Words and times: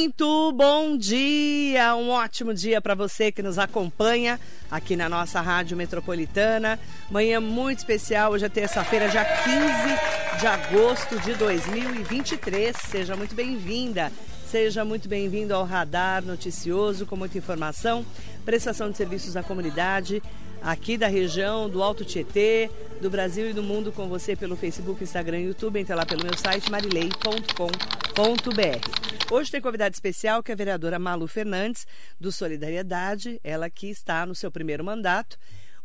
Muito 0.00 0.52
bom 0.52 0.96
dia, 0.96 1.96
um 1.96 2.10
ótimo 2.10 2.54
dia 2.54 2.80
para 2.80 2.94
você 2.94 3.32
que 3.32 3.42
nos 3.42 3.58
acompanha 3.58 4.38
aqui 4.70 4.94
na 4.94 5.08
nossa 5.08 5.40
Rádio 5.40 5.76
Metropolitana. 5.76 6.78
Manhã 7.10 7.40
muito 7.40 7.78
especial, 7.78 8.30
hoje 8.30 8.44
é 8.44 8.48
terça-feira, 8.48 9.08
dia 9.08 9.24
15 9.24 10.38
de 10.38 10.46
agosto 10.46 11.18
de 11.18 11.34
2023. 11.34 12.76
Seja 12.76 13.16
muito 13.16 13.34
bem-vinda, 13.34 14.12
seja 14.48 14.84
muito 14.84 15.08
bem-vindo 15.08 15.52
ao 15.52 15.64
Radar 15.64 16.24
Noticioso 16.24 17.04
com 17.04 17.16
muita 17.16 17.36
informação, 17.36 18.06
prestação 18.44 18.92
de 18.92 18.96
serviços 18.96 19.36
à 19.36 19.42
comunidade 19.42 20.22
aqui 20.62 20.96
da 20.96 21.08
região 21.08 21.68
do 21.68 21.82
Alto 21.82 22.04
Tietê, 22.04 22.70
do 23.00 23.10
Brasil 23.10 23.50
e 23.50 23.52
do 23.52 23.62
mundo 23.62 23.92
com 23.92 24.08
você 24.08 24.34
pelo 24.34 24.56
Facebook, 24.56 25.02
Instagram 25.02 25.40
e 25.40 25.46
YouTube. 25.46 25.78
Entra 25.78 25.96
lá 25.96 26.04
pelo 26.04 26.24
meu 26.24 26.36
site 26.36 26.70
marilei.com.br. 26.70 29.30
Hoje 29.30 29.50
tem 29.50 29.60
convidada 29.60 29.94
especial 29.94 30.42
que 30.42 30.50
é 30.50 30.54
a 30.54 30.56
vereadora 30.56 30.98
Malu 30.98 31.26
Fernandes, 31.26 31.86
do 32.18 32.32
Solidariedade, 32.32 33.40
ela 33.44 33.68
que 33.68 33.88
está 33.88 34.24
no 34.26 34.34
seu 34.34 34.50
primeiro 34.50 34.84
mandato 34.84 35.38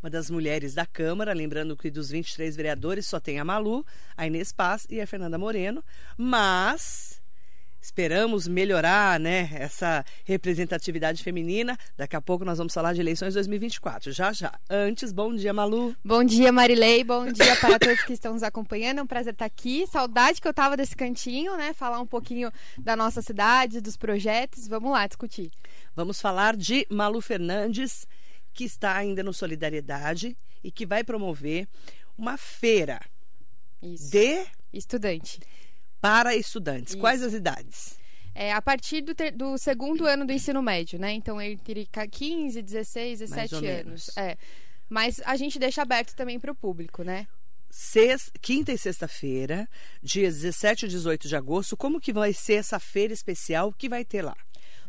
uma 0.04 0.10
das 0.10 0.28
mulheres 0.28 0.74
da 0.74 0.84
Câmara, 0.84 1.32
lembrando 1.32 1.74
que 1.74 1.90
dos 1.90 2.10
23 2.10 2.54
vereadores 2.54 3.06
só 3.06 3.18
tem 3.18 3.40
a 3.40 3.44
Malu, 3.44 3.86
a 4.14 4.26
Inês 4.26 4.52
Paz 4.52 4.86
e 4.90 5.00
a 5.00 5.06
Fernanda 5.06 5.38
Moreno, 5.38 5.82
mas 6.14 7.13
Esperamos 7.84 8.48
melhorar 8.48 9.20
né, 9.20 9.50
essa 9.52 10.02
representatividade 10.24 11.22
feminina. 11.22 11.78
Daqui 11.98 12.16
a 12.16 12.20
pouco 12.20 12.42
nós 12.42 12.56
vamos 12.56 12.72
falar 12.72 12.94
de 12.94 13.00
eleições 13.02 13.34
2024. 13.34 14.10
Já, 14.10 14.32
já. 14.32 14.58
Antes, 14.70 15.12
bom 15.12 15.34
dia, 15.34 15.52
Malu. 15.52 15.94
Bom 16.02 16.24
dia, 16.24 16.50
Marilei. 16.50 17.04
Bom 17.04 17.30
dia 17.30 17.54
para 17.56 17.78
todos 17.78 18.02
que 18.04 18.14
estão 18.14 18.32
nos 18.32 18.42
acompanhando. 18.42 19.00
É 19.00 19.02
um 19.02 19.06
prazer 19.06 19.34
estar 19.34 19.44
aqui. 19.44 19.86
Saudade 19.86 20.40
que 20.40 20.48
eu 20.48 20.52
estava 20.52 20.78
desse 20.78 20.96
cantinho, 20.96 21.58
né? 21.58 21.74
Falar 21.74 22.00
um 22.00 22.06
pouquinho 22.06 22.50
da 22.78 22.96
nossa 22.96 23.20
cidade, 23.20 23.82
dos 23.82 23.98
projetos. 23.98 24.66
Vamos 24.66 24.90
lá 24.90 25.06
discutir. 25.06 25.50
Vamos 25.94 26.22
falar 26.22 26.56
de 26.56 26.86
Malu 26.88 27.20
Fernandes, 27.20 28.08
que 28.54 28.64
está 28.64 28.96
ainda 28.96 29.22
no 29.22 29.34
Solidariedade 29.34 30.34
e 30.64 30.72
que 30.72 30.86
vai 30.86 31.04
promover 31.04 31.68
uma 32.16 32.38
feira 32.38 32.98
Isso. 33.82 34.10
de 34.10 34.46
Estudante 34.72 35.38
para 36.04 36.36
estudantes. 36.36 36.92
Isso. 36.92 36.98
Quais 36.98 37.22
as 37.22 37.32
idades? 37.32 37.98
É, 38.34 38.52
a 38.52 38.60
partir 38.60 39.00
do, 39.00 39.14
ter, 39.14 39.30
do, 39.30 39.56
segundo 39.56 40.04
ano 40.04 40.26
do 40.26 40.32
ensino 40.34 40.60
médio, 40.60 40.98
né? 40.98 41.12
Então, 41.12 41.40
entre 41.40 41.88
15, 42.10 42.60
16, 42.60 43.20
17 43.20 43.54
anos. 43.54 43.64
Menos. 43.64 44.16
É. 44.18 44.36
Mas 44.86 45.22
a 45.24 45.34
gente 45.36 45.58
deixa 45.58 45.80
aberto 45.80 46.14
também 46.14 46.38
para 46.38 46.52
o 46.52 46.54
público, 46.54 47.02
né? 47.02 47.26
Sexta, 47.70 48.32
quinta 48.38 48.70
e 48.70 48.76
sexta-feira, 48.76 49.66
dias 50.02 50.34
17 50.42 50.84
e 50.84 50.88
18 50.90 51.26
de 51.26 51.36
agosto, 51.36 51.74
como 51.74 51.98
que 51.98 52.12
vai 52.12 52.34
ser 52.34 52.54
essa 52.54 52.78
feira 52.78 53.14
especial 53.14 53.72
que 53.72 53.88
vai 53.88 54.04
ter 54.04 54.20
lá? 54.20 54.36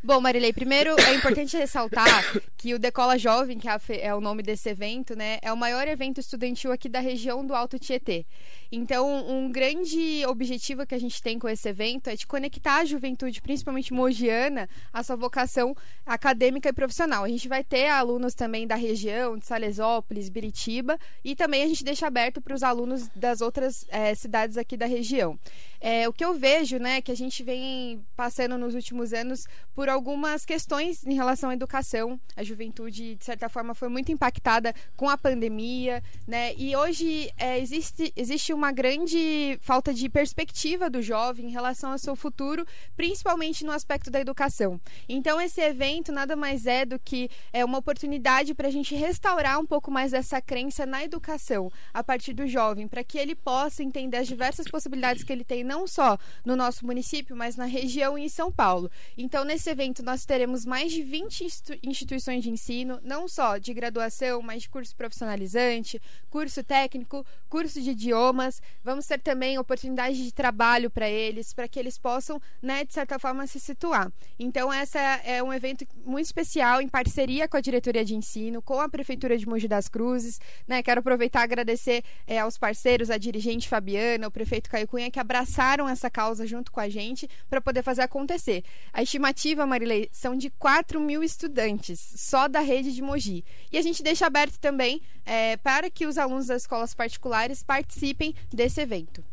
Bom, 0.06 0.22
Marilei, 0.22 0.54
primeiro 0.54 0.96
é 1.00 1.16
importante 1.16 1.58
ressaltar 1.58 2.40
que 2.56 2.76
o 2.76 2.78
Decola 2.78 3.18
Jovem, 3.18 3.58
que 3.58 3.68
é, 3.68 3.80
é, 4.02 4.14
o 4.14 4.22
nome 4.22 4.44
desse 4.44 4.70
evento, 4.70 5.16
né, 5.16 5.40
é 5.42 5.52
o 5.52 5.58
maior 5.58 5.88
evento 5.88 6.20
estudantil 6.20 6.72
aqui 6.72 6.88
da 6.88 7.00
região 7.00 7.44
do 7.44 7.56
Alto 7.56 7.80
Tietê. 7.80 8.24
Então, 8.72 9.28
um 9.28 9.52
grande 9.52 10.24
objetivo 10.28 10.86
que 10.86 10.94
a 10.94 11.00
gente 11.00 11.22
tem 11.24 11.40
com 11.40 11.50
esse 11.50 11.68
evento 11.68 12.08
é 12.08 12.16
de 12.16 12.28
conectar 12.28 12.82
a 12.82 12.86
juventude, 12.86 13.42
principalmente 13.42 13.94
mogiana, 13.94 14.70
à 14.94 15.02
sua 15.02 15.16
vocação 15.16 15.76
acadêmica 16.06 16.70
e 16.70 16.74
profissional. 16.74 17.24
A 17.24 17.30
gente 17.30 17.48
vai 17.48 17.64
ter 17.64 17.88
alunos 17.88 18.36
também 18.36 18.68
da 18.68 18.76
região, 18.76 19.38
de 19.38 19.46
Salesópolis, 19.46 20.30
Biritiba, 20.30 21.00
e 21.24 21.36
também 21.36 21.64
a 21.64 21.68
gente 21.68 21.84
deixa 21.84 22.06
aberto 22.06 22.42
para 22.42 22.54
os 22.54 22.62
alunos 22.62 23.08
das 23.16 23.42
outras 23.42 23.86
é, 23.90 24.14
cidades 24.14 24.56
aqui 24.56 24.78
da 24.78 24.86
região. 24.86 25.40
É, 25.80 26.08
o 26.10 26.14
que 26.14 26.26
eu 26.26 26.34
vejo, 26.34 26.78
né, 26.78 27.02
que 27.02 27.12
a 27.12 27.16
gente 27.16 27.44
vem 27.44 28.04
passando 28.16 28.58
nos 28.58 28.74
últimos 28.74 29.14
anos 29.14 29.46
por 29.74 29.88
algumas 29.96 30.46
questões 30.46 31.06
em 31.06 31.14
relação 31.16 31.50
à 31.50 31.54
educação. 31.54 32.20
A 32.36 32.44
juventude, 32.44 33.16
de 33.16 33.26
certa 33.26 33.50
forma, 33.50 33.74
foi 33.74 33.90
muito 33.90 34.12
impactada 34.12 34.74
com 34.96 35.10
a 35.10 35.18
pandemia, 35.18 36.04
né? 36.28 36.54
E 36.56 36.76
hoje 36.76 37.32
é, 37.38 37.58
existe, 37.60 38.14
existe 38.16 38.54
uma 38.54 38.72
grande 38.72 39.58
falta 39.62 39.94
de 39.94 40.08
perspectiva 40.10 40.90
do 40.90 41.02
jovem 41.02 41.48
em 41.48 41.52
relação 41.52 41.92
ao 41.92 41.98
seu 41.98 42.16
futuro, 42.16 42.66
principalmente 42.96 43.66
no 43.66 43.72
aspecto 43.72 44.12
da 44.12 44.20
educação. 44.20 44.80
Então, 45.08 45.40
esse 45.40 45.62
evento 45.62 46.12
nada 46.12 46.36
mais 46.36 46.66
é 46.66 46.86
do 46.86 47.00
que 47.00 47.30
é 47.52 47.64
uma 47.64 47.78
oportunidade 47.78 48.54
para 48.54 48.68
a 48.68 48.72
gente 48.72 48.94
restaurar 48.96 49.60
um 49.60 49.66
pouco 49.66 49.90
mais 49.90 50.12
dessa 50.12 50.42
crença 50.42 50.86
na 50.86 51.04
educação 51.04 51.72
a 51.94 52.04
partir 52.04 52.34
do 52.34 52.46
jovem, 52.48 52.88
para 52.88 53.04
que 53.04 53.18
ele 53.18 53.36
possa 53.36 53.82
entender 53.82 54.18
as 54.18 54.28
diversas 54.28 54.68
possibilidades 54.68 55.24
que 55.24 55.32
ele 55.32 55.44
tem, 55.44 55.64
não 55.64 55.88
só 55.88 56.18
no 56.44 56.56
nosso 56.56 56.86
município, 56.86 57.36
mas 57.36 57.56
na 57.56 57.66
região 57.66 58.18
e 58.18 58.26
em 58.26 58.30
São 58.30 58.52
Paulo. 58.52 58.92
Então, 59.18 59.44
nesse 59.46 59.70
evento, 59.76 60.02
nós 60.02 60.26
teremos 60.26 60.66
mais 60.66 60.92
de 60.92 61.04
20 61.04 61.46
instituições 61.84 62.44
de 62.44 62.50
ensino, 62.50 63.00
não 63.04 63.28
só 63.28 63.58
de 63.58 63.74
graduação, 63.74 64.42
mas 64.42 64.64
de 64.64 64.70
curso 64.70 64.96
profissionalizante, 64.96 66.02
curso 66.30 66.64
técnico, 66.64 67.26
curso 67.50 67.82
de 67.82 67.92
idiomas. 67.92 68.62
Vamos 68.84 69.06
ter 69.06 69.20
também 69.20 69.60
oportunidade 69.60 70.24
de 70.24 70.32
trabalho 70.32 70.90
para 70.90 71.10
eles, 71.10 71.54
para 71.54 71.68
que 71.68 71.78
eles 71.78 71.98
possam, 71.98 72.42
né, 72.62 72.86
de 72.86 72.94
certa 72.94 73.20
forma, 73.20 73.46
se 73.48 73.60
situar. 73.60 74.12
Então, 74.40 74.72
essa 74.72 75.00
é 75.00 75.44
um 75.44 75.54
evento 75.54 75.86
muito 76.06 76.26
especial, 76.26 76.82
em 76.82 76.88
parceria 76.88 77.48
com 77.48 77.58
a 77.58 77.62
diretoria 77.62 78.06
de 78.06 78.16
ensino, 78.16 78.62
com 78.62 78.80
a 78.80 78.88
Prefeitura 78.88 79.38
de 79.38 79.48
Mogi 79.48 79.68
das 79.68 79.90
Cruzes. 79.90 80.40
Né? 80.68 80.82
Quero 80.82 81.02
aproveitar 81.02 81.42
e 81.42 81.44
agradecer 81.44 82.04
é, 82.26 82.40
aos 82.40 82.58
parceiros, 82.58 83.10
a 83.10 83.18
dirigente 83.18 83.68
Fabiana, 83.68 84.28
o 84.28 84.32
prefeito 84.32 84.70
Caio 84.70 84.88
Cunha, 84.88 85.12
que 85.12 85.20
abraçaram 85.20 85.88
essa 85.90 86.10
causa 86.10 86.48
junto 86.48 86.72
com 86.72 86.80
a 86.80 86.88
gente 86.88 87.30
para 87.50 87.60
poder 87.60 87.84
fazer 87.84 88.04
acontecer. 88.04 88.64
A 88.94 89.04
estimativa, 89.04 89.65
Marilei, 89.68 90.10
são 90.12 90.36
de 90.36 90.50
4 90.50 91.00
mil 91.00 91.24
estudantes, 91.24 92.00
só 92.18 92.48
da 92.48 92.60
rede 92.60 92.94
de 92.94 93.02
Mogi. 93.02 93.44
E 93.72 93.78
a 93.78 93.82
gente 93.82 94.04
deixa 94.04 94.26
aberto 94.26 94.58
também 94.60 95.02
é, 95.26 95.58
para 95.58 95.90
que 95.90 96.06
os 96.06 96.18
alunos 96.18 96.48
das 96.48 96.64
escolas 96.64 96.94
particulares 96.94 97.64
participem 97.64 98.34
desse 98.54 98.82
evento. 98.82 99.24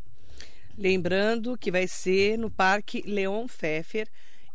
Lembrando 0.76 1.56
que 1.58 1.70
vai 1.70 1.86
ser 1.86 2.38
no 2.38 2.50
Parque 2.50 3.02
Leon 3.06 3.46
Pfeffer, 3.46 4.08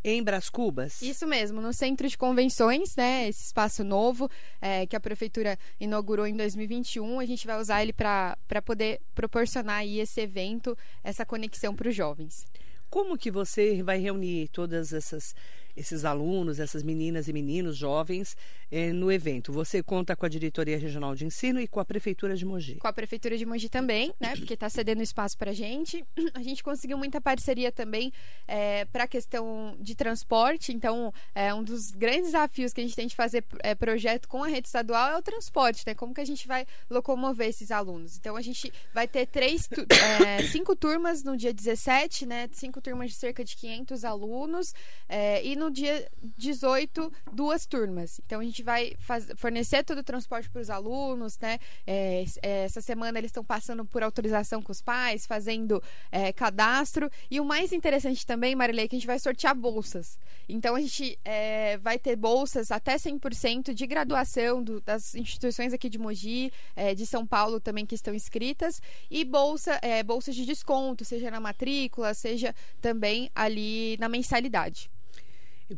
em 0.04 0.24
Bras 0.24 0.50
Cubas? 0.50 1.02
Isso 1.02 1.28
mesmo, 1.28 1.62
no 1.62 1.74
Centro 1.74 2.08
de 2.08 2.18
Convenções, 2.18 2.96
né? 2.96 3.28
Esse 3.28 3.46
espaço 3.46 3.84
novo 3.84 4.30
é, 4.62 4.86
que 4.86 4.96
a 4.96 5.00
Prefeitura 5.00 5.58
inaugurou 5.80 6.26
em 6.26 6.36
2021. 6.36 7.20
A 7.20 7.26
gente 7.26 7.46
vai 7.46 7.60
usar 7.60 7.82
ele 7.82 7.94
para 7.94 8.38
poder 8.64 9.02
proporcionar 9.14 9.78
aí 9.78 10.00
esse 10.00 10.22
evento, 10.22 10.78
essa 11.04 11.26
conexão 11.26 11.76
para 11.76 11.90
os 11.90 11.96
jovens. 11.96 12.46
Como 12.90 13.18
que 13.18 13.31
você 13.31 13.81
vai 13.84 14.00
reunir 14.00 14.48
todas 14.50 14.94
essas 14.94 15.34
esses 15.78 16.03
alunos, 16.03 16.59
essas 16.59 16.81
meninas 16.81 17.28
e 17.28 17.34
meninos 17.34 17.78
jovens 17.78 18.36
eh, 18.72 18.92
no 18.92 19.12
evento. 19.12 19.53
Você 19.53 19.84
conta 19.84 20.16
com 20.16 20.25
a 20.25 20.30
Diretoria 20.30 20.78
Regional 20.78 21.14
de 21.14 21.24
Ensino 21.24 21.62
e 21.62 21.68
com 21.68 21.80
a 21.80 21.86
Prefeitura 21.86 22.36
de 22.36 22.44
Mogi. 22.44 22.75
Com 22.75 22.88
a 22.88 22.94
Prefeitura 22.94 23.38
de 23.38 23.46
Mogi 23.46 23.70
também, 23.70 24.12
né? 24.20 24.36
Porque 24.36 24.56
está 24.56 24.70
cedendo 24.70 25.03
espaço 25.03 25.38
para 25.38 25.52
a 25.52 25.53
gente. 25.53 26.03
A 26.34 26.42
gente 26.42 26.64
conseguiu 26.64 26.98
muita 26.98 27.22
parceria 27.22 27.72
também 27.72 28.12
é, 28.48 28.86
para 28.86 29.04
a 29.04 29.08
questão 29.08 29.78
de 29.80 29.96
transporte. 29.96 30.72
Então, 30.72 31.14
é, 31.36 31.54
um 31.54 31.64
dos 31.64 31.92
grandes 31.92 32.25
desafios 32.28 32.74
que 32.74 32.81
a 32.81 32.84
gente 32.84 32.96
tem 32.96 33.08
de 33.08 33.16
fazer 33.16 33.44
é, 33.59 33.75
projeto 33.75 34.28
com 34.28 34.44
a 34.44 34.48
rede 34.48 34.68
estadual 34.68 35.12
é 35.12 35.18
o 35.18 35.22
transporte, 35.22 35.84
né? 35.86 35.94
Como 35.94 36.14
que 36.14 36.22
a 36.22 36.25
gente 36.25 36.48
vai 36.48 36.66
locomover 36.90 37.48
esses 37.48 37.69
alunos. 37.69 38.18
Então, 38.18 38.36
a 38.36 38.42
gente 38.42 38.72
vai 38.94 39.08
ter 39.08 39.28
três, 39.28 39.69
é, 40.18 40.44
cinco 40.48 40.75
turmas 40.75 41.24
no 41.24 41.36
dia 41.38 41.54
17, 41.54 42.25
né? 42.25 42.50
Cinco 42.54 42.77
turmas 42.82 43.12
de 43.12 43.18
cerca 43.18 43.44
de 43.44 43.56
500 43.56 44.04
alunos. 44.04 44.74
É, 45.08 45.44
e 45.46 45.56
no 45.56 45.72
dia 45.72 46.10
18, 46.38 47.12
duas 47.32 47.66
turmas. 47.66 48.20
Então 48.26 48.40
a 48.40 48.44
gente 48.44 48.64
vai 48.64 48.94
faz, 49.00 49.28
fornecer 49.36 49.84
todo 49.84 50.00
o 50.00 50.04
transporte 50.04 50.50
para 50.50 50.62
os 50.62 50.70
alunos, 50.70 51.38
né? 51.40 51.60
É, 51.86 52.26
é, 52.42 52.64
essa 52.66 52.82
semana 52.82 53.18
eles 53.18 53.30
estão 53.30 53.44
passando 53.44 53.86
por 53.86 54.04
autorização 54.04 54.62
com 54.62 54.72
os 54.72 54.82
pais, 54.82 55.26
fazendo 55.26 55.82
é, 56.12 56.31
cadastro. 56.34 57.10
E 57.30 57.40
o 57.40 57.46
mais 57.46 57.72
interessante 57.72 58.25
também, 58.25 58.56
Marilei, 58.56 58.86
é 58.86 58.88
que 58.88 58.96
a 58.96 59.00
gente 59.00 59.07
vai 59.07 59.19
sortear 59.19 59.56
bolsas. 59.56 60.19
Então 60.48 60.75
a 60.75 60.81
gente 60.81 61.19
é, 61.24 61.78
vai 61.78 61.98
ter 62.00 62.16
bolsas 62.16 62.72
até 62.72 62.96
100% 62.96 63.74
de 63.74 63.88
graduação 63.88 64.63
do, 64.63 64.81
das 64.81 65.16
instituições 65.16 65.74
aqui 65.74 65.90
de 65.90 65.98
Mogi, 65.98 66.51
é, 66.75 66.94
de 66.94 67.06
São 67.06 67.25
Paulo 67.25 67.60
também 67.60 67.86
que 67.86 67.96
estão 67.96 68.13
inscritas, 68.13 68.81
e 69.10 69.24
bolsa, 69.24 69.80
bolsas 70.06 70.36
de 70.36 70.46
desconto, 70.46 71.04
seja 71.04 71.30
na 71.31 71.40
matrícula, 71.40 72.13
seja 72.13 72.54
também 72.81 73.30
ali 73.36 73.98
na 74.00 74.10
mensalidade. 74.10 74.90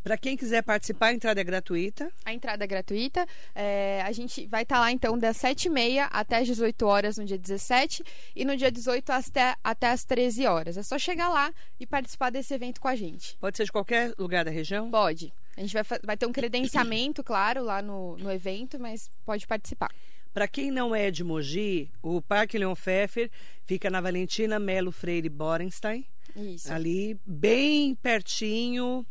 Para 0.04 0.18
quem 0.18 0.38
quiser 0.38 0.62
participar, 0.62 1.08
a 1.08 1.14
entrada 1.14 1.42
é 1.42 1.44
gratuita. 1.44 2.12
A 2.24 2.32
entrada 2.32 2.64
é 2.64 2.68
gratuita. 2.68 3.26
É, 3.56 4.04
a 4.06 4.12
gente 4.12 4.46
vai 4.46 4.62
estar 4.62 4.76
tá 4.76 4.82
lá, 4.82 4.92
então, 4.92 5.18
das 5.18 5.38
7h30 5.38 6.08
até 6.12 6.38
as 6.38 6.46
18 6.46 6.86
horas 6.86 7.18
no 7.18 7.26
dia 7.26 7.40
17 7.40 8.04
e 8.36 8.46
no 8.46 8.56
dia 8.56 8.72
18 8.72 9.10
até, 9.10 9.56
até 9.64 9.88
as 9.88 10.04
13 10.04 10.46
horas. 10.46 10.78
É 10.78 10.84
só 10.84 11.00
chegar 11.00 11.30
lá 11.30 11.52
e 11.80 11.88
participar 11.88 12.30
desse 12.30 12.54
evento 12.54 12.80
com 12.80 12.88
a 12.88 12.96
gente. 12.96 13.36
Pode 13.40 13.58
ser 13.58 13.66
de 13.66 13.72
qualquer 13.72 14.14
lugar 14.20 14.46
da 14.46 14.52
região? 14.52 14.92
Pode. 14.92 15.34
A 15.58 15.62
gente 15.62 15.74
vai, 15.74 15.84
vai 16.04 16.16
ter 16.16 16.28
um 16.28 16.32
credenciamento, 16.32 17.24
claro, 17.24 17.64
lá 17.64 17.82
no, 17.82 18.16
no 18.18 18.32
evento, 18.32 18.80
mas 18.80 19.10
pode 19.26 19.48
participar. 19.48 19.90
Para 20.32 20.48
quem 20.48 20.70
não 20.70 20.94
é 20.94 21.10
de 21.10 21.24
Mogi, 21.24 21.90
o 22.04 22.22
Parque 22.22 22.60
Leon 22.60 22.76
Pfeffer 22.76 23.32
fica 23.66 23.90
na 23.90 24.00
Valentina 24.00 24.60
Melo 24.60 24.92
Freire 24.92 25.30
Borenstein. 25.30 26.06
Isso. 26.36 26.72
Ali, 26.72 27.20
bem 27.26 27.96
pertinho 27.96 29.06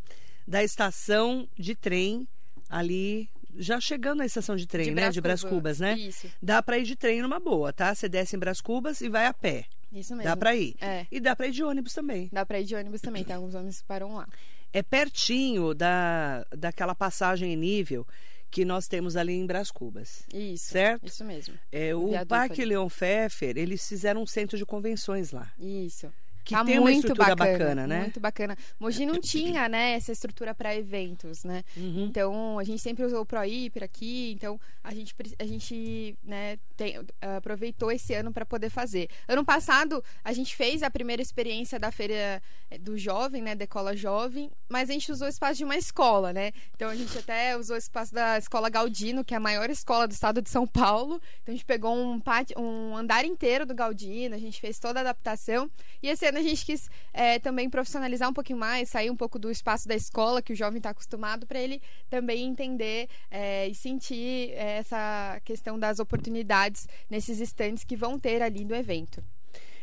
da 0.47 0.63
estação 0.65 1.49
de 1.59 1.75
trem 1.75 2.27
ali 2.69 3.29
já 3.57 3.81
chegando 3.81 4.19
na 4.19 4.27
estação 4.27 4.57
de 4.57 4.67
trem, 4.67 4.87
De 4.87 4.91
né? 4.93 5.11
De 5.11 5.21
Brás 5.21 5.43
Brás 5.43 5.53
Cubas, 5.53 5.81
né? 5.81 5.99
Isso. 5.99 6.29
Dá 6.41 6.63
para 6.63 6.79
ir 6.79 6.85
de 6.85 6.95
trem 6.95 7.21
numa 7.21 7.41
boa, 7.41 7.73
tá? 7.73 7.95
Você 7.95 8.09
desce 8.09 8.37
em 8.37 8.39
Brás 8.39 8.61
Cubas 8.61 9.01
e 9.01 9.09
vai 9.09 9.27
a 9.27 9.35
pé. 9.35 9.67
Isso 9.93 10.15
mesmo. 10.15 10.31
Dá 10.31 10.37
para 10.37 10.55
ir. 10.55 10.77
É. 10.81 11.07
E 11.11 11.19
dá 11.19 11.35
para 11.35 11.49
ir 11.49 11.53
de 11.53 11.65
ônibus 11.65 11.93
também. 11.93 12.29
Dá 12.33 12.47
pra 12.47 12.61
ir 12.61 12.65
de 12.65 12.75
ônibus 12.75 13.01
também, 13.01 13.25
tem 13.25 13.35
alguns 13.35 13.55
ônibus 13.55 13.81
que 13.81 13.87
param 13.87 14.15
lá. 14.15 14.29
É 14.73 14.83
pertinho 14.83 15.75
da, 15.75 16.47
daquela 16.57 16.95
passagem 16.95 17.53
em 17.53 17.57
nível 17.57 18.07
que 18.51 18.65
nós 18.65 18.87
temos 18.87 19.17
ali 19.17 19.33
em 19.33 19.47
Brás 19.47 19.71
Cubas. 19.71 20.25
Isso. 20.33 20.69
Certo? 20.69 21.07
Isso 21.07 21.25
mesmo. 21.25 21.55
É, 21.73 21.95
o 21.95 22.09
Viaduto 22.11 22.29
Parque 22.29 22.63
ali. 22.63 22.71
Leon 22.71 22.89
Pfeffer, 22.89 23.57
eles 23.57 23.87
fizeram 23.87 24.23
um 24.23 24.27
centro 24.27 24.57
de 24.57 24.65
convenções 24.65 25.33
lá. 25.33 25.51
Isso. 25.59 26.13
Que 26.49 26.55
tá 26.55 26.65
tem 26.65 26.79
uma 26.79 26.85
muito 26.91 27.01
estrutura 27.01 27.37
bacana, 27.37 27.59
bacana, 27.59 27.87
né? 27.87 28.01
Muito 28.01 28.21
bacana. 28.21 28.57
Mogi 28.81 29.05
não 29.05 29.21
tinha, 29.21 29.69
né, 29.69 29.93
essa 29.93 30.11
estrutura 30.13 30.55
para 30.55 30.75
eventos, 30.75 31.45
né? 31.45 31.63
Uhum. 31.77 32.07
Então, 32.07 32.59
a 32.59 32.65
gente 32.65 32.81
sempre 32.81 33.05
usou 33.05 33.21
o 33.21 33.27
ProHiper 33.27 33.83
aqui, 33.83 34.33
então 34.33 34.59
a 34.83 34.95
gente, 34.95 35.15
a 35.39 35.45
gente 35.45 36.17
né, 36.25 36.59
tem- 36.75 37.05
aproveitou 37.21 37.93
esse 37.93 38.15
ano 38.15 38.33
para 38.33 38.47
poder 38.47 38.71
fazer. 38.71 39.11
Ano 39.29 39.45
passado, 39.45 40.03
a 40.25 40.33
gente 40.33 40.57
fez 40.57 40.83
a 40.83 40.91
primeira 40.91 41.21
experiência 41.21 41.79
da 41.79 41.93
feira 41.93 42.43
eh, 42.71 42.79
do 42.79 42.97
jovem, 42.97 43.43
né, 43.43 43.55
Decola 43.55 43.95
Jovem, 43.95 44.51
mas 44.71 44.89
a 44.89 44.95
gente 44.95 45.13
usou 45.13 45.27
o 45.27 45.31
espaço 45.31 45.57
de 45.59 45.65
uma 45.65 45.77
escola, 45.77 46.33
né? 46.33 46.53
Então, 46.75 46.89
a 46.89 46.97
gente 46.97 47.19
até 47.19 47.59
usou 47.59 47.77
o 47.77 47.79
espaço 47.79 48.15
da 48.15 48.39
Escola 48.39 48.71
Galdino, 48.71 49.23
que 49.23 49.35
é 49.35 49.37
a 49.37 49.41
maior 49.41 49.69
escola 49.69 50.09
do 50.09 50.13
estado 50.13 50.41
de 50.41 50.49
São 50.49 50.67
Paulo. 50.67 51.21
Então, 51.43 51.53
a 51.53 51.57
gente 51.57 51.67
pegou 51.67 51.95
um, 51.95 52.19
pátio, 52.19 52.59
um 52.59 52.97
andar 52.97 53.27
inteiro 53.27 53.67
do 53.67 53.75
Galdino, 53.75 54.35
a 54.35 54.39
gente 54.39 54.59
fez 54.59 54.79
toda 54.79 55.01
a 55.01 55.03
adaptação. 55.03 55.71
E 56.03 56.09
esse 56.09 56.25
ano 56.27 56.38
a 56.39 56.43
gente 56.43 56.65
quis 56.65 56.89
eh, 57.13 57.39
também 57.39 57.69
profissionalizar 57.69 58.29
um 58.29 58.33
pouquinho 58.33 58.59
mais, 58.59 58.89
sair 58.89 59.11
um 59.11 59.17
pouco 59.17 59.39
do 59.39 59.51
espaço 59.51 59.89
da 59.89 59.95
escola 59.95 60.41
que 60.41 60.53
o 60.53 60.57
jovem 60.57 60.79
está 60.79 60.91
acostumado, 60.91 61.47
para 61.47 61.59
ele 61.59 61.83
também 62.09 62.47
entender 62.47 63.09
eh, 63.31 63.69
e 63.69 63.75
sentir 63.75 64.53
eh, 64.53 64.79
essa 64.79 65.41
questão 65.45 65.79
das 65.79 65.99
oportunidades 65.99 66.87
nesses 67.11 67.41
estantes 67.41 67.85
que 67.85 67.97
vão 67.97 68.19
ter 68.19 68.43
ali 68.43 68.65
no 68.65 68.75
evento. 68.75 69.23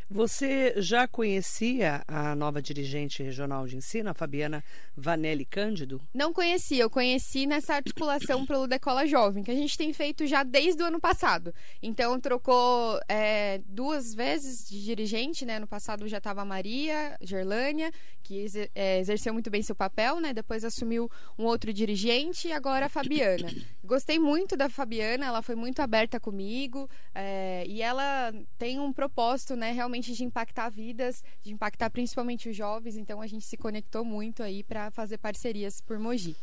Você 0.09 0.75
já 0.77 1.07
conhecia 1.07 2.03
a 2.07 2.35
nova 2.35 2.61
dirigente 2.61 3.23
regional 3.23 3.65
de 3.65 3.75
ensino, 3.75 4.11
a 4.11 4.13
Fabiana 4.13 4.63
Vanelli 4.95 5.45
Cândido? 5.45 5.99
Não 6.13 6.31
conhecia, 6.31 6.83
eu 6.83 6.89
conheci 6.91 7.47
nessa 7.47 7.73
articulação 7.73 8.45
pelo 8.45 8.67
Decola 8.67 9.07
Jovem, 9.07 9.43
que 9.43 9.49
a 9.49 9.55
gente 9.55 9.75
tem 9.75 9.91
feito 9.93 10.27
já 10.27 10.43
desde 10.43 10.83
o 10.83 10.85
ano 10.85 10.99
passado. 10.99 11.53
Então, 11.81 12.19
trocou 12.19 12.99
é, 13.09 13.59
duas 13.65 14.13
vezes 14.13 14.69
de 14.69 14.83
dirigente, 14.83 15.43
né? 15.43 15.57
No 15.57 15.67
passado 15.67 16.07
já 16.07 16.19
estava 16.19 16.43
a 16.43 16.45
Maria 16.45 17.17
Gerlânia, 17.19 17.91
que 18.21 18.45
é, 18.75 18.99
exerceu 18.99 19.33
muito 19.33 19.49
bem 19.49 19.63
seu 19.63 19.75
papel, 19.75 20.19
né? 20.19 20.33
Depois 20.33 20.63
assumiu 20.63 21.09
um 21.37 21.45
outro 21.45 21.73
dirigente 21.73 22.49
e 22.49 22.51
agora 22.51 22.85
a 22.85 22.89
Fabiana. 22.89 23.51
Gostei 23.83 24.19
muito 24.19 24.55
da 24.55 24.69
Fabiana, 24.69 25.25
ela 25.25 25.41
foi 25.41 25.55
muito 25.55 25.79
aberta 25.79 26.19
comigo 26.19 26.87
é, 27.13 27.63
e 27.67 27.81
ela 27.81 28.31
tem 28.57 28.79
um 28.79 28.93
propósito, 28.93 29.55
né? 29.55 29.71
Realmente 29.71 29.94
de 30.01 30.23
impactar 30.23 30.69
vidas, 30.69 31.23
de 31.43 31.51
impactar 31.51 31.89
principalmente 31.89 32.49
os 32.49 32.55
jovens. 32.55 32.97
Então, 32.97 33.21
a 33.21 33.27
gente 33.27 33.45
se 33.45 33.57
conectou 33.57 34.03
muito 34.03 34.43
aí 34.43 34.63
para 34.63 34.91
fazer 34.91 35.17
parcerias 35.17 35.81
por 35.81 35.99
Mogi. 35.99 36.35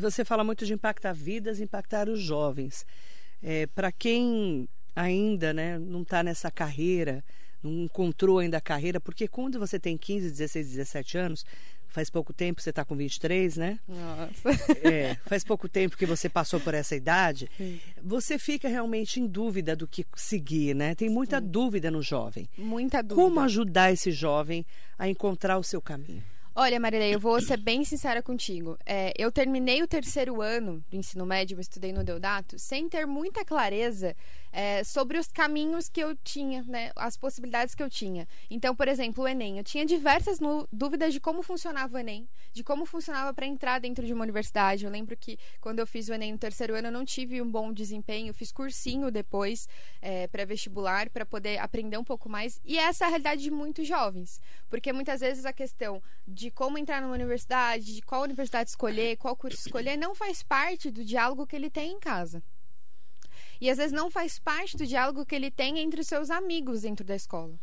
Você 0.00 0.24
fala 0.24 0.42
muito 0.42 0.64
de 0.64 0.72
impactar 0.72 1.12
vidas, 1.12 1.60
impactar 1.60 2.08
os 2.08 2.20
jovens. 2.20 2.86
Para 3.74 3.92
quem 3.92 4.68
ainda 4.94 5.52
né, 5.52 5.78
não 5.78 6.02
está 6.02 6.22
nessa 6.22 6.50
carreira, 6.50 7.22
não 7.62 7.84
encontrou 7.84 8.38
ainda 8.38 8.56
a 8.56 8.60
carreira, 8.60 9.00
porque 9.00 9.28
quando 9.28 9.58
você 9.58 9.78
tem 9.78 9.98
15, 9.98 10.30
16, 10.30 10.70
17 10.70 11.18
anos, 11.18 11.44
faz 11.88 12.10
pouco 12.10 12.32
tempo, 12.32 12.60
você 12.60 12.70
está 12.70 12.84
com 12.84 12.96
23, 12.96 13.56
né? 13.56 13.78
Nossa. 13.88 14.50
É, 14.82 15.16
faz 15.26 15.44
pouco 15.44 15.68
tempo 15.68 15.96
que 15.96 16.06
você 16.06 16.28
passou 16.28 16.60
por 16.60 16.74
essa 16.74 16.94
idade, 16.94 17.48
Sim. 17.56 17.80
você 18.02 18.38
fica 18.38 18.68
realmente 18.68 19.20
em 19.20 19.26
dúvida 19.26 19.74
do 19.74 19.86
que 19.86 20.04
seguir, 20.14 20.74
né? 20.74 20.94
Tem 20.94 21.08
muita 21.08 21.40
dúvida 21.40 21.90
no 21.90 22.02
jovem. 22.02 22.48
Muita 22.56 23.02
dúvida. 23.02 23.22
Como 23.22 23.40
ajudar 23.40 23.92
esse 23.92 24.10
jovem 24.10 24.64
a 24.98 25.08
encontrar 25.08 25.58
o 25.58 25.62
seu 25.62 25.80
caminho? 25.80 26.22
Olha, 26.58 26.80
Marilei, 26.80 27.14
eu 27.14 27.20
vou 27.20 27.38
ser 27.38 27.58
bem 27.58 27.84
sincera 27.84 28.22
contigo. 28.22 28.78
É, 28.86 29.12
eu 29.18 29.30
terminei 29.30 29.82
o 29.82 29.86
terceiro 29.86 30.40
ano 30.40 30.82
do 30.88 30.96
ensino 30.96 31.26
médio, 31.26 31.54
eu 31.54 31.60
estudei 31.60 31.92
no 31.92 32.02
Deodato, 32.02 32.58
sem 32.58 32.88
ter 32.88 33.06
muita 33.06 33.44
clareza 33.44 34.16
é, 34.56 34.82
sobre 34.82 35.18
os 35.18 35.26
caminhos 35.26 35.86
que 35.86 36.02
eu 36.02 36.16
tinha, 36.16 36.62
né, 36.62 36.90
as 36.96 37.14
possibilidades 37.14 37.74
que 37.74 37.82
eu 37.82 37.90
tinha. 37.90 38.26
Então, 38.48 38.74
por 38.74 38.88
exemplo, 38.88 39.22
o 39.22 39.28
Enem. 39.28 39.58
Eu 39.58 39.64
tinha 39.64 39.84
diversas 39.84 40.38
dúvidas 40.72 41.12
de 41.12 41.20
como 41.20 41.42
funcionava 41.42 41.94
o 41.94 41.98
Enem, 41.98 42.26
de 42.54 42.64
como 42.64 42.86
funcionava 42.86 43.34
para 43.34 43.44
entrar 43.44 43.78
dentro 43.78 44.06
de 44.06 44.14
uma 44.14 44.22
universidade. 44.22 44.86
Eu 44.86 44.90
lembro 44.90 45.14
que 45.14 45.38
quando 45.60 45.80
eu 45.80 45.86
fiz 45.86 46.08
o 46.08 46.14
Enem 46.14 46.32
no 46.32 46.38
terceiro 46.38 46.74
ano, 46.74 46.88
eu 46.88 46.92
não 46.92 47.04
tive 47.04 47.42
um 47.42 47.50
bom 47.50 47.70
desempenho, 47.70 48.32
fiz 48.32 48.50
cursinho 48.50 49.10
depois, 49.10 49.68
é, 50.00 50.26
pré-vestibular, 50.28 51.10
para 51.10 51.26
poder 51.26 51.58
aprender 51.58 51.98
um 51.98 52.04
pouco 52.04 52.26
mais. 52.26 52.58
E 52.64 52.78
essa 52.78 53.04
é 53.04 53.06
a 53.08 53.10
realidade 53.10 53.42
de 53.42 53.50
muitos 53.50 53.86
jovens. 53.86 54.40
Porque 54.70 54.90
muitas 54.90 55.20
vezes 55.20 55.44
a 55.44 55.52
questão 55.52 56.02
de 56.26 56.50
como 56.50 56.78
entrar 56.78 57.02
numa 57.02 57.12
universidade, 57.12 57.94
de 57.94 58.00
qual 58.00 58.22
universidade 58.22 58.70
escolher, 58.70 59.18
qual 59.18 59.36
curso 59.36 59.58
escolher, 59.58 59.98
não 59.98 60.14
faz 60.14 60.42
parte 60.42 60.90
do 60.90 61.04
diálogo 61.04 61.46
que 61.46 61.54
ele 61.54 61.68
tem 61.68 61.92
em 61.92 62.00
casa. 62.00 62.42
E 63.60 63.70
às 63.70 63.78
vezes 63.78 63.92
não 63.92 64.10
faz 64.10 64.38
parte 64.38 64.76
do 64.76 64.86
diálogo 64.86 65.24
que 65.24 65.34
ele 65.34 65.50
tem 65.50 65.78
entre 65.78 66.00
os 66.00 66.06
seus 66.06 66.30
amigos 66.30 66.82
dentro 66.82 67.04
da 67.04 67.16
escola. 67.16 67.58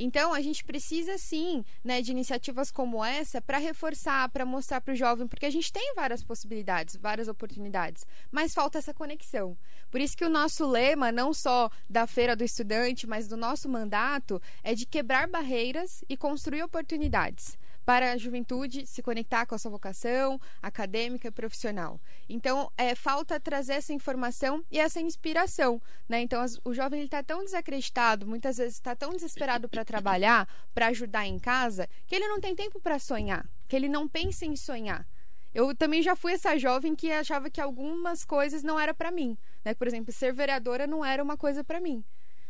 Então, 0.00 0.32
a 0.32 0.40
gente 0.40 0.64
precisa 0.64 1.18
sim 1.18 1.64
né, 1.82 2.00
de 2.00 2.12
iniciativas 2.12 2.70
como 2.70 3.04
essa 3.04 3.42
para 3.42 3.58
reforçar, 3.58 4.28
para 4.28 4.46
mostrar 4.46 4.80
para 4.80 4.94
o 4.94 4.96
jovem, 4.96 5.26
porque 5.26 5.44
a 5.44 5.50
gente 5.50 5.72
tem 5.72 5.92
várias 5.96 6.22
possibilidades, 6.22 6.94
várias 6.94 7.26
oportunidades, 7.26 8.06
mas 8.30 8.54
falta 8.54 8.78
essa 8.78 8.94
conexão. 8.94 9.58
Por 9.90 10.00
isso 10.00 10.16
que 10.16 10.24
o 10.24 10.30
nosso 10.30 10.64
lema, 10.64 11.10
não 11.10 11.34
só 11.34 11.68
da 11.90 12.06
Feira 12.06 12.36
do 12.36 12.44
Estudante, 12.44 13.08
mas 13.08 13.26
do 13.26 13.36
nosso 13.36 13.68
mandato, 13.68 14.40
é 14.62 14.72
de 14.72 14.86
quebrar 14.86 15.26
barreiras 15.26 16.04
e 16.08 16.16
construir 16.16 16.62
oportunidades 16.62 17.58
para 17.88 18.12
a 18.12 18.18
juventude 18.18 18.86
se 18.86 19.02
conectar 19.02 19.46
com 19.46 19.54
a 19.54 19.58
sua 19.58 19.70
vocação 19.70 20.38
acadêmica 20.60 21.28
e 21.28 21.30
profissional. 21.30 21.98
Então, 22.28 22.70
é, 22.76 22.94
falta 22.94 23.40
trazer 23.40 23.72
essa 23.72 23.94
informação 23.94 24.62
e 24.70 24.78
essa 24.78 25.00
inspiração. 25.00 25.80
Né? 26.06 26.20
Então, 26.20 26.42
as- 26.42 26.60
o 26.66 26.74
jovem 26.74 27.02
está 27.02 27.22
tão 27.22 27.42
desacreditado, 27.42 28.26
muitas 28.26 28.58
vezes 28.58 28.74
está 28.74 28.94
tão 28.94 29.12
desesperado 29.12 29.70
para 29.70 29.86
trabalhar, 29.86 30.46
para 30.74 30.88
ajudar 30.88 31.26
em 31.26 31.38
casa, 31.38 31.88
que 32.06 32.14
ele 32.14 32.28
não 32.28 32.38
tem 32.38 32.54
tempo 32.54 32.78
para 32.78 32.98
sonhar, 32.98 33.48
que 33.66 33.74
ele 33.74 33.88
não 33.88 34.06
pensa 34.06 34.44
em 34.44 34.54
sonhar. 34.54 35.06
Eu 35.54 35.74
também 35.74 36.02
já 36.02 36.14
fui 36.14 36.34
essa 36.34 36.58
jovem 36.58 36.94
que 36.94 37.10
achava 37.10 37.48
que 37.48 37.58
algumas 37.58 38.22
coisas 38.22 38.62
não 38.62 38.78
era 38.78 38.92
para 38.92 39.10
mim. 39.10 39.34
Né? 39.64 39.72
Por 39.72 39.86
exemplo, 39.88 40.12
ser 40.12 40.34
vereadora 40.34 40.86
não 40.86 41.02
era 41.02 41.22
uma 41.22 41.38
coisa 41.38 41.64
para 41.64 41.80
mim 41.80 42.04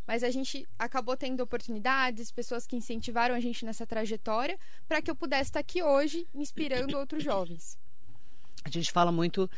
mas 0.09 0.25
a 0.25 0.31
gente 0.31 0.67
acabou 0.79 1.15
tendo 1.19 1.43
oportunidades, 1.43 2.33
pessoas 2.33 2.67
que 2.67 2.75
incentivaram 2.75 3.35
a 3.35 3.41
gente 3.41 3.63
nessa 3.67 3.87
trajetória 3.87 4.59
para 4.89 5.03
que 5.03 5.11
eu 5.11 5.15
pudesse 5.15 5.51
estar 5.51 5.61
aqui 5.61 5.83
hoje 5.83 6.27
inspirando 6.35 6.97
outros 6.97 7.23
jovens. 7.23 7.79
A 8.65 8.71
gente 8.71 8.91
fala 8.91 9.13
muito 9.13 9.51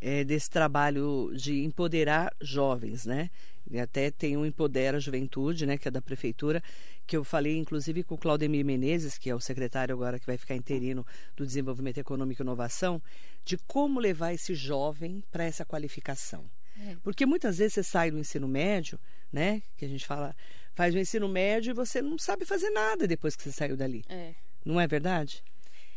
eh, 0.00 0.22
desse 0.22 0.48
trabalho 0.48 1.32
de 1.34 1.64
empoderar 1.64 2.32
jovens, 2.40 3.04
né? 3.04 3.28
E 3.68 3.80
até 3.80 4.12
tem 4.12 4.36
um 4.36 4.46
Empodera 4.46 5.00
Juventude, 5.00 5.66
né, 5.66 5.76
que 5.76 5.88
é 5.88 5.90
da 5.90 6.00
prefeitura, 6.00 6.62
que 7.04 7.16
eu 7.16 7.24
falei 7.24 7.56
inclusive 7.56 8.04
com 8.04 8.14
o 8.14 8.18
Claudemir 8.18 8.64
Menezes, 8.64 9.18
que 9.18 9.28
é 9.28 9.34
o 9.34 9.40
secretário 9.40 9.92
agora 9.92 10.20
que 10.20 10.26
vai 10.26 10.38
ficar 10.38 10.54
interino 10.54 11.04
do 11.36 11.44
Desenvolvimento 11.44 11.98
Econômico 11.98 12.40
e 12.40 12.44
Inovação, 12.44 13.02
de 13.44 13.58
como 13.58 13.98
levar 13.98 14.32
esse 14.32 14.54
jovem 14.54 15.20
para 15.32 15.42
essa 15.42 15.64
qualificação. 15.64 16.48
É. 16.78 16.96
Porque 17.02 17.24
muitas 17.24 17.58
vezes 17.58 17.74
você 17.74 17.82
sai 17.82 18.10
do 18.10 18.18
ensino 18.18 18.46
médio, 18.46 18.98
né, 19.32 19.62
que 19.76 19.84
a 19.84 19.88
gente 19.88 20.06
fala, 20.06 20.34
faz 20.74 20.94
o 20.94 20.98
ensino 20.98 21.28
médio 21.28 21.70
e 21.70 21.74
você 21.74 22.02
não 22.02 22.18
sabe 22.18 22.44
fazer 22.44 22.70
nada 22.70 23.06
depois 23.06 23.34
que 23.34 23.42
você 23.42 23.52
saiu 23.52 23.76
dali. 23.76 24.04
É. 24.08 24.34
Não 24.64 24.80
é 24.80 24.86
verdade? 24.86 25.42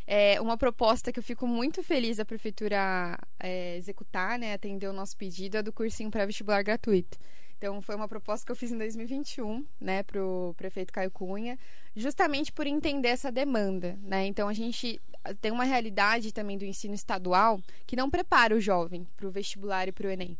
É 0.08 0.42
uma 0.42 0.58
proposta 0.58 1.12
que 1.12 1.20
eu 1.20 1.24
fico 1.24 1.46
muito 1.46 1.84
feliz 1.84 2.18
da 2.18 2.26
prefeitura 2.26 3.18
é, 3.40 3.78
executar, 3.78 4.40
né, 4.40 4.54
atender 4.54 4.88
o 4.88 4.94
nosso 4.94 5.16
pedido, 5.16 5.58
é 5.58 5.62
do 5.62 5.72
cursinho 5.72 6.10
pré-vestibular 6.10 6.64
gratuito. 6.64 7.18
Então, 7.60 7.82
foi 7.82 7.94
uma 7.94 8.08
proposta 8.08 8.46
que 8.46 8.52
eu 8.52 8.56
fiz 8.56 8.72
em 8.72 8.78
2021, 8.78 9.68
né, 9.82 10.02
para 10.02 10.26
o 10.26 10.54
prefeito 10.56 10.94
Caio 10.94 11.12
Cunha, 11.12 11.60
justamente 11.94 12.54
por 12.54 12.66
entender 12.66 13.10
essa 13.10 13.30
demanda, 13.30 14.00
né? 14.02 14.26
Então, 14.26 14.48
a 14.48 14.54
gente 14.54 15.00
tem 15.42 15.52
uma 15.52 15.66
realidade 15.66 16.34
também 16.34 16.58
do 16.58 16.64
ensino 16.64 16.94
estadual 16.94 17.62
que 17.86 17.98
não 17.98 18.10
prepara 18.10 18.56
o 18.56 18.62
jovem 18.62 19.06
para 19.18 19.28
o 19.28 19.32
vestibular 19.32 19.90
e 19.90 19.92
para 19.92 20.08
o 20.08 20.10
Enem. 20.10 20.38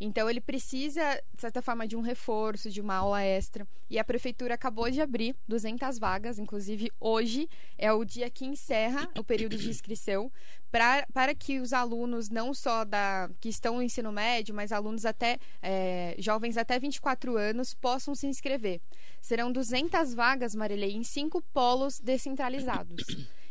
Então, 0.00 0.28
ele 0.28 0.40
precisa, 0.40 1.02
de 1.34 1.40
certa 1.40 1.62
forma, 1.62 1.86
de 1.86 1.96
um 1.96 2.00
reforço, 2.00 2.70
de 2.70 2.80
uma 2.80 2.94
aula 2.94 3.22
extra. 3.22 3.66
E 3.88 3.98
a 3.98 4.04
prefeitura 4.04 4.54
acabou 4.54 4.90
de 4.90 5.00
abrir 5.00 5.36
200 5.48 5.98
vagas, 5.98 6.38
inclusive 6.38 6.90
hoje 7.00 7.48
é 7.78 7.92
o 7.92 8.04
dia 8.04 8.28
que 8.28 8.44
encerra 8.44 9.08
o 9.16 9.24
período 9.24 9.56
de 9.56 9.68
inscrição, 9.68 10.30
pra, 10.70 11.06
para 11.12 11.34
que 11.34 11.60
os 11.60 11.72
alunos, 11.72 12.28
não 12.28 12.52
só 12.52 12.84
da 12.84 13.30
que 13.40 13.48
estão 13.48 13.76
no 13.76 13.82
ensino 13.82 14.12
médio, 14.12 14.54
mas 14.54 14.72
alunos 14.72 15.06
até 15.06 15.38
é, 15.62 16.14
jovens 16.18 16.56
até 16.56 16.78
24 16.78 17.36
anos, 17.36 17.74
possam 17.74 18.14
se 18.14 18.26
inscrever. 18.26 18.80
Serão 19.20 19.50
200 19.50 20.14
vagas, 20.14 20.54
Marilei, 20.54 20.92
em 20.92 21.04
cinco 21.04 21.40
polos 21.52 22.00
descentralizados. 22.00 23.04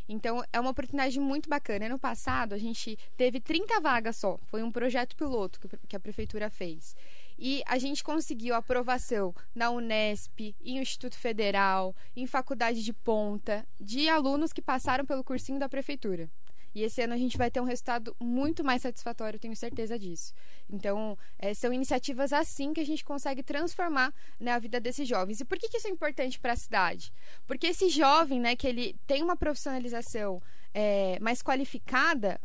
Então, 0.08 0.44
é 0.54 0.60
uma 0.60 0.72
oportunidade 0.72 1.20
muito 1.20 1.50
bacana. 1.50 1.86
Ano 1.88 2.00
passado, 2.00 2.54
a 2.54 2.58
gente 2.58 2.98
teve 3.18 3.40
30 3.40 3.80
vagas 3.80 4.16
só. 4.18 4.40
Foi 4.46 4.62
um 4.62 4.72
projeto 4.72 5.16
piloto 5.16 5.60
que 5.88 5.96
a 5.96 6.00
prefeitura 6.00 6.50
fez. 6.50 6.96
E 7.38 7.62
a 7.66 7.78
gente 7.78 8.04
conseguiu 8.04 8.56
aprovação 8.56 9.36
na 9.54 9.70
Unesp, 9.70 10.56
em 10.64 10.78
Instituto 10.78 11.18
Federal, 11.18 11.94
em 12.16 12.26
faculdade 12.26 12.84
de 12.84 12.94
ponta, 12.94 13.68
de 13.80 14.08
alunos 14.08 14.54
que 14.54 14.62
passaram 14.62 15.06
pelo 15.06 15.24
cursinho 15.24 15.60
da 15.60 15.68
prefeitura. 15.68 16.30
E 16.76 16.84
esse 16.84 17.02
ano 17.02 17.14
a 17.14 17.18
gente 17.18 17.38
vai 17.38 17.50
ter 17.50 17.62
um 17.62 17.64
resultado 17.64 18.14
muito 18.20 18.62
mais 18.62 18.82
satisfatório, 18.82 19.40
tenho 19.40 19.56
certeza 19.56 19.98
disso. 19.98 20.34
Então, 20.70 21.18
é, 21.40 21.54
são 21.54 21.72
iniciativas 21.72 22.34
assim 22.34 22.74
que 22.74 22.82
a 22.82 22.86
gente 22.86 23.06
consegue 23.06 23.42
transformar 23.42 24.14
né, 24.38 24.52
a 24.52 24.60
vida 24.60 24.78
desses 24.82 25.08
jovens. 25.08 25.40
E 25.40 25.46
por 25.46 25.58
que, 25.58 25.70
que 25.70 25.78
isso 25.78 25.88
é 25.88 25.92
importante 25.92 26.38
para 26.38 26.52
a 26.52 26.58
cidade? 26.58 27.14
Porque 27.48 27.68
esse 27.68 27.88
jovem, 27.88 28.42
né, 28.42 28.58
que 28.58 28.68
ele 28.68 28.94
tem 29.08 29.24
uma 29.24 29.38
profissionalização 29.38 30.42
é, 30.74 31.18
mais 31.22 31.42
qualificada, 31.42 32.42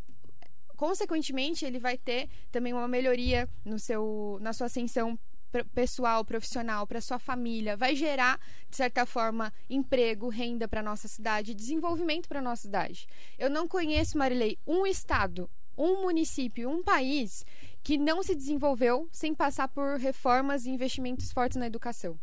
consequentemente, 0.77 1.65
ele 1.65 1.81
vai 1.81 1.99
ter 1.99 2.29
também 2.53 2.73
uma 2.73 2.87
melhoria 2.87 3.49
no 3.65 3.81
seu, 3.81 4.39
na 4.41 4.53
sua 4.53 4.67
ascensão 4.67 5.19
pessoal, 5.75 6.25
profissional, 6.25 6.87
para 6.87 7.01
sua 7.01 7.19
família, 7.19 7.77
vai 7.77 7.95
gerar, 7.95 8.39
de 8.69 8.77
certa 8.77 9.05
forma, 9.05 9.53
emprego, 9.69 10.29
renda 10.29 10.69
para 10.69 10.83
nossa 10.83 11.09
cidade, 11.09 11.55
desenvolvimento 11.55 12.29
para 12.29 12.43
nossa 12.43 12.63
cidade. 12.63 13.07
Eu 13.39 13.51
não 13.51 13.67
conheço, 13.67 14.17
Marilei, 14.17 14.59
um 14.67 14.87
estado, 14.87 15.51
um 15.77 16.03
município, 16.03 16.69
um 16.69 16.83
país 16.83 17.45
que 17.83 17.97
não 17.97 18.23
se 18.23 18.35
desenvolveu 18.35 19.09
sem 19.11 19.35
passar 19.35 19.69
por 19.69 19.99
reformas 19.99 20.67
e 20.67 20.71
investimentos 20.71 21.33
fortes 21.33 21.57
na 21.57 21.67
educação. 21.67 22.19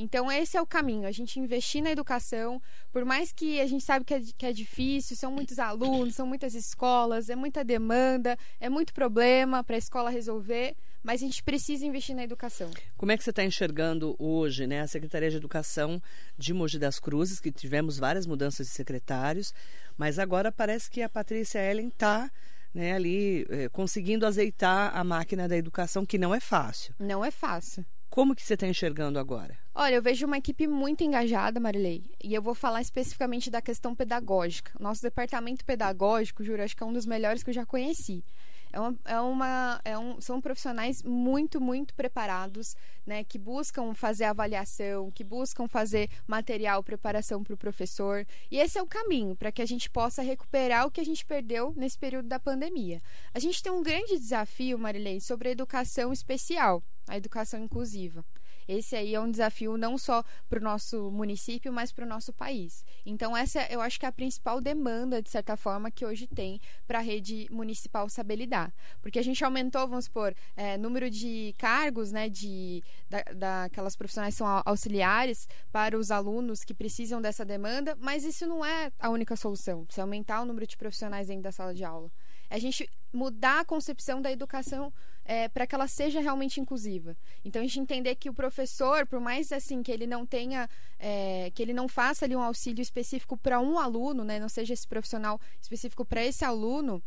Então, 0.00 0.30
esse 0.30 0.56
é 0.56 0.62
o 0.62 0.66
caminho, 0.66 1.08
a 1.08 1.10
gente 1.10 1.40
investir 1.40 1.82
na 1.82 1.90
educação, 1.90 2.62
por 2.92 3.04
mais 3.04 3.32
que 3.32 3.60
a 3.60 3.66
gente 3.66 3.82
sabe 3.82 4.04
que 4.04 4.14
é, 4.14 4.20
que 4.38 4.46
é 4.46 4.52
difícil, 4.52 5.16
são 5.16 5.32
muitos 5.32 5.58
alunos, 5.58 6.14
são 6.14 6.24
muitas 6.24 6.54
escolas, 6.54 7.28
é 7.28 7.34
muita 7.34 7.64
demanda, 7.64 8.38
é 8.60 8.68
muito 8.68 8.94
problema 8.94 9.64
para 9.64 9.74
a 9.74 9.78
escola 9.78 10.08
resolver, 10.08 10.76
mas 11.02 11.20
a 11.20 11.26
gente 11.26 11.42
precisa 11.42 11.84
investir 11.84 12.14
na 12.14 12.22
educação. 12.22 12.70
Como 12.96 13.10
é 13.10 13.16
que 13.16 13.24
você 13.24 13.30
está 13.30 13.42
enxergando 13.44 14.14
hoje 14.20 14.68
né, 14.68 14.82
a 14.82 14.86
Secretaria 14.86 15.30
de 15.30 15.36
Educação 15.36 16.00
de 16.36 16.54
Mogi 16.54 16.78
das 16.78 17.00
Cruzes, 17.00 17.40
que 17.40 17.50
tivemos 17.50 17.98
várias 17.98 18.24
mudanças 18.24 18.68
de 18.68 18.72
secretários, 18.72 19.52
mas 19.96 20.20
agora 20.20 20.52
parece 20.52 20.88
que 20.88 21.02
a 21.02 21.08
Patrícia 21.08 21.58
Ellen 21.58 21.88
está 21.88 22.30
né, 22.72 22.92
ali 22.92 23.44
eh, 23.50 23.68
conseguindo 23.70 24.24
azeitar 24.24 24.96
a 24.96 25.02
máquina 25.02 25.48
da 25.48 25.56
educação, 25.56 26.06
que 26.06 26.18
não 26.18 26.32
é 26.32 26.38
fácil. 26.38 26.94
Não 27.00 27.24
é 27.24 27.32
fácil. 27.32 27.84
Como 28.10 28.34
que 28.34 28.42
você 28.42 28.54
está 28.54 28.66
enxergando 28.66 29.18
agora? 29.18 29.56
Olha, 29.74 29.94
eu 29.94 30.02
vejo 30.02 30.26
uma 30.26 30.38
equipe 30.38 30.66
muito 30.66 31.04
engajada, 31.04 31.60
Marilei, 31.60 32.02
e 32.22 32.34
eu 32.34 32.42
vou 32.42 32.54
falar 32.54 32.80
especificamente 32.80 33.50
da 33.50 33.62
questão 33.62 33.94
pedagógica. 33.94 34.72
Nosso 34.80 35.02
departamento 35.02 35.64
pedagógico, 35.64 36.42
juro, 36.42 36.62
acho 36.62 36.76
que 36.76 36.82
é 36.82 36.86
um 36.86 36.92
dos 36.92 37.06
melhores 37.06 37.42
que 37.42 37.50
eu 37.50 37.54
já 37.54 37.64
conheci. 37.64 38.24
É 38.72 38.80
uma, 38.80 38.98
é 39.04 39.20
uma 39.20 39.80
é 39.84 39.98
um, 39.98 40.20
são 40.20 40.40
profissionais 40.40 41.02
muito, 41.02 41.60
muito 41.60 41.94
preparados, 41.94 42.76
né, 43.06 43.24
que 43.24 43.38
buscam 43.38 43.94
fazer 43.94 44.24
avaliação, 44.24 45.10
que 45.10 45.24
buscam 45.24 45.66
fazer 45.66 46.10
material, 46.26 46.82
preparação 46.82 47.42
para 47.42 47.54
o 47.54 47.58
professor. 47.58 48.26
E 48.50 48.58
esse 48.58 48.78
é 48.78 48.82
o 48.82 48.86
caminho 48.86 49.34
para 49.34 49.50
que 49.50 49.62
a 49.62 49.66
gente 49.66 49.88
possa 49.88 50.22
recuperar 50.22 50.86
o 50.86 50.90
que 50.90 51.00
a 51.00 51.04
gente 51.04 51.24
perdeu 51.24 51.72
nesse 51.76 51.98
período 51.98 52.28
da 52.28 52.38
pandemia. 52.38 53.00
A 53.32 53.38
gente 53.38 53.62
tem 53.62 53.72
um 53.72 53.82
grande 53.82 54.18
desafio, 54.18 54.78
Marilei, 54.78 55.20
sobre 55.20 55.48
a 55.48 55.52
educação 55.52 56.12
especial, 56.12 56.82
a 57.08 57.16
educação 57.16 57.60
inclusiva. 57.60 58.24
Esse 58.68 58.94
aí 58.94 59.14
é 59.14 59.20
um 59.20 59.30
desafio 59.30 59.78
não 59.78 59.96
só 59.96 60.22
para 60.46 60.58
o 60.58 60.62
nosso 60.62 61.10
município, 61.10 61.72
mas 61.72 61.90
para 61.90 62.04
o 62.04 62.08
nosso 62.08 62.34
país. 62.34 62.84
Então, 63.04 63.34
essa 63.34 63.66
eu 63.70 63.80
acho 63.80 63.98
que 63.98 64.04
é 64.04 64.08
a 64.10 64.12
principal 64.12 64.60
demanda, 64.60 65.22
de 65.22 65.30
certa 65.30 65.56
forma, 65.56 65.90
que 65.90 66.04
hoje 66.04 66.26
tem 66.26 66.60
para 66.86 66.98
a 66.98 67.02
rede 67.02 67.48
municipal 67.50 68.06
saber 68.10 68.36
lidar. 68.36 68.70
Porque 69.00 69.18
a 69.18 69.22
gente 69.22 69.42
aumentou, 69.42 69.88
vamos 69.88 70.04
supor, 70.04 70.34
é, 70.54 70.76
número 70.76 71.08
de 71.08 71.54
cargos, 71.56 72.12
né, 72.12 72.28
de, 72.28 72.84
da, 73.08 73.22
daquelas 73.34 73.96
profissionais 73.96 74.34
que 74.34 74.38
são 74.38 74.62
auxiliares 74.66 75.48
para 75.72 75.96
os 75.96 76.10
alunos 76.10 76.62
que 76.62 76.74
precisam 76.74 77.22
dessa 77.22 77.46
demanda, 77.46 77.96
mas 77.98 78.22
isso 78.22 78.46
não 78.46 78.62
é 78.62 78.92
a 78.98 79.08
única 79.08 79.34
solução. 79.34 79.86
Se 79.88 79.98
aumentar 79.98 80.42
o 80.42 80.44
número 80.44 80.66
de 80.66 80.76
profissionais 80.76 81.28
dentro 81.28 81.44
da 81.44 81.52
sala 81.52 81.72
de 81.72 81.84
aula. 81.84 82.10
A 82.50 82.58
gente 82.58 82.88
mudar 83.12 83.60
a 83.60 83.64
concepção 83.64 84.20
da 84.20 84.30
educação 84.30 84.92
é, 85.24 85.48
para 85.48 85.66
que 85.66 85.74
ela 85.74 85.86
seja 85.86 86.20
realmente 86.20 86.60
inclusiva. 86.60 87.16
Então 87.44 87.60
a 87.60 87.64
gente 87.64 87.78
entender 87.78 88.14
que 88.14 88.30
o 88.30 88.34
professor, 88.34 89.06
por 89.06 89.20
mais 89.20 89.52
assim 89.52 89.82
que 89.82 89.92
ele 89.92 90.06
não 90.06 90.24
tenha, 90.24 90.68
é, 90.98 91.50
que 91.54 91.62
ele 91.62 91.74
não 91.74 91.86
faça 91.86 92.24
ali 92.24 92.34
um 92.34 92.42
auxílio 92.42 92.80
específico 92.80 93.36
para 93.36 93.60
um 93.60 93.78
aluno, 93.78 94.24
né, 94.24 94.38
não 94.38 94.48
seja 94.48 94.72
esse 94.72 94.88
profissional 94.88 95.38
específico 95.60 96.04
para 96.04 96.24
esse 96.24 96.44
aluno, 96.44 97.02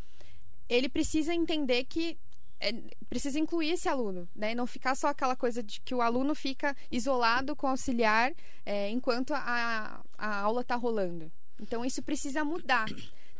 ele 0.69 0.87
precisa 0.87 1.33
entender 1.33 1.83
que 1.85 2.17
é, 2.59 2.71
precisa 3.09 3.39
incluir 3.39 3.71
esse 3.71 3.89
aluno, 3.89 4.29
né? 4.35 4.53
Não 4.53 4.67
ficar 4.67 4.93
só 4.93 5.07
aquela 5.07 5.35
coisa 5.35 5.63
de 5.63 5.81
que 5.81 5.95
o 5.95 6.01
aluno 6.01 6.35
fica 6.35 6.77
isolado 6.91 7.55
com 7.55 7.65
o 7.65 7.71
auxiliar 7.71 8.31
é, 8.63 8.87
enquanto 8.91 9.33
a, 9.33 10.03
a 10.15 10.41
aula 10.41 10.61
está 10.61 10.75
rolando. 10.75 11.31
Então 11.59 11.83
isso 11.83 12.03
precisa 12.03 12.45
mudar 12.45 12.85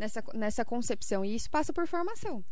nessa, 0.01 0.23
nessa 0.33 0.65
concepção. 0.65 1.23
E 1.23 1.35
isso 1.35 1.49
passa 1.49 1.71
por 1.71 1.85
formação. 1.87 2.43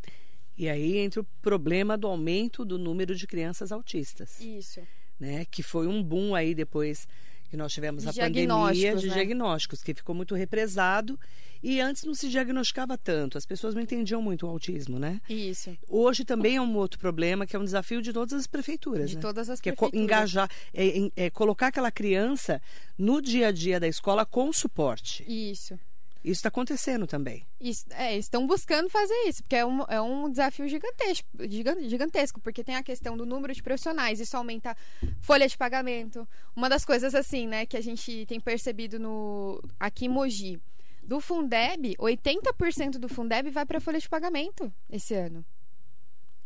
E 0.56 0.68
aí 0.68 0.98
entra 0.98 1.20
o 1.20 1.26
problema 1.42 1.98
do 1.98 2.06
aumento 2.06 2.64
do 2.64 2.78
número 2.78 3.14
de 3.14 3.26
crianças 3.26 3.72
autistas. 3.72 4.40
Isso. 4.40 4.80
Né? 5.18 5.44
Que 5.50 5.62
foi 5.62 5.86
um 5.86 6.02
boom 6.02 6.34
aí 6.34 6.54
depois 6.54 7.08
que 7.48 7.56
nós 7.56 7.72
tivemos 7.72 8.04
de 8.04 8.08
a 8.08 8.12
pandemia 8.12 8.94
de 8.94 9.08
né? 9.08 9.14
diagnósticos, 9.14 9.82
que 9.82 9.92
ficou 9.92 10.14
muito 10.14 10.36
represado 10.36 11.18
e 11.60 11.80
antes 11.80 12.04
não 12.04 12.14
se 12.14 12.28
diagnosticava 12.28 12.96
tanto, 12.96 13.36
as 13.36 13.44
pessoas 13.44 13.74
não 13.74 13.82
entendiam 13.82 14.22
muito 14.22 14.46
o 14.46 14.48
autismo, 14.48 15.00
né? 15.00 15.20
Isso. 15.28 15.76
Hoje 15.88 16.24
também 16.24 16.56
é 16.56 16.62
um 16.62 16.76
outro 16.76 17.00
problema, 17.00 17.44
que 17.44 17.56
é 17.56 17.58
um 17.58 17.64
desafio 17.64 18.00
de 18.00 18.12
todas 18.12 18.32
as 18.34 18.46
prefeituras, 18.46 19.10
de 19.10 19.16
né? 19.16 19.22
todas 19.22 19.50
as 19.50 19.60
que 19.60 19.72
prefeituras. 19.72 20.00
é 20.00 20.04
engajar, 20.04 20.50
é, 20.72 21.10
é 21.16 21.28
colocar 21.28 21.66
aquela 21.66 21.90
criança 21.90 22.62
no 22.96 23.20
dia 23.20 23.48
a 23.48 23.52
dia 23.52 23.80
da 23.80 23.88
escola 23.88 24.24
com 24.24 24.52
suporte. 24.52 25.24
Isso. 25.26 25.76
Isso 26.22 26.40
está 26.40 26.48
acontecendo 26.48 27.06
também. 27.06 27.46
Isso, 27.58 27.86
é, 27.90 28.16
estão 28.16 28.46
buscando 28.46 28.90
fazer 28.90 29.14
isso, 29.26 29.42
porque 29.42 29.56
é 29.56 29.64
um, 29.64 29.82
é 29.84 30.00
um 30.00 30.30
desafio 30.30 30.68
gigantesco, 30.68 31.26
gigantesco, 31.48 32.40
porque 32.40 32.62
tem 32.62 32.76
a 32.76 32.82
questão 32.82 33.16
do 33.16 33.24
número 33.24 33.54
de 33.54 33.62
profissionais, 33.62 34.20
isso 34.20 34.36
aumenta 34.36 34.76
folha 35.20 35.48
de 35.48 35.56
pagamento. 35.56 36.28
Uma 36.54 36.68
das 36.68 36.84
coisas, 36.84 37.14
assim, 37.14 37.46
né, 37.46 37.64
que 37.64 37.76
a 37.76 37.80
gente 37.80 38.26
tem 38.26 38.38
percebido 38.38 38.98
no 38.98 39.62
aqui 39.78 40.04
em 40.04 40.08
Mogi, 40.08 40.60
do 41.02 41.20
Fundeb, 41.20 41.96
80% 41.98 42.98
do 42.98 43.08
Fundeb 43.08 43.50
vai 43.50 43.64
para 43.64 43.80
folha 43.80 43.98
de 43.98 44.08
pagamento 44.08 44.72
esse 44.90 45.14
ano. 45.14 45.44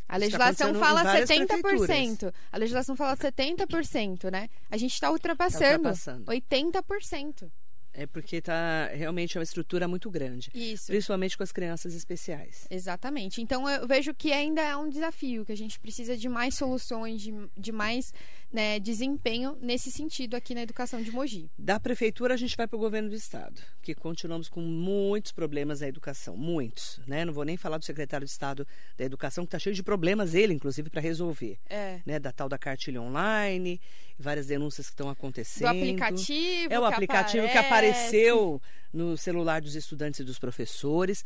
A 0.09 0.17
legislação 0.17 0.75
fala 0.75 1.03
70%. 1.03 2.33
A 2.53 2.59
legislação 2.59 2.95
fala 2.95 3.17
70%, 3.17 4.31
né? 4.31 4.49
A 4.71 4.77
gente 4.77 4.93
está 4.93 5.11
ultrapassando, 5.11 5.83
tá 5.83 5.91
ultrapassando 5.91 6.25
80%. 6.31 7.51
É 7.95 8.07
porque 8.07 8.41
tá 8.41 8.89
realmente 8.93 9.37
é 9.37 9.41
uma 9.41 9.45
estrutura 9.45 9.87
muito 9.87 10.11
grande. 10.11 10.51
Isso. 10.53 10.87
Principalmente 10.87 11.37
com 11.37 11.43
as 11.43 11.53
crianças 11.53 11.95
especiais. 11.95 12.67
Exatamente. 12.69 13.41
Então 13.41 13.69
eu 13.69 13.87
vejo 13.87 14.13
que 14.13 14.33
ainda 14.33 14.61
é 14.61 14.77
um 14.77 14.89
desafio, 14.89 15.45
que 15.45 15.53
a 15.53 15.57
gente 15.57 15.79
precisa 15.79 16.17
de 16.17 16.29
mais 16.29 16.57
soluções, 16.57 17.23
de, 17.23 17.33
de 17.57 17.71
mais 17.71 18.13
né, 18.55 18.79
desempenho 18.79 19.59
nesse 19.61 19.91
sentido 19.91 20.37
aqui 20.37 20.55
na 20.55 20.63
educação 20.63 21.03
de 21.03 21.11
Mogi. 21.11 21.51
Da 21.59 21.81
prefeitura 21.81 22.35
a 22.35 22.37
gente 22.37 22.57
vai 22.57 22.69
para 22.69 22.77
o 22.77 22.79
governo 22.79 23.09
do 23.09 23.17
estado, 23.17 23.61
que 23.83 23.97
continuamos 23.97 24.49
com 24.49 24.61
muitos 24.61 25.33
problemas 25.33 25.81
na 25.81 25.89
educação, 25.89 26.37
muitos, 26.37 27.01
né? 27.05 27.25
Não 27.25 27.33
vou 27.33 27.45
nem 27.45 27.57
falar 27.57 27.79
do 27.79 27.85
secretário 27.85 28.25
de 28.25 28.31
estado 28.31 28.65
da 28.97 29.05
educação 29.05 29.45
que 29.45 29.49
está 29.49 29.59
cheio 29.59 29.75
de 29.75 29.83
problemas 29.83 30.35
ele, 30.35 30.55
inclusive, 30.55 30.89
para 30.89 31.01
resolver, 31.01 31.59
é. 31.69 32.01
né? 32.07 32.21
Da 32.21 32.31
tal 32.31 32.49
da 32.49 32.57
cartilha 32.57 33.03
online, 33.03 33.81
várias 34.17 34.47
denúncias 34.47 34.87
que 34.87 34.93
estão 34.93 35.11
acontecendo. 35.11 35.73
Do 35.73 35.77
aplicativo. 35.77 36.73
É 36.73 36.79
o 36.79 36.83
que 36.83 36.95
aplicativo 36.95 37.47
aparece. 37.47 37.53
que 37.53 37.59
apareceu 37.59 38.63
no 38.93 39.17
celular 39.17 39.61
dos 39.61 39.75
estudantes 39.75 40.21
e 40.21 40.25
dos 40.25 40.39
professores. 40.39 41.25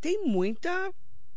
Tem 0.00 0.24
muita 0.24 0.90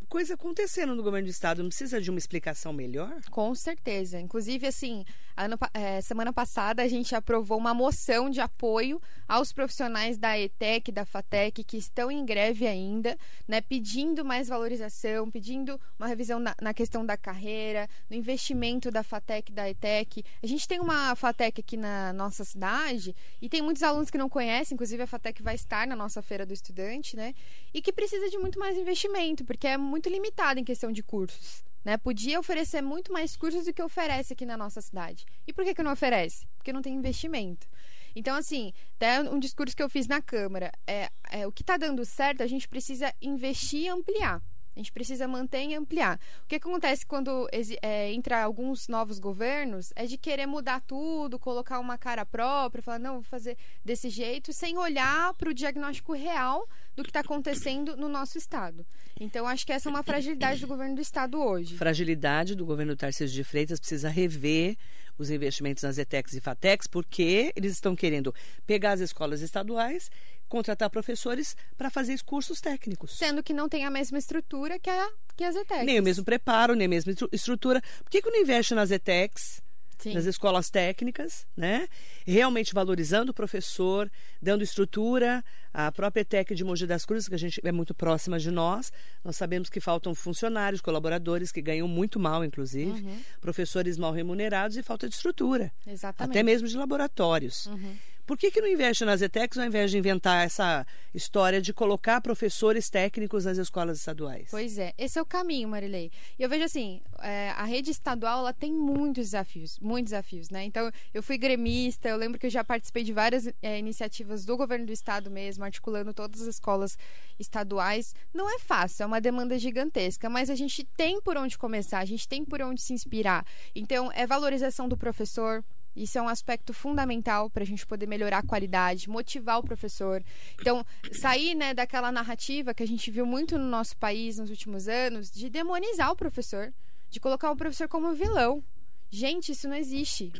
coisa 0.08 0.34
acontecendo 0.34 0.94
no 0.94 1.02
governo 1.02 1.26
do 1.26 1.30
estado. 1.30 1.62
Não 1.62 1.68
precisa 1.68 2.00
de 2.00 2.10
uma 2.10 2.18
explicação 2.18 2.72
melhor? 2.72 3.20
Com 3.30 3.54
certeza. 3.54 4.20
Inclusive, 4.20 4.66
assim, 4.66 5.04
ano, 5.36 5.58
é, 5.74 6.00
semana 6.00 6.32
passada 6.32 6.82
a 6.82 6.88
gente 6.88 7.14
aprovou 7.14 7.58
uma 7.58 7.74
moção 7.74 8.30
de 8.30 8.40
apoio 8.40 9.00
aos 9.28 9.52
profissionais 9.52 10.16
da 10.16 10.38
ETEC, 10.38 10.90
da 10.90 11.04
FATEC, 11.04 11.64
que 11.64 11.76
estão 11.76 12.10
em 12.10 12.24
greve 12.24 12.66
ainda, 12.66 13.18
né, 13.46 13.60
pedindo 13.60 14.24
mais 14.24 14.48
valorização, 14.48 15.30
pedindo 15.30 15.80
uma 15.98 16.06
revisão 16.06 16.38
na, 16.38 16.54
na 16.60 16.72
questão 16.72 17.04
da 17.04 17.16
carreira, 17.16 17.88
no 18.08 18.16
investimento 18.16 18.90
da 18.90 19.02
FATEC, 19.02 19.52
da 19.52 19.68
ETEC. 19.68 20.24
A 20.42 20.46
gente 20.46 20.66
tem 20.66 20.80
uma 20.80 21.14
FATEC 21.16 21.60
aqui 21.60 21.76
na 21.76 22.12
nossa 22.12 22.44
cidade 22.44 23.14
e 23.42 23.48
tem 23.48 23.62
muitos 23.62 23.82
alunos 23.82 24.10
que 24.10 24.18
não 24.18 24.28
conhecem, 24.28 24.74
inclusive 24.74 25.02
a 25.02 25.06
FATEC 25.06 25.42
vai 25.42 25.54
estar 25.54 25.86
na 25.86 25.96
nossa 25.96 26.22
Feira 26.22 26.46
do 26.46 26.54
Estudante, 26.54 27.16
né, 27.16 27.34
e 27.74 27.82
que 27.82 27.92
precisa 27.92 28.28
de 28.30 28.38
muito 28.38 28.58
mais 28.58 28.76
investimento, 28.76 29.44
porque 29.44 29.66
é 29.66 29.76
muito 29.76 29.95
limitado 30.04 30.60
em 30.60 30.64
questão 30.64 30.92
de 30.92 31.02
cursos. 31.02 31.64
Né? 31.84 31.96
Podia 31.96 32.40
oferecer 32.40 32.82
muito 32.82 33.12
mais 33.12 33.36
cursos 33.36 33.64
do 33.64 33.72
que 33.72 33.82
oferece 33.82 34.32
aqui 34.32 34.44
na 34.44 34.56
nossa 34.56 34.80
cidade. 34.80 35.24
E 35.46 35.52
por 35.52 35.64
que, 35.64 35.74
que 35.74 35.82
não 35.82 35.92
oferece? 35.92 36.46
Porque 36.56 36.72
não 36.72 36.82
tem 36.82 36.94
investimento. 36.94 37.66
Então, 38.14 38.34
assim, 38.34 38.72
até 38.96 39.20
um 39.20 39.38
discurso 39.38 39.76
que 39.76 39.82
eu 39.82 39.90
fiz 39.90 40.08
na 40.08 40.22
Câmara, 40.22 40.72
é, 40.86 41.10
é, 41.30 41.46
o 41.46 41.52
que 41.52 41.62
está 41.62 41.76
dando 41.76 42.04
certo, 42.04 42.42
a 42.42 42.46
gente 42.46 42.66
precisa 42.66 43.14
investir 43.20 43.82
e 43.82 43.88
ampliar. 43.88 44.42
A 44.74 44.78
gente 44.78 44.92
precisa 44.92 45.26
manter 45.26 45.64
e 45.64 45.74
ampliar. 45.74 46.20
O 46.42 46.46
que 46.46 46.56
acontece 46.56 47.06
quando 47.06 47.48
é, 47.80 48.12
entra 48.12 48.42
alguns 48.42 48.88
novos 48.88 49.18
governos 49.18 49.90
é 49.96 50.04
de 50.04 50.18
querer 50.18 50.46
mudar 50.46 50.80
tudo, 50.80 51.38
colocar 51.38 51.78
uma 51.78 51.96
cara 51.96 52.26
própria, 52.26 52.82
falar, 52.82 52.98
não, 52.98 53.14
vou 53.14 53.22
fazer 53.22 53.56
desse 53.84 54.10
jeito, 54.10 54.52
sem 54.52 54.76
olhar 54.76 55.32
para 55.34 55.48
o 55.48 55.54
diagnóstico 55.54 56.12
real 56.12 56.68
do 56.96 57.02
que 57.02 57.10
está 57.10 57.20
acontecendo 57.20 57.96
no 57.96 58.08
nosso 58.08 58.38
estado. 58.38 58.84
Então, 59.20 59.46
acho 59.46 59.66
que 59.66 59.72
essa 59.72 59.88
é 59.88 59.90
uma 59.90 60.02
fragilidade 60.02 60.60
do 60.60 60.66
governo 60.66 60.96
do 60.96 61.02
estado 61.02 61.38
hoje. 61.38 61.76
Fragilidade 61.76 62.54
do 62.54 62.64
governo 62.64 62.96
Tarcísio 62.96 63.34
de 63.34 63.44
Freitas 63.44 63.78
precisa 63.78 64.08
rever 64.08 64.76
os 65.18 65.30
investimentos 65.30 65.82
nas 65.82 65.98
ETECs 65.98 66.34
e 66.34 66.40
FATECs, 66.40 66.86
porque 66.86 67.52
eles 67.54 67.72
estão 67.72 67.94
querendo 67.94 68.34
pegar 68.66 68.92
as 68.92 69.00
escolas 69.00 69.40
estaduais 69.40 70.10
contratar 70.48 70.88
professores 70.90 71.56
para 71.76 71.90
fazer 71.90 72.22
cursos 72.22 72.60
técnicos. 72.60 73.16
Sendo 73.16 73.42
que 73.42 73.52
não 73.52 73.68
tem 73.68 73.84
a 73.84 73.90
mesma 73.90 74.18
estrutura 74.18 74.78
que, 74.78 74.88
a, 74.88 75.10
que 75.36 75.44
as 75.44 75.56
ETECs. 75.56 75.84
Nem 75.84 76.00
o 76.00 76.02
mesmo 76.02 76.24
preparo, 76.24 76.74
nem 76.74 76.86
a 76.86 76.88
mesma 76.88 77.12
estrutura. 77.32 77.82
Por 78.02 78.10
que, 78.10 78.22
que 78.22 78.30
não 78.30 78.40
investe 78.40 78.74
nas 78.74 78.90
ETECs? 78.90 79.60
Sim. 79.98 80.14
nas 80.14 80.26
escolas 80.26 80.68
técnicas, 80.68 81.46
né? 81.56 81.88
Realmente 82.26 82.74
valorizando 82.74 83.30
o 83.30 83.34
professor, 83.34 84.10
dando 84.40 84.62
estrutura. 84.62 85.44
A 85.72 85.92
própria 85.92 86.22
ETEC 86.22 86.54
de 86.54 86.64
Mogi 86.64 86.86
das 86.86 87.04
Cruzes, 87.04 87.28
que 87.28 87.34
a 87.34 87.38
gente 87.38 87.60
é 87.62 87.70
muito 87.70 87.94
próxima 87.94 88.38
de 88.38 88.50
nós, 88.50 88.90
nós 89.22 89.36
sabemos 89.36 89.68
que 89.68 89.78
faltam 89.78 90.14
funcionários, 90.14 90.80
colaboradores 90.80 91.52
que 91.52 91.60
ganham 91.60 91.86
muito 91.86 92.18
mal, 92.18 92.44
inclusive, 92.44 93.02
uhum. 93.02 93.20
professores 93.40 93.98
mal 93.98 94.12
remunerados 94.12 94.76
e 94.76 94.82
falta 94.82 95.08
de 95.08 95.14
estrutura. 95.14 95.70
Exatamente. 95.86 96.32
Até 96.32 96.42
mesmo 96.42 96.66
de 96.66 96.76
laboratórios. 96.76 97.66
Uhum. 97.66 97.96
Por 98.26 98.36
que, 98.36 98.50
que 98.50 98.60
não 98.60 98.66
investe 98.66 99.04
nas 99.04 99.22
ETECs 99.22 99.56
ao 99.56 99.64
invés 99.64 99.88
de 99.88 99.98
inventar 99.98 100.44
essa 100.44 100.84
história 101.14 101.62
de 101.62 101.72
colocar 101.72 102.20
professores 102.20 102.90
técnicos 102.90 103.44
nas 103.44 103.56
escolas 103.56 103.98
estaduais? 103.98 104.48
Pois 104.50 104.78
é, 104.78 104.92
esse 104.98 105.16
é 105.16 105.22
o 105.22 105.24
caminho, 105.24 105.68
Marilei. 105.68 106.10
E 106.36 106.42
eu 106.42 106.48
vejo 106.48 106.64
assim, 106.64 107.00
é, 107.20 107.50
a 107.50 107.62
rede 107.62 107.92
estadual 107.92 108.40
ela 108.40 108.52
tem 108.52 108.72
muitos 108.72 109.26
desafios, 109.26 109.78
muitos 109.78 110.10
desafios, 110.10 110.50
né? 110.50 110.64
Então, 110.64 110.90
eu 111.14 111.22
fui 111.22 111.38
gremista, 111.38 112.08
eu 112.08 112.16
lembro 112.16 112.36
que 112.36 112.46
eu 112.46 112.50
já 112.50 112.64
participei 112.64 113.04
de 113.04 113.12
várias 113.12 113.46
é, 113.62 113.78
iniciativas 113.78 114.44
do 114.44 114.56
governo 114.56 114.86
do 114.86 114.92
estado 114.92 115.30
mesmo, 115.30 115.62
articulando 115.62 116.12
todas 116.12 116.42
as 116.42 116.48
escolas 116.48 116.98
estaduais. 117.38 118.12
Não 118.34 118.52
é 118.52 118.58
fácil, 118.58 119.04
é 119.04 119.06
uma 119.06 119.20
demanda 119.20 119.56
gigantesca, 119.56 120.28
mas 120.28 120.50
a 120.50 120.56
gente 120.56 120.82
tem 120.96 121.20
por 121.20 121.36
onde 121.36 121.56
começar, 121.56 122.00
a 122.00 122.04
gente 122.04 122.26
tem 122.26 122.44
por 122.44 122.60
onde 122.60 122.82
se 122.82 122.92
inspirar. 122.92 123.46
Então, 123.72 124.10
é 124.12 124.26
valorização 124.26 124.88
do 124.88 124.96
professor, 124.96 125.64
isso 125.96 126.18
é 126.18 126.22
um 126.22 126.28
aspecto 126.28 126.74
fundamental 126.74 127.48
para 127.48 127.62
a 127.62 127.66
gente 127.66 127.86
poder 127.86 128.06
melhorar 128.06 128.38
a 128.38 128.46
qualidade, 128.46 129.08
motivar 129.08 129.58
o 129.58 129.62
professor. 129.62 130.22
Então, 130.60 130.84
sair 131.10 131.54
né, 131.54 131.72
daquela 131.72 132.12
narrativa 132.12 132.74
que 132.74 132.82
a 132.82 132.86
gente 132.86 133.10
viu 133.10 133.24
muito 133.24 133.58
no 133.58 133.64
nosso 133.66 133.96
país 133.96 134.38
nos 134.38 134.50
últimos 134.50 134.86
anos, 134.86 135.30
de 135.30 135.48
demonizar 135.48 136.10
o 136.12 136.16
professor, 136.16 136.72
de 137.08 137.18
colocar 137.18 137.50
o 137.50 137.56
professor 137.56 137.88
como 137.88 138.12
vilão. 138.12 138.62
Gente, 139.08 139.52
isso 139.52 139.68
não 139.68 139.76
existe. 139.76 140.32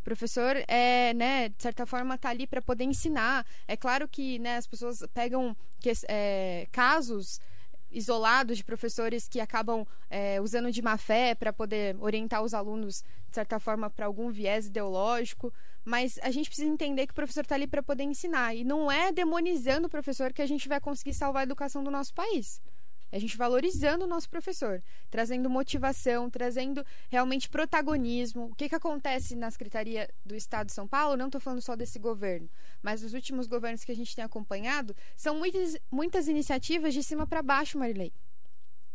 O 0.00 0.04
professor 0.04 0.56
é, 0.68 1.12
né, 1.14 1.48
de 1.48 1.62
certa 1.62 1.84
forma, 1.84 2.14
está 2.14 2.30
ali 2.30 2.46
para 2.46 2.62
poder 2.62 2.84
ensinar. 2.84 3.44
É 3.66 3.76
claro 3.76 4.06
que 4.06 4.38
né, 4.38 4.56
as 4.56 4.66
pessoas 4.66 5.02
pegam 5.12 5.56
que, 5.80 5.92
é, 6.08 6.68
casos 6.70 7.40
isolados 7.90 8.56
de 8.56 8.64
professores 8.64 9.28
que 9.28 9.40
acabam 9.40 9.86
é, 10.08 10.40
usando 10.40 10.70
de 10.70 10.82
má 10.82 10.96
fé 10.96 11.34
para 11.34 11.52
poder 11.52 11.96
orientar 12.00 12.42
os 12.42 12.54
alunos, 12.54 13.02
de 13.28 13.34
certa 13.34 13.58
forma, 13.58 13.90
para 13.90 14.06
algum 14.06 14.30
viés 14.30 14.66
ideológico. 14.66 15.52
Mas 15.84 16.18
a 16.22 16.30
gente 16.30 16.48
precisa 16.48 16.68
entender 16.68 17.06
que 17.06 17.12
o 17.12 17.14
professor 17.14 17.42
está 17.42 17.54
ali 17.54 17.66
para 17.66 17.82
poder 17.82 18.04
ensinar. 18.04 18.54
E 18.54 18.64
não 18.64 18.90
é 18.90 19.12
demonizando 19.12 19.86
o 19.86 19.90
professor 19.90 20.32
que 20.32 20.42
a 20.42 20.46
gente 20.46 20.68
vai 20.68 20.80
conseguir 20.80 21.14
salvar 21.14 21.40
a 21.40 21.44
educação 21.44 21.82
do 21.82 21.90
nosso 21.90 22.14
país. 22.14 22.60
A 23.12 23.18
gente 23.18 23.36
valorizando 23.36 24.04
o 24.04 24.08
nosso 24.08 24.28
professor, 24.28 24.82
trazendo 25.10 25.50
motivação, 25.50 26.30
trazendo 26.30 26.84
realmente 27.08 27.48
protagonismo. 27.48 28.46
O 28.46 28.54
que, 28.54 28.68
que 28.68 28.74
acontece 28.74 29.34
na 29.34 29.50
Secretaria 29.50 30.08
do 30.24 30.34
Estado 30.34 30.66
de 30.66 30.72
São 30.72 30.86
Paulo? 30.86 31.16
Não 31.16 31.26
estou 31.26 31.40
falando 31.40 31.60
só 31.60 31.74
desse 31.74 31.98
governo, 31.98 32.48
mas 32.80 33.00
dos 33.00 33.12
últimos 33.12 33.46
governos 33.46 33.84
que 33.84 33.92
a 33.92 33.96
gente 33.96 34.14
tem 34.14 34.24
acompanhado, 34.24 34.94
são 35.16 35.36
muitas, 35.36 35.76
muitas 35.90 36.28
iniciativas 36.28 36.94
de 36.94 37.02
cima 37.02 37.26
para 37.26 37.42
baixo, 37.42 37.78
Marilei. 37.78 38.12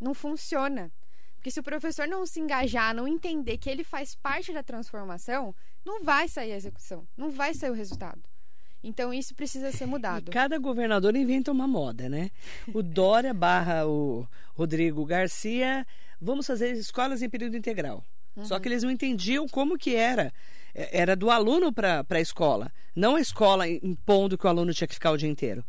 Não 0.00 0.14
funciona. 0.14 0.90
Porque 1.36 1.50
se 1.50 1.60
o 1.60 1.62
professor 1.62 2.08
não 2.08 2.26
se 2.26 2.40
engajar, 2.40 2.94
não 2.94 3.06
entender 3.06 3.58
que 3.58 3.70
ele 3.70 3.84
faz 3.84 4.14
parte 4.14 4.52
da 4.52 4.62
transformação, 4.62 5.54
não 5.84 6.02
vai 6.02 6.28
sair 6.28 6.52
a 6.52 6.56
execução, 6.56 7.06
não 7.16 7.30
vai 7.30 7.54
sair 7.54 7.70
o 7.70 7.74
resultado. 7.74 8.20
Então 8.86 9.12
isso 9.12 9.34
precisa 9.34 9.72
ser 9.72 9.84
mudado. 9.84 10.28
E 10.28 10.32
cada 10.32 10.56
governador 10.58 11.16
inventa 11.16 11.50
uma 11.50 11.66
moda, 11.66 12.08
né? 12.08 12.30
O 12.72 12.84
Dória 12.84 13.34
barra 13.34 13.84
o 13.84 14.24
Rodrigo 14.54 15.04
Garcia, 15.04 15.84
vamos 16.20 16.46
fazer 16.46 16.72
escolas 16.72 17.20
em 17.20 17.28
período 17.28 17.56
integral. 17.56 18.04
Uhum. 18.36 18.44
Só 18.44 18.60
que 18.60 18.68
eles 18.68 18.84
não 18.84 18.90
entendiam 18.90 19.48
como 19.48 19.76
que 19.76 19.96
era. 19.96 20.32
É, 20.72 21.00
era 21.00 21.16
do 21.16 21.30
aluno 21.30 21.72
para 21.72 22.06
a 22.08 22.20
escola, 22.20 22.70
não 22.94 23.16
a 23.16 23.20
escola 23.20 23.68
impondo 23.68 24.38
que 24.38 24.46
o 24.46 24.48
aluno 24.48 24.72
tinha 24.72 24.86
que 24.86 24.94
ficar 24.94 25.10
o 25.10 25.16
dia 25.16 25.28
inteiro. 25.28 25.64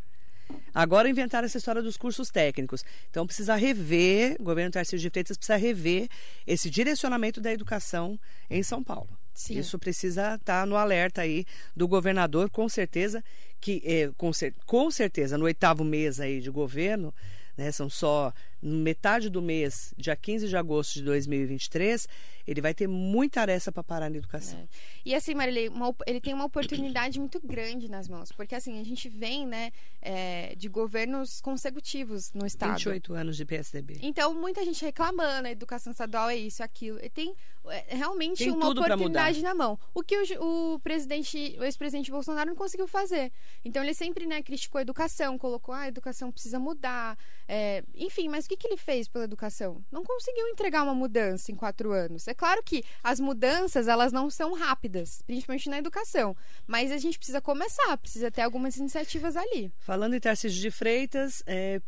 Agora 0.71 1.10
inventaram 1.10 1.45
essa 1.45 1.58
história 1.58 1.82
dos 1.82 1.97
cursos 1.97 2.30
técnicos. 2.30 2.86
Então 3.10 3.25
precisa 3.25 3.56
rever, 3.56 4.36
o 4.39 4.43
governo 4.43 4.69
Tarcísio 4.69 4.99
de 4.99 5.10
Freitas 5.10 5.38
precisa 5.38 5.58
rever 5.58 6.08
esse 6.45 6.69
direcionamento 6.69 7.41
da 7.41 7.51
educação 7.51 8.19
em 8.47 8.62
São 8.62 8.84
Paulo. 8.84 9.10
Sim. 9.38 9.60
Isso 9.60 9.78
precisa 9.78 10.34
estar 10.34 10.62
tá 10.62 10.65
no 10.65 10.76
alerta 10.76 11.21
aí 11.21 11.45
do 11.76 11.88
governador, 11.88 12.50
com 12.50 12.67
certeza, 12.67 13.23
que 13.62 13.84
é, 13.86 14.10
com, 14.17 14.32
com 14.65 14.89
certeza 14.89 15.38
no 15.38 15.45
oitavo 15.45 15.84
mês 15.84 16.19
aí 16.19 16.41
de 16.41 16.50
governo, 16.50 17.13
né, 17.56 17.71
são 17.71 17.88
só 17.88 18.34
metade 18.62 19.30
do 19.30 19.41
mês, 19.41 19.93
dia 19.98 20.15
15 20.15 20.48
de 20.48 20.58
agosto 20.58 20.96
de 20.96 21.04
2023, 21.04 22.08
ele 22.48 22.62
vai 22.62 22.74
ter 22.74 22.88
muita 22.88 23.41
areia 23.41 23.60
para 23.74 23.84
parar 23.84 24.10
na 24.10 24.17
educação. 24.17 24.58
É. 24.60 24.67
E 25.06 25.15
assim, 25.15 25.34
Marilei, 25.34 25.67
uma, 25.67 25.93
ele 26.06 26.22
tem 26.22 26.34
uma 26.34 26.46
oportunidade 26.46 27.20
muito 27.20 27.39
grande 27.46 27.89
nas 27.89 28.08
mãos, 28.08 28.32
porque 28.32 28.56
assim, 28.56 28.80
a 28.80 28.84
gente 28.84 29.10
vem, 29.10 29.46
né, 29.46 29.72
é, 30.02 30.56
de 30.56 30.70
governos 30.70 31.41
consecutivos 31.41 32.32
no 32.34 32.46
Estado. 32.46 32.78
28 32.78 33.13
anos 33.13 33.38
de 33.38 33.46
PSDB. 33.46 34.00
Então, 34.02 34.34
muita 34.34 34.63
gente 34.63 34.84
reclamando, 34.84 35.48
a 35.48 35.52
educação 35.52 35.91
estadual 35.91 36.30
é 36.30 36.38
isso, 36.38 36.62
é 36.62 36.65
aquilo. 36.65 37.00
Ele 37.00 37.10
tem 37.10 37.36
é, 37.70 37.96
realmente 37.96 38.39
tem 38.39 38.52
uma 38.52 38.70
oportunidade 38.70 39.41
na 39.41 39.54
mão. 39.54 39.78
O 39.93 40.02
que 40.02 40.15
o, 40.17 40.74
o 40.76 40.80
presidente, 40.80 41.58
o 41.60 41.63
ex-presidente 41.63 42.10
Bolsonaro 42.10 42.50
não 42.50 42.56
conseguiu 42.56 42.88
fazer. 42.88 43.32
Então, 43.63 43.84
ele 43.84 43.93
sempre, 43.93 44.26
né, 44.26 44.41
criticou 44.41 44.80
a 44.80 44.82
educação, 44.82 45.38
colocou, 45.38 45.76
ah, 45.76 45.82
a 45.82 45.88
educação 45.88 46.32
precisa 46.32 46.60
mudar, 46.60 47.17
é, 47.48 47.84
enfim, 47.96 48.30
mas 48.30 48.46
o 48.47 48.49
que, 48.49 48.57
que 48.57 48.67
ele 48.67 48.77
fez 48.77 49.10
pela 49.10 49.25
educação? 49.25 49.83
Não 49.91 50.05
conseguiu 50.05 50.47
entregar 50.47 50.81
uma 50.83 50.95
mudança 50.95 51.51
em 51.51 51.55
quatro 51.55 51.91
anos. 51.91 52.27
É 52.29 52.33
claro 52.33 52.63
que 52.63 52.81
as 53.03 53.19
mudanças, 53.19 53.89
elas 53.89 54.13
não 54.13 54.29
são 54.29 54.53
rápidas, 54.53 55.21
principalmente 55.27 55.69
na 55.69 55.77
educação. 55.77 56.36
Mas 56.65 56.89
a 56.91 56.97
gente 56.97 57.17
precisa 57.17 57.41
começar, 57.41 57.97
precisa 57.97 58.31
ter 58.31 58.41
algumas 58.41 58.77
iniciativas 58.77 59.36
ali. 59.36 59.69
Falando 59.79 60.15
em 60.15 60.19
Tarcísio 60.19 60.62
de 60.62 60.71
Freitas, 60.71 61.43
é, 61.45 61.81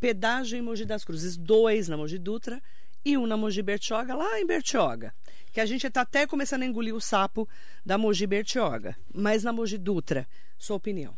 pedágio 0.00 0.58
em 0.58 0.62
Mogi 0.62 0.84
das 0.84 1.04
Cruzes, 1.04 1.36
dois 1.36 1.86
na 1.86 1.96
Mogi 1.96 2.18
Dutra 2.18 2.60
e 3.04 3.16
um 3.16 3.24
na 3.24 3.36
Mogi 3.36 3.62
Bertioga, 3.62 4.14
lá 4.16 4.40
em 4.40 4.46
Bertioga. 4.46 5.14
Que 5.52 5.60
a 5.60 5.66
gente 5.66 5.86
está 5.86 6.00
até 6.00 6.26
começando 6.26 6.62
a 6.62 6.66
engolir 6.66 6.94
o 6.94 7.00
sapo 7.00 7.48
da 7.86 7.96
Mogi 7.96 8.26
Bertioga. 8.26 8.96
Mas 9.14 9.44
na 9.44 9.52
Mogi 9.52 9.78
Dutra, 9.78 10.26
sua 10.58 10.76
opinião? 10.76 11.16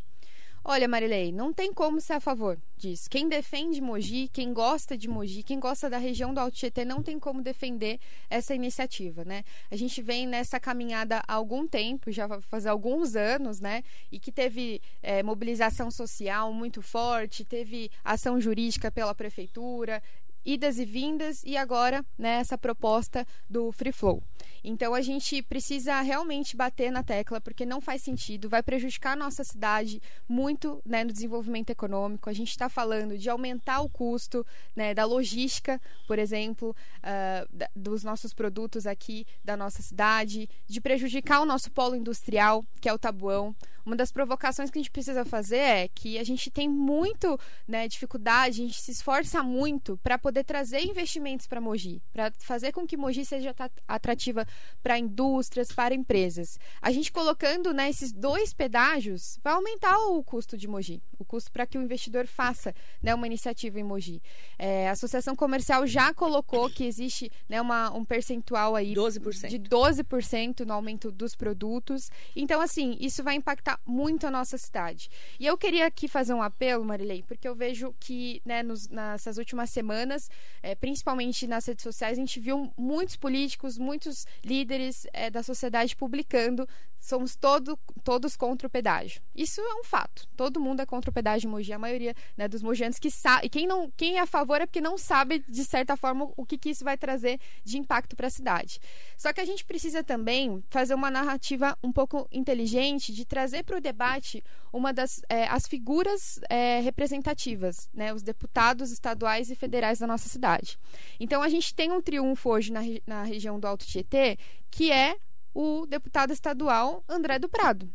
Olha, 0.64 0.86
Marilei, 0.86 1.32
não 1.32 1.52
tem 1.52 1.72
como 1.72 2.00
ser 2.00 2.12
a 2.12 2.20
favor 2.20 2.56
disso. 2.76 3.10
Quem 3.10 3.28
defende 3.28 3.80
Mogi, 3.80 4.28
quem 4.32 4.52
gosta 4.52 4.96
de 4.96 5.08
Mogi, 5.08 5.42
quem 5.42 5.58
gosta 5.58 5.90
da 5.90 5.98
região 5.98 6.32
do 6.32 6.38
Alto 6.38 6.56
Tietê, 6.56 6.84
não 6.84 7.02
tem 7.02 7.18
como 7.18 7.42
defender 7.42 7.98
essa 8.30 8.54
iniciativa, 8.54 9.24
né? 9.24 9.42
A 9.72 9.76
gente 9.76 10.00
vem 10.00 10.24
nessa 10.24 10.60
caminhada 10.60 11.20
há 11.26 11.34
algum 11.34 11.66
tempo, 11.66 12.12
já 12.12 12.28
fazer 12.42 12.68
alguns 12.68 13.16
anos, 13.16 13.60
né? 13.60 13.82
E 14.10 14.20
que 14.20 14.30
teve 14.30 14.80
é, 15.02 15.20
mobilização 15.20 15.90
social 15.90 16.52
muito 16.52 16.80
forte, 16.80 17.44
teve 17.44 17.90
ação 18.04 18.40
jurídica 18.40 18.88
pela 18.88 19.16
prefeitura, 19.16 20.00
idas 20.44 20.78
e 20.78 20.84
vindas 20.84 21.42
e 21.44 21.56
agora 21.56 22.04
né, 22.18 22.36
essa 22.40 22.58
proposta 22.58 23.26
do 23.48 23.72
Free 23.72 23.92
Flow. 23.92 24.22
Então 24.64 24.94
a 24.94 25.00
gente 25.00 25.42
precisa 25.42 26.00
realmente 26.02 26.56
bater 26.56 26.90
na 26.92 27.02
tecla 27.02 27.40
porque 27.40 27.66
não 27.66 27.80
faz 27.80 28.02
sentido, 28.02 28.48
vai 28.48 28.62
prejudicar 28.62 29.12
a 29.12 29.16
nossa 29.16 29.42
cidade 29.42 30.00
muito 30.28 30.80
né, 30.86 31.02
no 31.02 31.12
desenvolvimento 31.12 31.70
econômico. 31.70 32.30
A 32.30 32.32
gente 32.32 32.50
está 32.50 32.68
falando 32.68 33.18
de 33.18 33.28
aumentar 33.28 33.80
o 33.80 33.88
custo 33.88 34.46
né, 34.76 34.94
da 34.94 35.04
logística, 35.04 35.80
por 36.06 36.18
exemplo, 36.18 36.76
uh, 36.98 37.66
dos 37.74 38.04
nossos 38.04 38.32
produtos 38.32 38.86
aqui 38.86 39.26
da 39.44 39.56
nossa 39.56 39.82
cidade, 39.82 40.48
de 40.68 40.80
prejudicar 40.80 41.40
o 41.40 41.46
nosso 41.46 41.70
polo 41.70 41.96
industrial, 41.96 42.64
que 42.80 42.88
é 42.88 42.92
o 42.92 42.98
Tabuão. 42.98 43.54
uma 43.84 43.96
das 43.96 44.12
provocações 44.12 44.70
que 44.70 44.78
a 44.78 44.82
gente 44.82 44.92
precisa 44.92 45.24
fazer 45.24 45.56
é 45.56 45.88
que 45.88 46.18
a 46.18 46.24
gente 46.24 46.50
tem 46.50 46.68
muito 46.68 47.38
né, 47.66 47.88
dificuldade, 47.88 48.62
a 48.62 48.66
gente 48.66 48.80
se 48.80 48.92
esforça 48.92 49.42
muito 49.42 49.98
para 50.04 50.18
poder 50.32 50.44
trazer 50.44 50.80
investimentos 50.80 51.46
para 51.46 51.60
Mogi, 51.60 52.02
para 52.10 52.32
fazer 52.38 52.72
com 52.72 52.86
que 52.86 52.96
Mogi 52.96 53.22
seja 53.22 53.54
atrativa 53.86 54.46
para 54.82 54.98
indústrias, 54.98 55.70
para 55.70 55.94
empresas. 55.94 56.58
A 56.80 56.90
gente 56.90 57.12
colocando 57.12 57.74
né, 57.74 57.90
esses 57.90 58.10
dois 58.12 58.54
pedágios 58.54 59.38
vai 59.44 59.52
aumentar 59.52 59.98
o 59.98 60.24
custo 60.24 60.56
de 60.56 60.66
Mogi, 60.66 61.02
o 61.22 61.24
custo 61.24 61.50
para 61.50 61.66
que 61.66 61.78
o 61.78 61.82
investidor 61.82 62.26
faça 62.26 62.74
né, 63.02 63.14
uma 63.14 63.26
iniciativa 63.26 63.80
em 63.80 63.82
Mogi. 63.82 64.22
É, 64.58 64.88
a 64.88 64.92
Associação 64.92 65.34
Comercial 65.34 65.86
já 65.86 66.12
colocou 66.12 66.68
que 66.68 66.84
existe 66.84 67.30
né, 67.48 67.60
uma, 67.60 67.90
um 67.92 68.04
percentual 68.04 68.76
aí 68.76 68.94
12%. 68.94 69.48
de 69.48 69.58
12% 69.58 70.64
no 70.64 70.74
aumento 70.74 71.10
dos 71.10 71.34
produtos. 71.34 72.10
Então, 72.36 72.60
assim, 72.60 72.96
isso 73.00 73.22
vai 73.22 73.34
impactar 73.34 73.80
muito 73.86 74.26
a 74.26 74.30
nossa 74.30 74.58
cidade. 74.58 75.08
E 75.38 75.46
eu 75.46 75.56
queria 75.56 75.86
aqui 75.86 76.08
fazer 76.08 76.34
um 76.34 76.42
apelo, 76.42 76.84
Marilei, 76.84 77.22
porque 77.22 77.48
eu 77.48 77.54
vejo 77.54 77.94
que 77.98 78.42
né, 78.44 78.62
nos, 78.62 78.88
nessas 78.88 79.38
últimas 79.38 79.70
semanas, 79.70 80.30
é, 80.62 80.74
principalmente 80.74 81.46
nas 81.46 81.66
redes 81.66 81.82
sociais, 81.82 82.18
a 82.18 82.20
gente 82.20 82.38
viu 82.40 82.72
muitos 82.76 83.16
políticos, 83.16 83.78
muitos 83.78 84.26
líderes 84.44 85.06
é, 85.12 85.30
da 85.30 85.42
sociedade 85.42 85.96
publicando 85.96 86.68
somos 87.02 87.34
todo, 87.34 87.76
todos 88.04 88.36
contra 88.36 88.68
o 88.68 88.70
pedágio. 88.70 89.20
Isso 89.34 89.60
é 89.60 89.74
um 89.74 89.84
fato. 89.84 90.28
Todo 90.36 90.60
mundo 90.60 90.80
é 90.80 90.86
contra 90.86 91.10
o 91.10 91.11
pedágio 91.12 91.48
em 91.48 91.50
Mogi. 91.50 91.72
A 91.72 91.78
maioria 91.78 92.14
né, 92.36 92.48
dos 92.48 92.62
mogianos 92.62 92.98
que 92.98 93.10
sabe. 93.10 93.46
E 93.46 93.48
quem, 93.48 93.66
não, 93.66 93.90
quem 93.96 94.16
é 94.16 94.20
a 94.20 94.26
favor 94.26 94.60
é 94.60 94.66
porque 94.66 94.80
não 94.80 94.96
sabe, 94.96 95.44
de 95.48 95.64
certa 95.64 95.96
forma, 95.96 96.30
o 96.36 96.44
que, 96.44 96.58
que 96.58 96.70
isso 96.70 96.84
vai 96.84 96.96
trazer 96.96 97.40
de 97.64 97.78
impacto 97.78 98.16
para 98.16 98.26
a 98.26 98.30
cidade. 98.30 98.78
Só 99.16 99.32
que 99.32 99.40
a 99.40 99.44
gente 99.44 99.64
precisa 99.64 100.02
também 100.02 100.62
fazer 100.70 100.94
uma 100.94 101.10
narrativa 101.10 101.76
um 101.82 101.92
pouco 101.92 102.26
inteligente 102.30 103.12
de 103.12 103.24
trazer 103.24 103.62
para 103.62 103.76
o 103.76 103.80
debate 103.80 104.42
uma 104.72 104.92
das 104.92 105.20
é, 105.28 105.44
as 105.44 105.66
figuras 105.66 106.40
é, 106.48 106.80
representativas, 106.80 107.88
né, 107.92 108.12
os 108.12 108.22
deputados 108.22 108.90
estaduais 108.90 109.50
e 109.50 109.54
federais 109.54 109.98
da 109.98 110.06
nossa 110.06 110.28
cidade. 110.28 110.78
Então 111.20 111.42
a 111.42 111.48
gente 111.48 111.74
tem 111.74 111.92
um 111.92 112.00
triunfo 112.00 112.50
hoje 112.50 112.72
na, 112.72 112.80
na 113.06 113.22
região 113.22 113.60
do 113.60 113.66
Alto 113.66 113.86
Tietê, 113.86 114.38
que 114.70 114.90
é 114.90 115.16
o 115.54 115.86
deputado 115.86 116.32
estadual 116.32 117.04
André 117.08 117.38
do 117.38 117.48
Prado, 117.48 117.88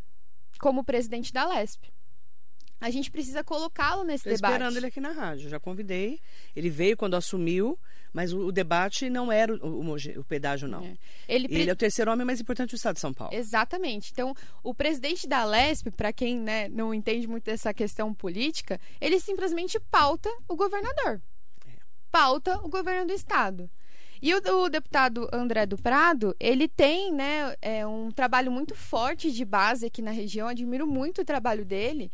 como 0.59 0.83
presidente 0.83 1.33
da 1.33 1.47
LESP. 1.47 1.91
A 2.79 2.89
gente 2.91 3.09
precisa 3.09 3.43
colocá-lo 3.43 4.03
nesse 4.03 4.23
Tô 4.23 4.29
debate. 4.29 4.51
esperando 4.51 4.77
ele 4.77 4.85
aqui 4.85 4.99
na 4.99 5.11
rádio, 5.11 5.49
já 5.49 5.59
convidei. 5.59 6.19
Ele 6.55 6.69
veio 6.69 6.95
quando 6.95 7.15
assumiu, 7.15 7.77
mas 8.13 8.31
o, 8.31 8.47
o 8.47 8.51
debate 8.51 9.09
não 9.09 9.31
era 9.31 9.53
o, 9.53 9.81
o, 9.81 9.95
o 10.19 10.23
pedágio, 10.23 10.67
não. 10.67 10.83
É. 10.83 10.97
Ele, 11.27 11.47
ele, 11.49 11.69
é 11.69 11.73
o 11.73 11.75
terceiro 11.75 12.11
homem 12.11 12.25
mais 12.25 12.39
importante 12.39 12.71
do 12.71 12.75
estado 12.75 12.95
de 12.95 13.01
São 13.01 13.13
Paulo. 13.13 13.33
Exatamente. 13.33 14.11
Então, 14.11 14.35
o 14.63 14.73
presidente 14.73 15.27
da 15.27 15.43
LESP, 15.43 15.91
para 15.91 16.13
quem 16.13 16.39
né, 16.39 16.69
não 16.69 16.93
entende 16.93 17.27
muito 17.27 17.45
dessa 17.45 17.73
questão 17.73 18.13
política, 18.13 18.79
ele 19.01 19.19
simplesmente 19.19 19.79
pauta 19.91 20.29
o 20.47 20.55
governador. 20.55 21.19
É. 21.67 21.71
Pauta 22.11 22.59
o 22.63 22.69
governo 22.69 23.07
do 23.07 23.13
estado. 23.13 23.69
E 24.21 24.33
o, 24.33 24.37
o, 24.63 24.69
deputado 24.69 25.27
André 25.31 25.65
do 25.65 25.77
Prado, 25.77 26.35
ele 26.39 26.67
tem 26.67 27.13
né, 27.13 27.55
é, 27.61 27.85
um 27.85 28.11
trabalho 28.11 28.51
muito 28.51 28.75
forte 28.75 29.31
de 29.31 29.45
base 29.45 29.85
aqui 29.85 30.01
na 30.01 30.11
região, 30.11 30.47
admiro 30.47 30.87
muito 30.87 31.21
o 31.21 31.25
trabalho 31.25 31.63
dele. 31.65 32.11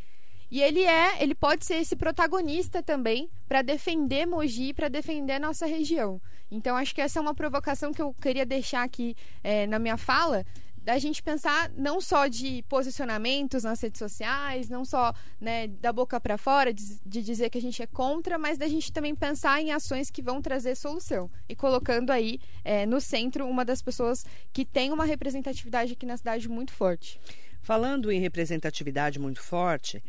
E 0.54 0.62
ele 0.62 0.84
é, 0.84 1.24
ele 1.24 1.34
pode 1.34 1.66
ser 1.66 1.78
esse 1.78 1.96
protagonista 1.96 2.84
também 2.84 3.28
para 3.48 3.63
defender 3.63 4.28
Mogi, 4.28 4.72
para 4.72 4.88
defender 4.88 5.34
a 5.34 5.39
nossa 5.39 5.66
região. 5.66 6.22
Então 6.52 6.78
acho 6.78 6.94
que 6.94 7.02
essa 7.02 7.18
é 7.18 7.22
uma 7.24 7.34
provocação 7.34 7.92
que 7.92 8.00
eu 8.00 8.13
queria 8.13 8.46
deixar 8.46 8.84
aqui 8.84 9.16
é, 9.44 9.66
na 9.66 9.80
minha 9.80 9.98
fala, 9.98 10.46
da 10.78 11.00
gente 11.00 11.24
pensar 11.24 11.72
não 11.76 12.00
só 12.00 12.28
de 12.28 12.63
posicionamentos 12.70 13.63
nas 13.63 13.82
redes 13.82 13.98
sociais, 13.98 14.70
não 14.70 14.86
só 14.86 15.12
né, 15.42 15.70
da 15.70 15.92
boca 15.92 16.22
para 16.22 16.38
fora, 16.38 16.72
de, 16.72 17.00
de, 17.04 17.24
dizer 17.24 17.50
que 17.50 17.58
a 17.58 17.62
gente 17.62 17.82
é 17.82 17.88
contra, 17.88 18.38
mas 18.38 18.56
da 18.56 18.68
gente 18.68 18.94
também 18.94 19.16
pensar 19.16 19.60
em 19.60 19.72
ações 19.72 20.12
que 20.12 20.22
vão 20.22 20.39
trazer 20.39 20.76
solução. 20.76 21.32
E 21.50 21.56
colocando 21.56 22.12
aí 22.12 22.39
é, 22.63 22.86
no 22.86 23.02
centro 23.02 23.48
uma 23.48 23.66
das 23.66 23.82
pessoas 23.82 24.24
que 24.54 24.63
tem 24.63 24.92
uma 24.92 25.06
representatividade 25.06 25.94
aqui 25.94 26.06
na 26.06 26.16
cidade 26.16 26.48
muito 26.48 26.74
forte. 26.74 27.20
Falando 27.60 28.12
em 28.12 28.20
representatividade 28.20 29.18
muito 29.18 29.42
forte, 29.42 30.04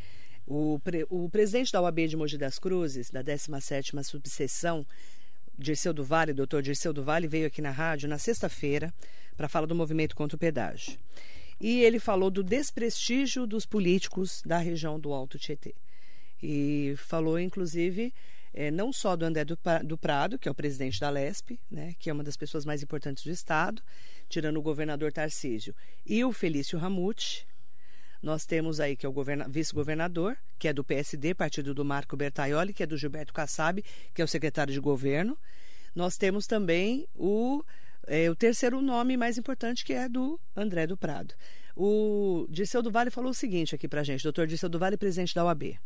o, 0.47 0.79
pre, 0.83 1.07
o 1.09 1.29
presidente 1.29 1.73
da 1.73 1.81
OAB 1.81 2.07
de 2.07 2.17
Mogi 2.17 2.37
das 2.37 2.59
Cruzes, 2.59 3.11
da 3.11 3.23
17ª 3.23 4.03
subseção, 4.03 4.87
Dirceu 5.57 5.95
do 5.95 6.05
Vale, 6.05 6.33
doutor 6.33 6.63
Dirceu 6.63 6.93
do 6.93 7.05
Vale, 7.05 7.29
veio 7.29 7.47
aqui 7.47 7.63
na 7.63 7.71
rádio 7.71 8.09
na 8.09 8.19
sexta-feira 8.19 8.93
para 9.37 9.49
falar 9.49 9.67
do 9.67 9.75
movimento 9.75 10.17
contra 10.17 10.37
o 10.37 10.39
pedágio. 10.39 10.99
E 11.61 11.81
ele 11.83 11.99
falou 11.99 12.31
do 12.31 12.43
desprestígio 12.43 13.47
dos 13.47 13.65
políticos 13.65 14.43
da 14.45 14.59
região 14.59 14.99
do 14.99 15.13
Alto 15.13 15.39
Tietê. 15.39 15.75
E 16.43 16.95
falou, 16.99 17.39
inclusive, 17.39 18.13
é, 18.53 18.71
não 18.71 18.93
só 18.93 19.17
do 19.17 19.25
André 19.25 19.45
do, 19.45 19.59
do, 19.85 19.97
Prado, 19.97 20.39
que 20.39 20.49
é 20.49 20.51
o 20.51 20.55
presidente 20.55 21.01
da 21.01 21.11
LESP, 21.11 21.59
né, 21.71 21.95
que 21.99 22.11
é 22.11 22.13
uma 22.13 22.25
das 22.25 22.37
pessoas 22.37 22.65
mais 22.65 22.83
importantes 22.83 23.25
do 23.25 23.31
Estado, 23.31 23.83
tirando 24.29 24.59
o 24.59 24.63
governador 24.63 25.13
Tarcísio, 25.13 25.75
e 26.05 26.25
o 26.25 26.33
Felício 26.33 26.79
Ramute. 26.79 27.47
Nós 28.25 28.47
temos 28.47 28.81
aí 28.81 28.97
que 28.97 29.05
é 29.05 29.09
o 29.09 29.15
vice-governador, 29.51 30.35
que 30.59 30.67
é 30.67 30.73
do 30.73 30.83
PSD, 30.83 31.35
partido 31.35 31.75
do 31.75 31.85
Marco 31.85 32.17
Bertaioli, 32.17 32.73
que 32.73 32.83
é 32.83 32.87
do 32.87 32.97
Gilberto 32.97 33.35
Kassab, 33.35 33.85
que 34.15 34.23
é 34.23 34.25
o 34.25 34.29
secretário 34.29 34.73
de 34.73 34.81
governo. 34.81 35.37
Nós 35.95 36.17
temos 36.17 36.47
também 36.47 37.07
o 37.15 37.63
é, 38.07 38.31
o 38.31 38.35
terceiro 38.35 38.81
nome 38.81 39.19
mais 39.19 39.37
importante, 39.37 39.85
que 39.85 39.93
é 39.93 40.09
do 40.09 40.41
André 40.57 40.87
do 40.87 40.97
Prado. 40.97 41.35
O 41.77 42.47
Dirceu 42.49 42.83
do 42.83 42.91
Vale 42.91 43.11
falou 43.11 43.31
o 43.31 43.35
seguinte 43.35 43.75
aqui 43.75 43.87
pra 43.87 44.03
gente, 44.03 44.23
doutor 44.23 44.47
Dirceu 44.47 44.71
do 44.71 44.79
Vale, 44.79 44.97
presidente 44.97 45.35
da 45.35 45.45
UAB. 45.45 45.79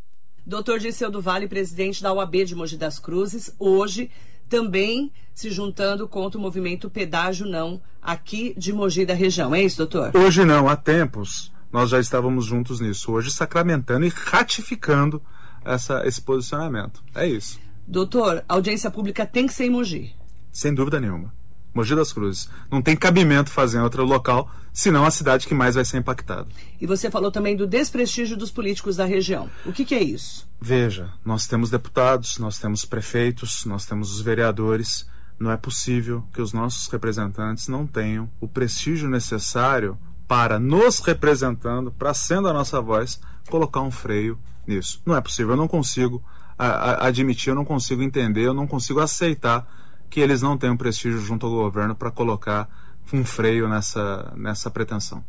Doutor 0.46 0.78
Dirceu 0.78 1.10
do 1.10 1.20
Vale, 1.20 1.48
presidente 1.48 2.00
da 2.00 2.12
UAB 2.12 2.44
de 2.44 2.54
Mogi 2.54 2.76
das 2.76 3.00
Cruzes, 3.00 3.52
hoje 3.58 4.12
também 4.48 5.10
se 5.34 5.50
juntando 5.50 6.06
contra 6.06 6.38
o 6.38 6.40
movimento 6.40 6.88
Pedágio 6.88 7.48
Não, 7.48 7.82
aqui 8.00 8.54
de 8.56 8.72
Mogi 8.72 9.04
da 9.04 9.14
região. 9.14 9.52
É 9.52 9.60
isso, 9.60 9.78
doutor? 9.78 10.16
Hoje 10.16 10.44
não, 10.44 10.68
há 10.68 10.76
tempos 10.76 11.50
nós 11.72 11.90
já 11.90 12.00
estávamos 12.00 12.44
juntos 12.44 12.80
nisso. 12.80 13.12
Hoje 13.12 13.30
sacramentando 13.30 14.06
e 14.06 14.08
ratificando 14.08 15.22
essa, 15.64 16.06
esse 16.06 16.20
posicionamento. 16.22 17.02
É 17.14 17.26
isso. 17.26 17.58
Doutor, 17.86 18.44
a 18.48 18.54
audiência 18.54 18.90
pública 18.90 19.26
tem 19.26 19.46
que 19.46 19.52
ser 19.52 19.64
em 19.64 19.70
Mogi. 19.70 20.14
Sem 20.52 20.74
dúvida 20.74 21.00
nenhuma. 21.00 21.32
Mogi 21.74 21.94
das 21.94 22.12
Cruzes. 22.12 22.48
Não 22.70 22.82
tem 22.82 22.96
cabimento 22.96 23.50
fazer 23.50 23.78
em 23.78 23.82
outro 23.82 24.04
local, 24.04 24.50
senão 24.72 25.04
a 25.04 25.10
cidade 25.10 25.46
que 25.46 25.54
mais 25.54 25.74
vai 25.74 25.84
ser 25.84 25.98
impactada. 25.98 26.48
E 26.80 26.86
você 26.86 27.10
falou 27.10 27.30
também 27.30 27.56
do 27.56 27.66
desprestígio 27.66 28.36
dos 28.36 28.50
políticos 28.50 28.96
da 28.96 29.04
região. 29.04 29.48
O 29.64 29.72
que, 29.72 29.84
que 29.84 29.94
é 29.94 30.02
isso? 30.02 30.48
Veja, 30.60 31.12
nós 31.24 31.46
temos 31.46 31.70
deputados, 31.70 32.38
nós 32.38 32.58
temos 32.58 32.84
prefeitos, 32.84 33.64
nós 33.64 33.86
temos 33.86 34.12
os 34.12 34.20
vereadores. 34.20 35.06
Não 35.38 35.52
é 35.52 35.56
possível 35.56 36.24
que 36.32 36.42
os 36.42 36.52
nossos 36.52 36.88
representantes 36.88 37.68
não 37.68 37.86
tenham 37.86 38.28
o 38.40 38.48
prestígio 38.48 39.08
necessário 39.08 39.96
para 40.28 40.58
nos 40.58 40.98
representando, 41.00 41.90
para 41.90 42.12
sendo 42.12 42.48
a 42.48 42.52
nossa 42.52 42.80
voz, 42.82 43.18
colocar 43.48 43.80
um 43.80 43.90
freio 43.90 44.38
nisso. 44.66 45.02
Não 45.06 45.16
é 45.16 45.20
possível, 45.22 45.52
eu 45.52 45.56
não 45.56 45.66
consigo 45.66 46.22
a, 46.58 46.66
a, 46.66 47.06
admitir, 47.06 47.48
eu 47.48 47.54
não 47.54 47.64
consigo 47.64 48.02
entender, 48.02 48.42
eu 48.42 48.52
não 48.52 48.66
consigo 48.66 49.00
aceitar 49.00 49.66
que 50.10 50.20
eles 50.20 50.42
não 50.42 50.58
tenham 50.58 50.76
prestígio 50.76 51.18
junto 51.18 51.46
ao 51.46 51.52
governo 51.52 51.94
para 51.94 52.10
colocar 52.10 52.68
um 53.10 53.24
freio 53.24 53.66
nessa, 53.68 54.32
nessa 54.36 54.70
pretensão. 54.70 55.24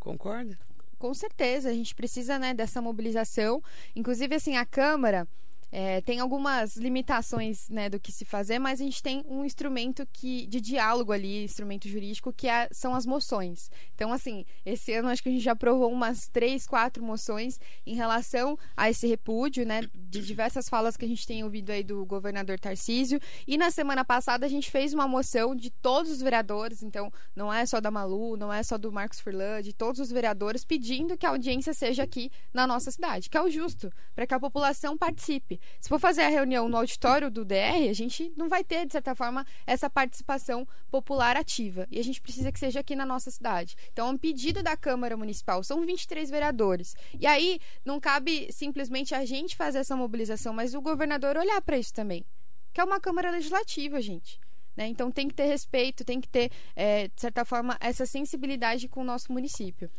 Concorda? 0.00 0.58
Com 0.98 1.14
certeza, 1.14 1.70
a 1.70 1.72
gente 1.72 1.94
precisa 1.94 2.38
né, 2.38 2.52
dessa 2.52 2.82
mobilização. 2.82 3.62
Inclusive, 3.94 4.34
assim, 4.34 4.56
a 4.56 4.66
Câmara 4.66 5.28
é, 5.72 6.00
tem 6.00 6.20
algumas 6.20 6.76
limitações 6.76 7.68
né, 7.68 7.88
do 7.88 8.00
que 8.00 8.10
se 8.10 8.24
fazer, 8.24 8.58
mas 8.58 8.80
a 8.80 8.84
gente 8.84 9.02
tem 9.02 9.22
um 9.26 9.44
instrumento 9.44 10.06
que, 10.12 10.46
de 10.46 10.60
diálogo 10.60 11.12
ali, 11.12 11.44
instrumento 11.44 11.88
jurídico, 11.88 12.32
que 12.32 12.48
é, 12.48 12.68
são 12.72 12.94
as 12.94 13.06
moções. 13.06 13.70
Então, 13.94 14.12
assim, 14.12 14.44
esse 14.64 14.92
ano 14.92 15.08
acho 15.08 15.22
que 15.22 15.28
a 15.28 15.32
gente 15.32 15.44
já 15.44 15.52
aprovou 15.52 15.92
umas 15.92 16.28
três, 16.28 16.66
quatro 16.66 17.04
moções 17.04 17.58
em 17.86 17.94
relação 17.94 18.58
a 18.76 18.90
esse 18.90 19.06
repúdio, 19.06 19.64
né, 19.64 19.82
de 19.94 20.20
diversas 20.20 20.68
falas 20.68 20.96
que 20.96 21.04
a 21.04 21.08
gente 21.08 21.26
tem 21.26 21.44
ouvido 21.44 21.70
aí 21.70 21.84
do 21.84 22.04
governador 22.04 22.58
Tarcísio. 22.58 23.20
E 23.46 23.56
na 23.56 23.70
semana 23.70 24.04
passada 24.04 24.46
a 24.46 24.48
gente 24.48 24.70
fez 24.70 24.92
uma 24.92 25.06
moção 25.06 25.54
de 25.54 25.70
todos 25.70 26.10
os 26.10 26.20
vereadores, 26.20 26.82
então 26.82 27.12
não 27.34 27.52
é 27.52 27.64
só 27.64 27.80
da 27.80 27.90
Malu, 27.90 28.36
não 28.36 28.52
é 28.52 28.62
só 28.62 28.76
do 28.76 28.90
Marcos 28.90 29.20
Furlan, 29.20 29.62
de 29.62 29.72
todos 29.72 30.00
os 30.00 30.10
vereadores, 30.10 30.64
pedindo 30.64 31.16
que 31.16 31.26
a 31.26 31.30
audiência 31.30 31.72
seja 31.72 32.02
aqui 32.02 32.30
na 32.52 32.66
nossa 32.66 32.90
cidade, 32.90 33.30
que 33.30 33.36
é 33.36 33.42
o 33.42 33.50
justo, 33.50 33.90
para 34.14 34.26
que 34.26 34.34
a 34.34 34.40
população 34.40 34.96
participe. 34.96 35.59
Se 35.80 35.88
for 35.88 35.98
fazer 35.98 36.22
a 36.22 36.28
reunião 36.28 36.68
no 36.68 36.76
auditório 36.76 37.30
do 37.30 37.44
DR, 37.44 37.88
a 37.88 37.92
gente 37.92 38.32
não 38.36 38.48
vai 38.48 38.64
ter, 38.64 38.86
de 38.86 38.92
certa 38.92 39.14
forma, 39.14 39.46
essa 39.66 39.88
participação 39.88 40.66
popular 40.90 41.36
ativa. 41.36 41.86
E 41.90 41.98
a 41.98 42.04
gente 42.04 42.20
precisa 42.20 42.50
que 42.50 42.58
seja 42.58 42.80
aqui 42.80 42.94
na 42.96 43.06
nossa 43.06 43.30
cidade. 43.30 43.76
Então, 43.92 44.08
é 44.08 44.10
um 44.10 44.18
pedido 44.18 44.62
da 44.62 44.76
Câmara 44.76 45.16
Municipal. 45.16 45.62
São 45.62 45.84
23 45.84 46.30
vereadores. 46.30 46.94
E 47.18 47.26
aí, 47.26 47.60
não 47.84 48.00
cabe 48.00 48.52
simplesmente 48.52 49.14
a 49.14 49.24
gente 49.24 49.56
fazer 49.56 49.78
essa 49.78 49.96
mobilização, 49.96 50.52
mas 50.52 50.74
o 50.74 50.80
governador 50.80 51.36
olhar 51.36 51.60
para 51.62 51.78
isso 51.78 51.92
também. 51.94 52.24
Que 52.72 52.80
é 52.80 52.84
uma 52.84 53.00
Câmara 53.00 53.30
Legislativa, 53.30 54.00
gente. 54.00 54.40
Né? 54.76 54.86
Então, 54.88 55.10
tem 55.10 55.28
que 55.28 55.34
ter 55.34 55.46
respeito, 55.46 56.04
tem 56.04 56.20
que 56.20 56.28
ter, 56.28 56.50
é, 56.74 57.08
de 57.08 57.20
certa 57.20 57.44
forma, 57.44 57.76
essa 57.80 58.06
sensibilidade 58.06 58.88
com 58.88 59.00
o 59.00 59.04
nosso 59.04 59.32
município. 59.32 59.90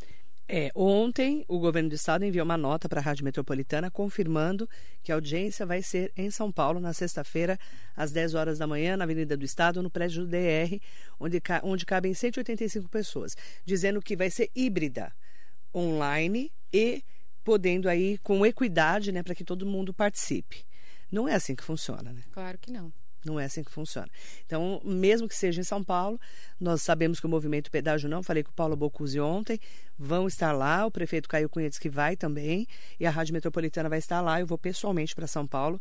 É, 0.53 0.69
ontem 0.75 1.45
o 1.47 1.57
governo 1.59 1.87
do 1.87 1.95
estado 1.95 2.25
enviou 2.25 2.43
uma 2.43 2.57
nota 2.57 2.89
para 2.89 2.99
a 2.99 3.01
Rádio 3.01 3.23
Metropolitana 3.23 3.89
confirmando 3.89 4.69
que 5.01 5.09
a 5.09 5.15
audiência 5.15 5.65
vai 5.65 5.81
ser 5.81 6.11
em 6.13 6.29
São 6.29 6.51
Paulo 6.51 6.77
na 6.77 6.91
sexta-feira, 6.91 7.57
às 7.95 8.11
10 8.11 8.33
horas 8.33 8.57
da 8.57 8.67
manhã, 8.67 8.97
na 8.97 9.05
Avenida 9.05 9.37
do 9.37 9.45
Estado, 9.45 9.81
no 9.81 9.89
prédio 9.89 10.25
do 10.25 10.27
DR, 10.29 10.77
onde, 11.17 11.41
onde 11.63 11.85
cabem 11.85 12.13
185 12.13 12.89
pessoas, 12.89 13.37
dizendo 13.63 14.01
que 14.01 14.13
vai 14.13 14.29
ser 14.29 14.51
híbrida, 14.53 15.13
online 15.73 16.51
e 16.73 17.01
podendo 17.45 17.87
aí 17.87 18.17
com 18.17 18.45
equidade, 18.45 19.13
né, 19.13 19.23
para 19.23 19.33
que 19.33 19.45
todo 19.45 19.65
mundo 19.65 19.93
participe. 19.93 20.65
Não 21.09 21.29
é 21.29 21.35
assim 21.35 21.55
que 21.55 21.63
funciona, 21.63 22.11
né? 22.11 22.23
Claro 22.33 22.57
que 22.57 22.69
não. 22.69 22.91
Não 23.25 23.39
é 23.39 23.45
assim 23.45 23.63
que 23.63 23.71
funciona. 23.71 24.07
Então, 24.45 24.81
mesmo 24.83 25.27
que 25.27 25.35
seja 25.35 25.61
em 25.61 25.63
São 25.63 25.83
Paulo, 25.83 26.19
nós 26.59 26.81
sabemos 26.81 27.19
que 27.19 27.25
o 27.25 27.29
movimento 27.29 27.69
pedágio 27.69 28.09
não, 28.09 28.23
falei 28.23 28.43
com 28.43 28.49
o 28.49 28.53
Paulo 28.53 28.75
Bocuse 28.75 29.19
ontem, 29.19 29.59
vão 29.97 30.27
estar 30.27 30.51
lá, 30.51 30.85
o 30.85 30.91
prefeito 30.91 31.29
Caio 31.29 31.47
Cunha 31.47 31.69
disse 31.69 31.79
que 31.79 31.89
vai 31.89 32.15
também, 32.15 32.67
e 32.99 33.05
a 33.05 33.11
Rádio 33.11 33.33
Metropolitana 33.33 33.87
vai 33.87 33.99
estar 33.99 34.21
lá, 34.21 34.39
eu 34.39 34.47
vou 34.47 34.57
pessoalmente 34.57 35.13
para 35.13 35.27
São 35.27 35.45
Paulo, 35.45 35.79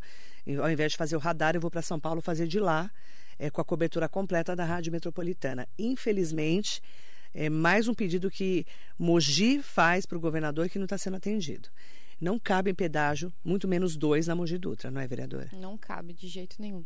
ao 0.61 0.69
invés 0.69 0.91
de 0.91 0.97
fazer 0.97 1.15
o 1.15 1.19
radar, 1.19 1.55
eu 1.55 1.61
vou 1.61 1.71
para 1.71 1.81
São 1.81 1.99
Paulo 1.99 2.21
fazer 2.21 2.47
de 2.47 2.59
lá, 2.59 2.91
é, 3.39 3.49
com 3.49 3.59
a 3.59 3.65
cobertura 3.65 4.07
completa 4.07 4.55
da 4.55 4.63
Rádio 4.63 4.91
Metropolitana. 4.91 5.67
Infelizmente, 5.79 6.79
é 7.33 7.49
mais 7.49 7.87
um 7.87 7.93
pedido 7.93 8.29
que 8.29 8.65
Mogi 8.99 9.63
faz 9.63 10.05
para 10.05 10.17
o 10.17 10.21
governador 10.21 10.69
que 10.69 10.77
não 10.77 10.85
está 10.85 10.97
sendo 10.97 11.17
atendido. 11.17 11.69
Não 12.19 12.37
cabe 12.37 12.69
em 12.69 12.75
pedágio, 12.75 13.33
muito 13.43 13.67
menos 13.67 13.97
dois 13.97 14.27
na 14.27 14.35
Mogi 14.35 14.59
Dutra, 14.59 14.91
não 14.91 15.01
é, 15.01 15.07
vereadora? 15.07 15.49
Não 15.53 15.75
cabe, 15.75 16.13
de 16.13 16.27
jeito 16.27 16.57
nenhum. 16.59 16.85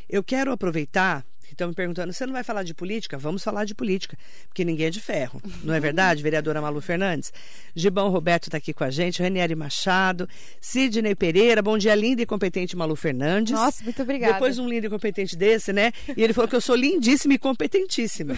Eu 0.09 0.23
quero 0.23 0.51
aproveitar 0.51 1.25
estão 1.51 1.67
me 1.67 1.73
perguntando: 1.75 2.11
você 2.11 2.25
não 2.25 2.33
vai 2.33 2.43
falar 2.43 2.63
de 2.63 2.73
política? 2.73 3.17
Vamos 3.17 3.43
falar 3.43 3.65
de 3.65 3.75
política, 3.75 4.17
porque 4.47 4.65
ninguém 4.65 4.87
é 4.87 4.89
de 4.89 4.99
ferro, 4.99 5.41
não 5.63 5.73
é 5.73 5.79
verdade, 5.79 6.23
vereadora 6.23 6.61
Malu 6.61 6.81
Fernandes? 6.81 7.31
Gibão 7.75 8.09
Roberto 8.09 8.47
está 8.47 8.57
aqui 8.57 8.73
com 8.73 8.83
a 8.83 8.89
gente, 8.89 9.21
Ranieri 9.21 9.55
Machado, 9.55 10.27
Sidney 10.59 11.15
Pereira, 11.15 11.61
bom 11.61 11.77
dia, 11.77 11.95
linda 11.95 12.21
e 12.21 12.25
competente 12.25 12.75
Malu 12.75 12.95
Fernandes. 12.95 13.53
Nossa, 13.53 13.83
muito 13.83 14.01
obrigada. 14.01 14.33
Depois 14.33 14.59
um 14.59 14.67
lindo 14.67 14.87
e 14.87 14.89
competente 14.89 15.35
desse, 15.35 15.71
né? 15.71 15.91
E 16.15 16.23
ele 16.23 16.33
falou 16.33 16.47
que 16.47 16.55
eu 16.55 16.61
sou 16.61 16.75
lindíssima 16.75 17.33
e 17.33 17.37
competentíssima. 17.37 18.35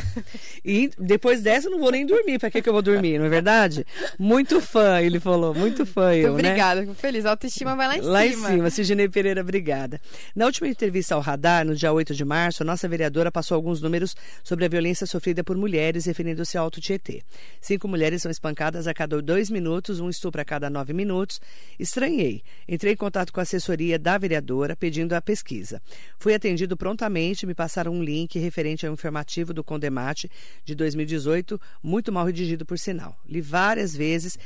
E 0.65 0.89
depois 0.97 1.41
dessa 1.41 1.67
eu 1.67 1.71
não 1.71 1.79
vou 1.79 1.91
nem 1.91 2.05
dormir, 2.05 2.39
para 2.39 2.49
que, 2.49 2.61
que 2.61 2.69
eu 2.69 2.73
vou 2.73 2.81
dormir, 2.81 3.17
não 3.17 3.25
é 3.25 3.29
verdade? 3.29 3.85
Muito 4.17 4.61
fã, 4.61 5.01
ele 5.01 5.19
falou, 5.19 5.53
muito 5.53 5.85
fã 5.85 6.07
muito 6.07 6.25
eu, 6.25 6.33
obrigada, 6.33 6.81
né? 6.81 6.87
fico 6.87 6.99
feliz, 6.99 7.25
a 7.25 7.31
autoestima 7.31 7.75
vai 7.75 7.87
lá 7.87 7.97
em 7.97 8.01
lá 8.01 8.21
cima. 8.21 8.41
Lá 8.47 8.53
em 8.53 8.55
cima, 8.55 8.69
Sidney 8.69 9.09
Pereira, 9.09 9.41
obrigada. 9.41 9.99
Na 10.35 10.45
última 10.45 10.67
entrevista 10.67 11.15
ao 11.15 11.21
Radar, 11.21 11.62
no 11.63 11.75
dia 11.75 11.91
8 11.91 12.13
de 12.13 12.25
março, 12.25 12.63
a 12.63 12.65
nossa 12.65 12.87
vereadora 12.87 13.31
passou 13.31 13.55
alguns 13.55 13.81
números 13.81 14.15
sobre 14.43 14.65
a 14.65 14.67
violência 14.67 15.05
sofrida 15.05 15.43
por 15.43 15.55
mulheres, 15.55 16.05
referindo-se 16.05 16.57
ao 16.57 16.65
Alto 16.65 16.81
Tietê. 16.81 17.21
Cinco 17.61 17.87
mulheres 17.87 18.21
são 18.21 18.31
espancadas 18.31 18.87
a 18.87 18.93
cada 18.93 19.21
dois 19.21 19.49
minutos, 19.49 19.99
um 19.99 20.09
estupro 20.09 20.41
a 20.41 20.45
cada 20.45 20.69
nove 20.69 20.93
minutos. 20.93 21.39
Estranhei. 21.79 22.41
Entrei 22.67 22.93
em 22.93 22.97
contato 22.97 23.31
com 23.31 23.39
a 23.39 23.43
assessoria 23.43 23.99
da 23.99 24.17
vereadora 24.17 24.75
pedindo 24.75 25.13
a 25.13 25.21
pesquisa. 25.21 25.81
Fui 26.17 26.33
atendido 26.33 26.75
prontamente, 26.75 27.45
me 27.45 27.53
passaram 27.53 27.93
um 27.93 28.03
link 28.03 28.37
referente 28.39 28.85
ao 28.85 28.93
informativo 28.93 29.53
do 29.53 29.63
Condemate 29.63 30.29
de 30.65 30.75
2018, 30.75 31.59
muito 31.81 32.11
mal 32.11 32.25
redigido 32.25 32.65
por 32.65 32.77
sinal. 32.77 33.17
Li 33.27 33.41
várias 33.41 33.95
vezes 33.95 34.37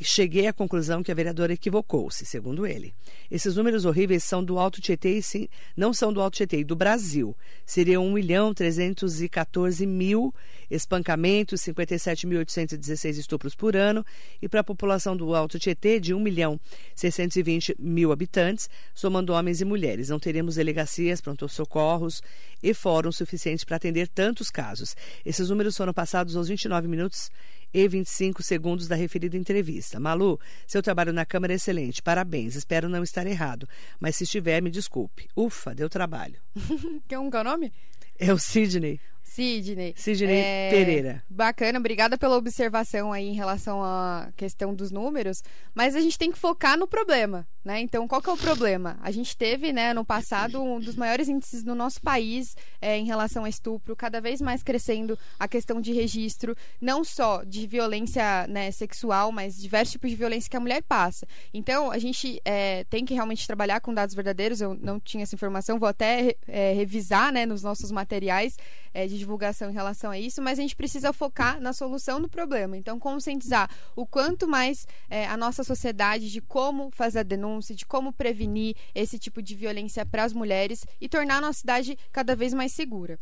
cheguei 0.00 0.46
à 0.46 0.52
conclusão 0.52 1.02
que 1.02 1.10
a 1.10 1.14
vereadora 1.14 1.52
equivocou-se, 1.52 2.24
segundo 2.24 2.66
ele. 2.66 2.94
Esses 3.30 3.56
números 3.56 3.84
horríveis 3.84 4.24
são 4.24 4.42
do 4.42 4.58
Alto 4.58 4.80
Tietê 4.80 5.18
e 5.18 5.22
sim, 5.22 5.48
não 5.76 5.92
são 5.92 6.12
do 6.12 6.20
Alto 6.20 6.36
Tietê, 6.36 6.64
do 6.64 6.76
Brasil. 6.76 7.36
Seriam 7.66 8.06
1 8.06 8.12
milhão 8.12 8.54
314 8.54 9.86
mil 9.86 10.34
espancamentos, 10.70 11.62
57.816 11.62 13.18
estupros 13.18 13.54
por 13.54 13.76
ano, 13.76 14.04
e 14.40 14.48
para 14.48 14.60
a 14.60 14.64
população 14.64 15.16
do 15.16 15.34
Alto 15.34 15.58
Tietê, 15.58 15.98
de 15.98 16.12
1 16.12 16.20
milhão 16.20 16.60
620 16.94 17.76
mil 17.78 18.12
habitantes, 18.12 18.68
somando 18.94 19.32
homens 19.32 19.60
e 19.60 19.64
mulheres. 19.64 20.08
Não 20.08 20.18
teremos 20.18 20.56
delegacias, 20.56 21.20
pronto-socorros 21.20 22.22
e 22.62 22.74
fóruns 22.74 23.16
suficientes 23.16 23.64
para 23.64 23.76
atender 23.76 24.08
tantos 24.08 24.50
casos. 24.50 24.96
Esses 25.24 25.50
números 25.50 25.76
foram 25.76 25.92
passados 25.92 26.36
aos 26.36 26.48
29 26.48 26.88
minutos 26.88 27.30
e 27.72 27.86
25 27.86 28.42
segundos 28.42 28.88
da 28.88 28.96
referida 28.96 29.36
entrevista. 29.36 30.00
Malu, 30.00 30.38
seu 30.66 30.82
trabalho 30.82 31.12
na 31.12 31.24
Câmara 31.24 31.52
é 31.52 31.56
excelente. 31.56 32.02
Parabéns. 32.02 32.54
Espero 32.54 32.88
não 32.88 33.02
estar 33.02 33.26
errado. 33.26 33.68
Mas 34.00 34.16
se 34.16 34.24
estiver, 34.24 34.60
me 34.62 34.70
desculpe. 34.70 35.28
Ufa, 35.36 35.74
deu 35.74 35.88
trabalho. 35.88 36.40
Quer 37.08 37.18
um 37.18 37.30
que 37.30 37.36
é 37.36 37.40
o 37.40 37.44
nome? 37.44 37.72
É 38.18 38.32
o 38.32 38.38
Sidney. 38.38 39.00
Sidney. 39.38 39.94
Sidney 39.96 40.34
é... 40.36 40.68
Pereira. 40.68 41.22
Bacana, 41.30 41.78
obrigada 41.78 42.18
pela 42.18 42.36
observação 42.36 43.12
aí 43.12 43.28
em 43.28 43.34
relação 43.34 43.80
à 43.80 44.30
questão 44.36 44.74
dos 44.74 44.90
números, 44.90 45.44
mas 45.72 45.94
a 45.94 46.00
gente 46.00 46.18
tem 46.18 46.32
que 46.32 46.38
focar 46.38 46.76
no 46.76 46.88
problema, 46.88 47.46
né? 47.64 47.78
Então, 47.80 48.08
qual 48.08 48.20
que 48.20 48.28
é 48.28 48.32
o 48.32 48.36
problema? 48.36 48.98
A 49.00 49.12
gente 49.12 49.36
teve, 49.36 49.72
né, 49.72 49.94
no 49.94 50.04
passado, 50.04 50.60
um 50.60 50.80
dos 50.80 50.96
maiores 50.96 51.28
índices 51.28 51.62
no 51.62 51.76
nosso 51.76 52.00
país 52.00 52.56
é, 52.82 52.98
em 52.98 53.04
relação 53.04 53.44
a 53.44 53.48
estupro, 53.48 53.94
cada 53.94 54.20
vez 54.20 54.40
mais 54.40 54.64
crescendo 54.64 55.16
a 55.38 55.46
questão 55.46 55.80
de 55.80 55.92
registro, 55.92 56.56
não 56.80 57.04
só 57.04 57.44
de 57.44 57.64
violência 57.64 58.44
né, 58.48 58.72
sexual, 58.72 59.30
mas 59.30 59.56
diversos 59.56 59.92
tipos 59.92 60.10
de 60.10 60.16
violência 60.16 60.50
que 60.50 60.56
a 60.56 60.60
mulher 60.60 60.82
passa. 60.82 61.28
Então, 61.54 61.92
a 61.92 61.98
gente 61.98 62.40
é, 62.44 62.82
tem 62.90 63.04
que 63.04 63.14
realmente 63.14 63.46
trabalhar 63.46 63.80
com 63.80 63.94
dados 63.94 64.16
verdadeiros, 64.16 64.60
eu 64.60 64.74
não 64.74 64.98
tinha 64.98 65.22
essa 65.22 65.36
informação, 65.36 65.78
vou 65.78 65.88
até 65.88 66.34
é, 66.48 66.72
revisar, 66.72 67.32
né, 67.32 67.46
nos 67.46 67.62
nossos 67.62 67.92
materiais 67.92 68.56
é, 68.92 69.06
de 69.06 69.27
divulgação 69.28 69.70
em 69.70 69.74
relação 69.74 70.10
a 70.10 70.18
isso, 70.18 70.40
mas 70.40 70.58
a 70.58 70.62
gente 70.62 70.74
precisa 70.74 71.12
focar 71.12 71.60
na 71.60 71.74
solução 71.74 72.18
do 72.18 72.28
problema. 72.28 72.78
Então, 72.78 72.98
conscientizar 72.98 73.70
o 73.94 74.06
quanto 74.06 74.48
mais 74.48 74.86
é, 75.10 75.26
a 75.26 75.36
nossa 75.36 75.62
sociedade 75.62 76.32
de 76.32 76.40
como 76.40 76.90
fazer 76.90 77.18
a 77.18 77.22
denúncia, 77.22 77.74
de 77.74 77.84
como 77.84 78.10
prevenir 78.10 78.74
esse 78.94 79.18
tipo 79.18 79.42
de 79.42 79.54
violência 79.54 80.06
para 80.06 80.24
as 80.24 80.32
mulheres 80.32 80.86
e 80.98 81.08
tornar 81.08 81.36
a 81.36 81.40
nossa 81.42 81.60
cidade 81.60 81.98
cada 82.10 82.34
vez 82.34 82.54
mais 82.54 82.72
segura. 82.72 83.18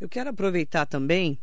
Eu 0.00 0.08
quero 0.08 0.30
aproveitar 0.30 0.86
também 0.86 1.36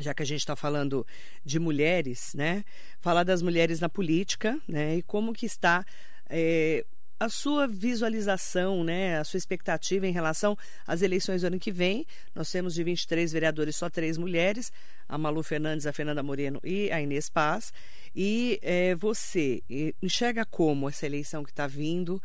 já 0.00 0.14
que 0.14 0.22
a 0.22 0.26
gente 0.26 0.40
está 0.40 0.56
falando 0.56 1.06
de 1.44 1.58
mulheres, 1.58 2.32
né? 2.34 2.64
Falar 2.98 3.22
das 3.22 3.42
mulheres 3.42 3.80
na 3.80 3.88
política, 3.88 4.58
né? 4.66 4.96
E 4.96 5.02
como 5.02 5.34
que 5.34 5.44
está 5.44 5.84
é, 6.30 6.86
a 7.20 7.28
sua 7.28 7.68
visualização, 7.68 8.82
né, 8.82 9.18
a 9.18 9.24
sua 9.24 9.36
expectativa 9.36 10.06
em 10.06 10.10
relação 10.10 10.56
às 10.86 11.02
eleições 11.02 11.42
do 11.42 11.48
ano 11.48 11.60
que 11.60 11.70
vem. 11.70 12.06
Nós 12.34 12.50
temos 12.50 12.72
de 12.72 12.82
23 12.82 13.30
vereadores 13.30 13.76
só 13.76 13.90
três 13.90 14.16
mulheres, 14.16 14.72
a 15.06 15.18
Malu 15.18 15.42
Fernandes, 15.42 15.86
a 15.86 15.92
Fernanda 15.92 16.22
Moreno 16.22 16.58
e 16.64 16.90
a 16.90 16.98
Inês 16.98 17.28
Paz. 17.28 17.74
E 18.16 18.58
é, 18.62 18.94
você 18.94 19.62
enxerga 20.02 20.46
como 20.46 20.88
essa 20.88 21.04
eleição 21.04 21.44
que 21.44 21.50
está 21.50 21.66
vindo? 21.66 22.22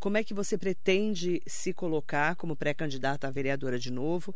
Como 0.00 0.16
é 0.16 0.24
que 0.24 0.34
você 0.34 0.58
pretende 0.58 1.40
se 1.46 1.72
colocar 1.72 2.34
como 2.34 2.56
pré-candidata 2.56 3.28
a 3.28 3.30
vereadora 3.30 3.78
de 3.78 3.92
novo? 3.92 4.34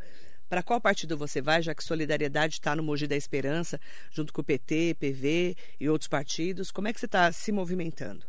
Para 0.48 0.62
qual 0.62 0.80
partido 0.80 1.18
você 1.18 1.42
vai, 1.42 1.60
já 1.60 1.74
que 1.74 1.82
Solidariedade 1.82 2.54
está 2.54 2.76
no 2.76 2.84
Mogi 2.84 3.08
da 3.08 3.16
Esperança, 3.16 3.80
junto 4.12 4.32
com 4.32 4.42
o 4.42 4.44
PT, 4.44 4.96
PV 5.00 5.56
e 5.80 5.88
outros 5.88 6.08
partidos? 6.08 6.70
Como 6.70 6.86
é 6.86 6.92
que 6.92 7.00
você 7.00 7.06
está 7.06 7.32
se 7.32 7.50
movimentando? 7.50 8.24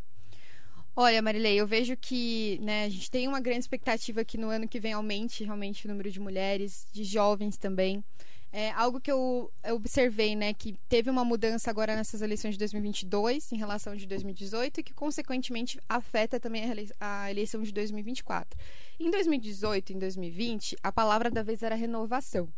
Olha, 0.96 1.22
Marilei, 1.22 1.56
eu 1.60 1.66
vejo 1.66 1.96
que 1.96 2.60
né, 2.62 2.86
a 2.86 2.90
gente 2.90 3.10
tem 3.10 3.28
uma 3.28 3.40
grande 3.40 3.62
expectativa 3.62 4.26
que 4.26 4.38
no 4.38 4.50
ano 4.50 4.68
que 4.68 4.80
vem 4.80 4.94
aumente 4.94 5.44
realmente 5.44 5.86
o 5.86 5.90
número 5.90 6.12
de 6.12 6.20
mulheres, 6.20 6.86
de 6.92 7.04
jovens 7.04 7.58
também. 7.58 8.04
É 8.52 8.72
algo 8.72 9.00
que 9.00 9.12
eu, 9.12 9.52
eu 9.64 9.76
observei, 9.76 10.36
né, 10.36 10.54
que 10.54 10.76
teve 10.90 11.10
uma 11.10 11.24
mudança 11.24 11.70
agora 11.70 11.96
nessas 11.96 12.22
eleições 12.22 12.56
de 12.56 12.60
2022 12.60 13.52
em 13.52 13.58
relação 13.58 13.96
de 13.96 14.08
2018 14.08 14.80
e 14.80 14.84
que 14.84 14.94
consequentemente 14.94 15.80
afeta 15.88 16.40
também 16.40 16.64
a 17.00 17.30
eleição 17.30 17.62
de 17.62 17.72
2024. 17.72 18.60
Em 19.00 19.12
2018 19.12 19.92
e 19.92 19.96
em 19.96 20.00
2020, 20.00 20.76
a 20.82 20.92
palavra 20.92 21.30
da 21.30 21.44
vez 21.44 21.62
era 21.62 21.76
renovação. 21.76 22.50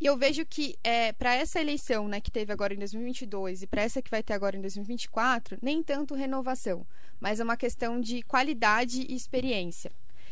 E 0.00 0.06
eu 0.06 0.16
vejo 0.16 0.46
que 0.46 0.76
é, 0.84 1.12
para 1.12 1.34
essa 1.34 1.60
eleição 1.60 2.06
né, 2.06 2.20
que 2.20 2.30
teve 2.30 2.52
agora 2.52 2.72
em 2.72 2.78
2022 2.78 3.62
e 3.62 3.66
para 3.66 3.82
essa 3.82 4.00
que 4.00 4.10
vai 4.10 4.22
ter 4.22 4.32
agora 4.32 4.56
em 4.56 4.60
2024, 4.60 5.58
nem 5.60 5.82
tanto 5.82 6.14
renovação, 6.14 6.86
mas 7.18 7.40
é 7.40 7.44
uma 7.44 7.56
questão 7.56 8.00
de 8.00 8.22
qualidade 8.22 9.04
e 9.08 9.16
experiência. 9.16 9.90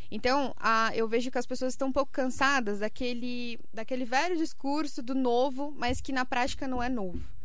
Então, 0.08 0.54
a, 0.56 0.92
eu 0.94 1.08
vejo 1.08 1.32
que 1.32 1.38
as 1.38 1.46
pessoas 1.46 1.72
estão 1.72 1.88
um 1.88 1.92
pouco 1.92 2.12
cansadas 2.12 2.78
daquele, 2.78 3.58
daquele 3.74 4.04
velho 4.04 4.36
discurso 4.36 5.02
do 5.02 5.16
novo, 5.16 5.74
mas 5.76 6.00
que 6.00 6.12
na 6.12 6.24
prática 6.24 6.68
não 6.68 6.80
é 6.80 6.88
novo. 6.88 7.35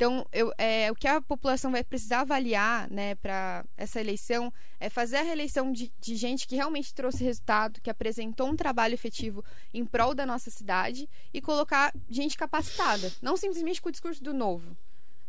Então, 0.00 0.26
eu, 0.32 0.50
é, 0.56 0.90
o 0.90 0.94
que 0.94 1.06
a 1.06 1.20
população 1.20 1.70
vai 1.70 1.84
precisar 1.84 2.20
avaliar 2.20 2.90
né, 2.90 3.16
para 3.16 3.62
essa 3.76 4.00
eleição 4.00 4.50
é 4.80 4.88
fazer 4.88 5.18
a 5.18 5.22
reeleição 5.22 5.70
de, 5.70 5.92
de, 6.00 6.16
gente 6.16 6.48
que 6.48 6.56
realmente 6.56 6.94
trouxe 6.94 7.22
resultado, 7.22 7.82
que 7.82 7.90
apresentou 7.90 8.48
um 8.48 8.56
trabalho 8.56 8.94
efetivo 8.94 9.44
em 9.74 9.84
prol 9.84 10.14
da 10.14 10.24
nossa 10.24 10.50
cidade 10.50 11.06
e 11.34 11.42
colocar 11.42 11.92
gente 12.08 12.34
capacitada, 12.34 13.12
não 13.20 13.36
simplesmente 13.36 13.82
com 13.82 13.90
o 13.90 13.92
discurso 13.92 14.24
do 14.24 14.32
novo. 14.32 14.74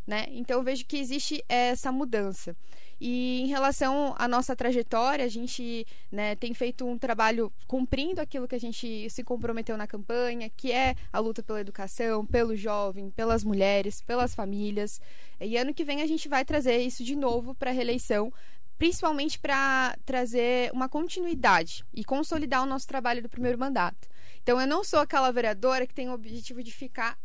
né? 0.07 0.27
Então 0.29 0.59
eu 0.59 0.63
vejo 0.63 0.85
que 0.85 0.95
existe 0.95 1.43
essa 1.49 1.91
mudança. 1.91 2.55
E 3.03 3.41
em 3.41 3.47
relação 3.47 4.13
à 4.15 4.27
nossa 4.27 4.55
trajetória, 4.55 5.25
a 5.25 5.27
gente 5.27 5.87
né, 6.11 6.35
tem 6.35 6.53
feito 6.53 6.85
um 6.85 6.99
trabalho 6.99 7.51
cumprindo 7.65 8.21
aquilo 8.21 8.47
que 8.47 8.53
a 8.53 8.59
gente 8.59 9.09
se 9.09 9.23
comprometeu 9.23 9.75
na 9.75 9.87
campanha, 9.87 10.51
que 10.55 10.71
é 10.71 10.93
a 11.11 11.17
luta 11.17 11.41
pela 11.41 11.59
educação, 11.59 12.23
pelo 12.23 12.55
jovem, 12.55 13.09
pelas 13.09 13.43
mulheres, 13.43 14.03
pelas 14.03 14.35
famílias. 14.35 15.01
E 15.39 15.57
ano 15.57 15.73
que 15.73 15.83
vem 15.83 16.03
a 16.03 16.05
gente 16.05 16.29
vai 16.29 16.45
trazer 16.45 16.77
isso 16.77 17.03
de 17.03 17.15
novo 17.15 17.55
para 17.55 17.71
a 17.71 17.73
reeleição, 17.73 18.31
principalmente 18.77 19.39
para 19.39 19.97
trazer 20.05 20.71
uma 20.71 20.87
continuidade 20.87 21.83
e 21.91 22.03
consolidar 22.03 22.61
o 22.61 22.67
nosso 22.67 22.87
trabalho 22.87 23.23
do 23.23 23.29
primeiro 23.29 23.57
mandato. 23.57 24.07
Então, 24.43 24.61
eu 24.61 24.67
não 24.67 24.83
sou 24.83 24.99
aquela 24.99 25.31
vereadora 25.31 25.87
que 25.87 25.93
tem 25.95 26.07
o 26.07 26.13
objetivo 26.13 26.61
de 26.61 26.71
ficar 26.71 27.17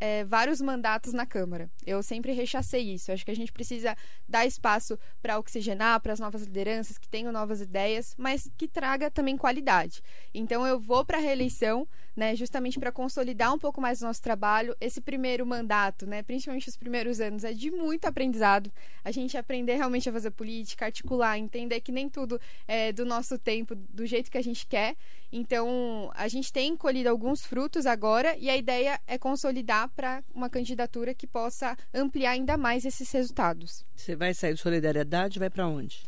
é, 0.00 0.24
vários 0.24 0.60
mandatos 0.60 1.12
na 1.12 1.26
Câmara. 1.26 1.70
Eu 1.86 2.02
sempre 2.02 2.32
rechacei 2.32 2.94
isso. 2.94 3.10
Eu 3.10 3.14
acho 3.14 3.24
que 3.24 3.30
a 3.30 3.36
gente 3.36 3.52
precisa 3.52 3.96
dar 4.28 4.46
espaço 4.46 4.98
para 5.22 5.38
oxigenar, 5.38 6.00
para 6.00 6.12
as 6.12 6.20
novas 6.20 6.42
lideranças 6.42 6.98
que 6.98 7.08
tenham 7.08 7.32
novas 7.32 7.60
ideias, 7.60 8.14
mas 8.18 8.50
que 8.56 8.68
traga 8.68 9.10
também 9.10 9.36
qualidade. 9.36 10.02
Então 10.32 10.66
eu 10.66 10.78
vou 10.78 11.04
para 11.04 11.18
a 11.18 11.20
reeleição, 11.20 11.86
né, 12.16 12.36
justamente 12.36 12.78
para 12.78 12.92
consolidar 12.92 13.52
um 13.52 13.58
pouco 13.58 13.80
mais 13.80 14.00
o 14.00 14.06
nosso 14.06 14.22
trabalho. 14.22 14.76
Esse 14.80 15.00
primeiro 15.00 15.46
mandato, 15.46 16.06
né, 16.06 16.22
principalmente 16.22 16.68
os 16.68 16.76
primeiros 16.76 17.20
anos, 17.20 17.44
é 17.44 17.52
de 17.52 17.70
muito 17.70 18.06
aprendizado. 18.06 18.70
A 19.04 19.10
gente 19.10 19.36
aprender 19.36 19.76
realmente 19.76 20.08
a 20.08 20.12
fazer 20.12 20.30
política, 20.30 20.86
articular, 20.86 21.38
entender 21.38 21.80
que 21.80 21.92
nem 21.92 22.08
tudo 22.08 22.40
é 22.66 22.92
do 22.92 23.04
nosso 23.04 23.38
tempo, 23.38 23.74
do 23.74 24.06
jeito 24.06 24.30
que 24.30 24.38
a 24.38 24.42
gente 24.42 24.66
quer. 24.66 24.96
Então, 25.32 26.12
a 26.14 26.28
gente 26.28 26.52
tem 26.52 26.76
colhido 26.76 27.08
alguns 27.08 27.44
frutos 27.44 27.86
agora 27.86 28.36
e 28.38 28.48
a 28.48 28.56
ideia 28.56 29.00
é 29.06 29.18
consolidar 29.18 29.83
para 29.88 30.22
uma 30.34 30.50
candidatura 30.50 31.14
que 31.14 31.26
possa 31.26 31.76
ampliar 31.92 32.32
ainda 32.32 32.56
mais 32.56 32.84
esses 32.84 33.10
resultados. 33.10 33.84
Você 33.94 34.16
vai 34.16 34.34
sair 34.34 34.54
de 34.54 34.60
solidariedade, 34.60 35.38
vai 35.38 35.50
para 35.50 35.66
onde? 35.66 36.02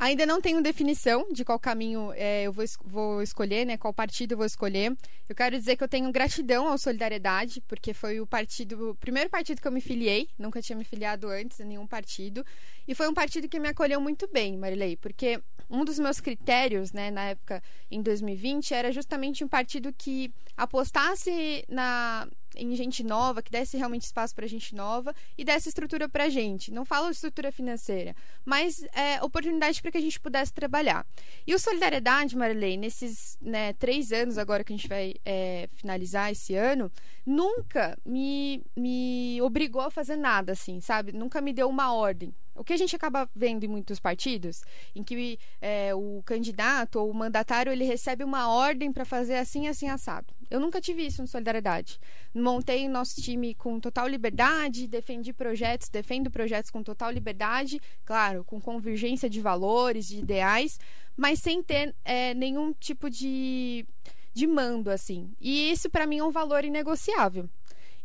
Ainda 0.00 0.24
não 0.24 0.40
tenho 0.40 0.62
definição 0.62 1.26
de 1.30 1.44
qual 1.44 1.58
caminho 1.58 2.10
é, 2.14 2.44
eu 2.44 2.52
vou, 2.54 2.64
vou, 2.86 3.22
escolher, 3.22 3.66
né? 3.66 3.76
Qual 3.76 3.92
partido 3.92 4.32
eu 4.32 4.38
vou 4.38 4.46
escolher. 4.46 4.96
Eu 5.28 5.36
quero 5.36 5.58
dizer 5.58 5.76
que 5.76 5.84
eu 5.84 5.88
tenho 5.88 6.10
gratidão 6.10 6.66
ao 6.66 6.78
Solidariedade, 6.78 7.60
porque 7.68 7.92
foi 7.92 8.18
o 8.18 8.26
partido, 8.26 8.92
o 8.92 8.94
primeiro 8.94 9.28
partido 9.28 9.60
que 9.60 9.68
eu 9.68 9.72
me 9.72 9.82
filiei. 9.82 10.26
Nunca 10.38 10.62
tinha 10.62 10.74
me 10.74 10.84
filiado 10.84 11.28
antes 11.28 11.60
a 11.60 11.66
nenhum 11.66 11.86
partido. 11.86 12.42
E 12.88 12.94
foi 12.94 13.10
um 13.10 13.14
partido 13.14 13.46
que 13.46 13.60
me 13.60 13.68
acolheu 13.68 14.00
muito 14.00 14.26
bem, 14.26 14.56
Marilei, 14.56 14.96
porque 14.96 15.38
um 15.68 15.84
dos 15.84 15.98
meus 15.98 16.18
critérios, 16.18 16.92
né, 16.94 17.10
na 17.10 17.24
época, 17.26 17.62
em 17.90 18.00
2020, 18.00 18.72
era 18.72 18.90
justamente 18.90 19.44
um 19.44 19.48
partido 19.48 19.92
que 19.92 20.32
apostasse 20.56 21.62
na, 21.68 22.26
em 22.56 22.74
gente 22.74 23.02
nova, 23.02 23.42
que 23.42 23.50
desse 23.50 23.76
realmente 23.76 24.02
espaço 24.02 24.34
para 24.34 24.46
gente 24.46 24.74
nova 24.74 25.14
e 25.36 25.44
desse 25.44 25.68
estrutura 25.68 26.08
para 26.08 26.28
gente. 26.28 26.70
Não 26.70 26.84
falo 26.84 27.10
estrutura 27.10 27.52
financeira, 27.52 28.14
mas 28.44 28.84
é, 28.92 29.22
oportunidade 29.22 29.80
para 29.80 29.90
que 29.90 29.98
a 29.98 30.00
gente 30.00 30.20
pudesse 30.20 30.52
trabalhar. 30.52 31.06
E 31.46 31.54
o 31.54 31.58
Solidariedade, 31.58 32.36
Marilei, 32.36 32.76
nesses 32.76 33.38
né, 33.40 33.72
três 33.74 34.12
anos 34.12 34.38
agora 34.38 34.64
que 34.64 34.72
a 34.72 34.76
gente 34.76 34.88
vai 34.88 35.14
é, 35.24 35.68
finalizar 35.74 36.30
esse 36.32 36.54
ano, 36.54 36.90
nunca 37.24 37.98
me, 38.04 38.62
me 38.76 39.40
obrigou 39.42 39.82
a 39.82 39.90
fazer 39.90 40.16
nada, 40.16 40.52
assim, 40.52 40.80
sabe? 40.80 41.12
Nunca 41.12 41.40
me 41.40 41.52
deu 41.52 41.68
uma 41.68 41.92
ordem. 41.92 42.34
O 42.60 42.64
que 42.64 42.74
a 42.74 42.76
gente 42.76 42.94
acaba 42.94 43.26
vendo 43.34 43.64
em 43.64 43.68
muitos 43.68 43.98
partidos, 43.98 44.60
em 44.94 45.02
que 45.02 45.38
é, 45.62 45.94
o 45.94 46.22
candidato 46.26 46.96
ou 46.96 47.10
o 47.10 47.14
mandatário 47.14 47.72
ele 47.72 47.84
recebe 47.84 48.22
uma 48.22 48.52
ordem 48.52 48.92
para 48.92 49.06
fazer 49.06 49.36
assim, 49.36 49.66
assim, 49.66 49.88
assado. 49.88 50.26
Eu 50.50 50.60
nunca 50.60 50.78
tive 50.78 51.06
isso 51.06 51.22
no 51.22 51.26
Solidariedade. 51.26 51.98
Montei 52.34 52.86
nosso 52.86 53.22
time 53.22 53.54
com 53.54 53.80
total 53.80 54.06
liberdade, 54.06 54.86
defendi 54.86 55.32
projetos, 55.32 55.88
defendo 55.88 56.30
projetos 56.30 56.70
com 56.70 56.82
total 56.82 57.10
liberdade, 57.10 57.80
claro, 58.04 58.44
com 58.44 58.60
convergência 58.60 59.30
de 59.30 59.40
valores, 59.40 60.06
de 60.06 60.18
ideais, 60.18 60.78
mas 61.16 61.38
sem 61.38 61.62
ter 61.62 61.94
é, 62.04 62.34
nenhum 62.34 62.74
tipo 62.74 63.08
de, 63.08 63.86
de 64.34 64.46
mando, 64.46 64.90
assim. 64.90 65.32
E 65.40 65.70
isso, 65.72 65.88
para 65.88 66.06
mim, 66.06 66.18
é 66.18 66.24
um 66.24 66.30
valor 66.30 66.62
inegociável. 66.62 67.48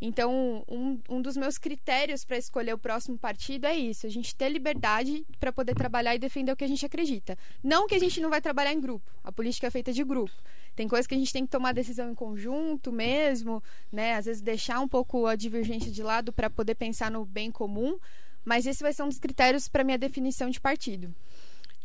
Então, 0.00 0.64
um, 0.68 0.98
um 1.08 1.22
dos 1.22 1.36
meus 1.36 1.56
critérios 1.56 2.24
para 2.24 2.36
escolher 2.36 2.74
o 2.74 2.78
próximo 2.78 3.18
partido 3.18 3.66
é 3.66 3.74
isso: 3.74 4.06
a 4.06 4.10
gente 4.10 4.34
ter 4.34 4.48
liberdade 4.48 5.24
para 5.40 5.52
poder 5.52 5.74
trabalhar 5.74 6.14
e 6.14 6.18
defender 6.18 6.52
o 6.52 6.56
que 6.56 6.64
a 6.64 6.68
gente 6.68 6.84
acredita. 6.84 7.36
Não 7.62 7.86
que 7.86 7.94
a 7.94 7.98
gente 7.98 8.20
não 8.20 8.30
vai 8.30 8.40
trabalhar 8.40 8.72
em 8.72 8.80
grupo, 8.80 9.10
a 9.24 9.32
política 9.32 9.66
é 9.66 9.70
feita 9.70 9.92
de 9.92 10.04
grupo. 10.04 10.34
Tem 10.74 10.86
coisas 10.86 11.06
que 11.06 11.14
a 11.14 11.18
gente 11.18 11.32
tem 11.32 11.46
que 11.46 11.50
tomar 11.50 11.72
decisão 11.72 12.10
em 12.10 12.14
conjunto 12.14 12.92
mesmo, 12.92 13.62
né? 13.90 14.14
Às 14.14 14.26
vezes 14.26 14.42
deixar 14.42 14.80
um 14.80 14.88
pouco 14.88 15.26
a 15.26 15.34
divergência 15.34 15.90
de 15.90 16.02
lado 16.02 16.32
para 16.32 16.50
poder 16.50 16.74
pensar 16.74 17.10
no 17.10 17.24
bem 17.24 17.50
comum, 17.50 17.98
mas 18.44 18.66
esse 18.66 18.82
vai 18.82 18.92
ser 18.92 19.02
um 19.02 19.08
dos 19.08 19.18
critérios 19.18 19.68
para 19.68 19.82
minha 19.82 19.96
definição 19.96 20.50
de 20.50 20.60
partido. 20.60 21.14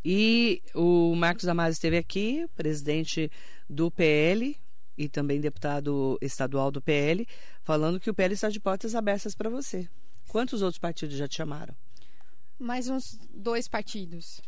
E 0.03 0.61
o 0.75 1.15
Marcos 1.15 1.45
Damasio 1.45 1.73
esteve 1.73 1.95
aqui, 1.95 2.45
presidente 2.55 3.31
do 3.69 3.89
PL, 3.89 4.57
e 4.97 5.07
também 5.07 5.39
deputado 5.39 6.17
estadual 6.21 6.69
do 6.69 6.81
PL, 6.81 7.25
falando 7.71 8.01
que 8.01 8.09
o 8.09 8.13
PL 8.13 8.33
está 8.33 8.49
de 8.49 8.59
portas 8.59 8.95
abertas 8.95 9.33
para 9.33 9.49
você. 9.49 9.87
Quantos 10.27 10.61
outros 10.61 10.77
partidos 10.77 11.15
já 11.15 11.25
te 11.25 11.37
chamaram? 11.37 11.73
Mais 12.59 12.89
uns 12.89 13.17
dois 13.33 13.65
partidos. 13.65 14.41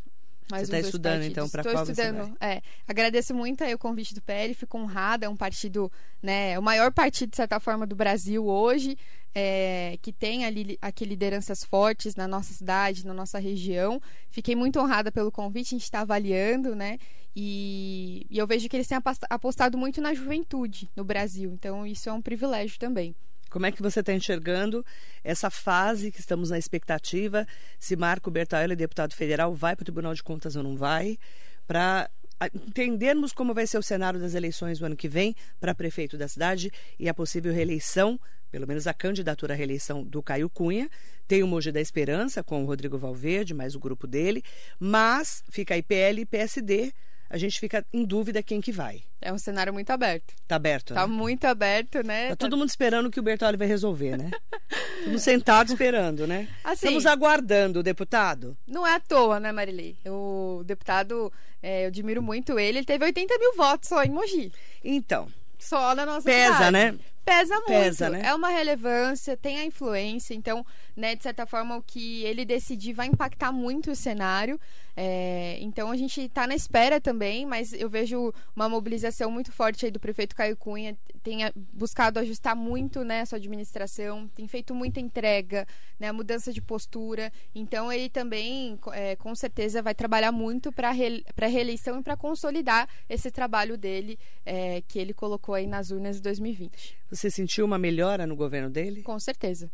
Mais 0.50 0.68
você 0.68 0.76
está 0.76 0.88
estudando, 0.88 1.14
partidos. 1.14 1.32
então, 1.32 1.50
para 1.50 1.64
qual 1.64 1.84
estudando? 1.84 2.38
É, 2.40 2.62
agradeço 2.88 3.34
muito 3.34 3.64
aí 3.64 3.74
o 3.74 3.78
convite 3.78 4.14
do 4.14 4.22
PL, 4.22 4.54
fico 4.54 4.78
honrada, 4.78 5.26
é 5.26 5.30
um 5.30 5.36
partido, 5.36 5.92
né, 6.22 6.52
é 6.52 6.60
o 6.60 6.64
maior 6.64 6.92
partido, 6.92 7.30
de 7.30 7.36
certa 7.36 7.60
forma, 7.60 7.88
do 7.88 7.96
Brasil 7.96 8.46
hoje, 8.46 8.98
é, 9.34 9.98
que 10.02 10.12
tem 10.12 10.46
ali 10.46 10.78
aqui 10.82 11.06
lideranças 11.06 11.64
fortes 11.64 12.16
na 12.16 12.28
nossa 12.28 12.54
cidade, 12.54 13.06
na 13.06 13.14
nossa 13.14 13.40
região. 13.40 14.02
Fiquei 14.30 14.56
muito 14.56 14.80
honrada 14.80 15.12
pelo 15.12 15.32
convite, 15.32 15.70
a 15.70 15.78
gente 15.78 15.84
está 15.84 16.02
avaliando, 16.02 16.76
né, 16.76 16.98
e, 17.36 18.28
e 18.30 18.38
eu 18.38 18.46
vejo 18.46 18.70
que 18.70 18.76
eles 18.76 18.88
têm 18.88 18.98
apostado 19.30 19.78
muito 19.78 20.02
na 20.02 20.14
juventude 20.14 20.90
no 20.96 21.04
Brasil, 21.04 21.52
então 21.52 21.86
isso 21.86 22.10
é 22.10 22.14
um 22.14 22.22
privilégio 22.22 22.78
também. 22.78 23.16
Como 23.54 23.68
é 23.68 23.72
que 23.72 23.84
você 23.84 24.00
está 24.00 24.12
enxergando 24.12 24.84
essa 25.24 25.48
fase 25.48 26.12
que 26.12 26.20
estamos 26.20 26.50
na 26.50 26.58
expectativa? 26.58 27.46
Se 27.80 27.96
Marco 27.96 28.32
Bertaelli, 28.32 28.76
deputado 28.76 29.14
federal, 29.14 29.54
vai 29.54 29.76
para 29.76 29.84
o 29.84 29.86
Tribunal 29.86 30.16
de 30.16 30.24
Contas 30.24 30.56
ou 30.56 30.64
não 30.64 30.76
vai? 30.76 31.20
Para 31.68 32.10
entendermos 32.52 33.32
como 33.32 33.54
vai 33.54 33.68
ser 33.68 33.78
o 33.78 33.84
cenário 33.84 34.20
das 34.20 34.34
eleições 34.34 34.80
do 34.80 34.88
ano 34.88 34.96
que 34.96 35.08
vem 35.08 35.36
para 35.60 35.76
prefeito 35.76 36.18
da 36.18 36.28
cidade 36.28 36.72
e 37.00 37.08
a 37.08 37.14
possível 37.14 37.54
reeleição, 37.54 38.20
pelo 38.50 38.66
menos 38.66 38.88
a 38.88 38.94
candidatura 38.94 39.54
à 39.54 39.56
reeleição 39.56 40.04
do 40.04 40.24
Caio 40.24 40.50
Cunha. 40.50 40.90
Tem 41.28 41.44
o 41.44 41.48
Mogi 41.48 41.72
da 41.72 41.80
Esperança 41.80 42.44
com 42.44 42.64
o 42.64 42.66
Rodrigo 42.66 42.98
Valverde, 42.98 43.54
mais 43.54 43.76
o 43.76 43.80
grupo 43.80 44.08
dele, 44.08 44.44
mas 44.80 45.44
fica 45.52 45.76
aí 45.76 45.84
PL 45.84 46.22
e 46.22 46.26
PSD 46.26 46.92
a 47.34 47.38
gente 47.40 47.60
fica 47.60 47.84
em 47.92 48.06
dúvida 48.06 48.44
quem 48.44 48.62
que 48.62 48.72
vai. 48.72 49.02
É 49.20 49.34
um 49.34 49.40
cenário 49.40 49.74
muito 49.74 49.90
aberto. 49.90 50.36
Tá 50.48 50.56
aberto, 50.56 50.94
Tá 50.94 51.08
né? 51.08 51.12
muito 51.14 51.46
aberto, 51.46 52.06
né? 52.06 52.26
Tá, 52.26 52.30
tá 52.30 52.36
todo 52.36 52.56
mundo 52.56 52.70
esperando 52.70 53.10
que 53.10 53.20
o 53.20 53.24
Bertoli 53.24 53.58
vai 53.58 53.68
resolver, 53.68 54.16
né? 54.16 54.30
Estamos 55.00 55.24
sentados 55.24 55.74
esperando, 55.74 56.28
né? 56.28 56.48
Assim, 56.64 56.86
Estamos 56.86 57.08
aguardando 57.08 57.80
o 57.80 57.84
deputado. 57.84 58.56
Não 58.68 58.86
é 58.86 58.94
à 58.94 59.00
toa, 59.00 59.40
né, 59.40 59.52
Marilei? 59.52 59.98
O 60.06 60.62
deputado, 60.64 61.34
é, 61.62 61.86
eu 61.86 61.88
admiro 61.88 62.22
muito 62.22 62.60
ele, 62.60 62.78
ele 62.78 62.86
teve 62.86 63.04
80 63.04 63.36
mil 63.40 63.56
votos 63.56 63.90
só 63.90 64.04
em 64.04 64.12
Mogi. 64.12 64.52
Então. 64.84 65.28
Só 65.58 65.96
na 65.96 66.06
nossa 66.06 66.26
Pesa, 66.30 66.54
cidade. 66.54 66.72
né? 66.72 66.96
Pesa 67.26 67.56
muito. 67.56 67.68
Pesa, 67.68 68.10
né? 68.10 68.22
É 68.26 68.34
uma 68.34 68.50
relevância, 68.50 69.38
tem 69.38 69.60
a 69.60 69.66
influência. 69.66 70.34
Então, 70.34 70.66
né, 70.96 71.16
de 71.16 71.24
certa 71.24 71.46
forma, 71.46 71.78
o 71.78 71.82
que 71.82 72.24
ele 72.24 72.44
decidir 72.46 72.94
vai 72.94 73.08
impactar 73.08 73.52
muito 73.52 73.92
o 73.92 73.96
cenário. 73.96 74.60
É, 74.96 75.58
então 75.60 75.90
a 75.90 75.98
gente 75.98 76.22
está 76.22 76.46
na 76.46 76.54
espera 76.54 77.02
também, 77.02 77.48
mas 77.48 77.74
eu 77.74 77.90
vejo 77.90 78.32
uma 78.56 78.70
mobilização 78.70 79.32
muito 79.32 79.52
forte 79.52 79.86
aí 79.86 79.92
do 79.92 80.00
prefeito 80.00 80.36
Caio 80.36 80.56
Cunha, 80.56 80.96
tem 81.24 81.40
buscado 81.74 82.20
ajustar 82.20 82.56
muito 82.56 83.04
né, 83.04 83.22
a 83.22 83.26
sua 83.26 83.38
administração, 83.38 84.28
tem 84.36 84.48
feito 84.48 84.76
muita 84.76 85.00
entrega, 85.00 85.66
né, 86.00 86.12
mudança 86.12 86.54
de 86.54 86.62
postura. 86.62 87.32
Então 87.56 87.92
ele 87.92 88.08
também, 88.08 88.78
é, 88.92 89.16
com 89.16 89.34
certeza, 89.34 89.82
vai 89.82 89.96
trabalhar 89.96 90.32
muito 90.32 90.72
para 90.72 90.90
a 90.90 91.48
reeleição 91.48 92.00
e 92.00 92.04
para 92.04 92.16
consolidar 92.16 92.88
esse 93.10 93.32
trabalho 93.32 93.78
dele 93.78 94.20
é, 94.46 94.84
que 94.88 95.00
ele 95.00 95.14
colocou 95.14 95.56
aí 95.56 95.66
nas 95.66 95.90
urnas 95.90 96.18
de 96.18 96.22
2020. 96.22 96.98
Você 97.14 97.30
sentiu 97.30 97.64
uma 97.64 97.78
melhora 97.78 98.26
no 98.26 98.36
governo 98.36 98.70
dele? 98.70 99.04
Com 99.04 99.20
certeza. 99.20 99.72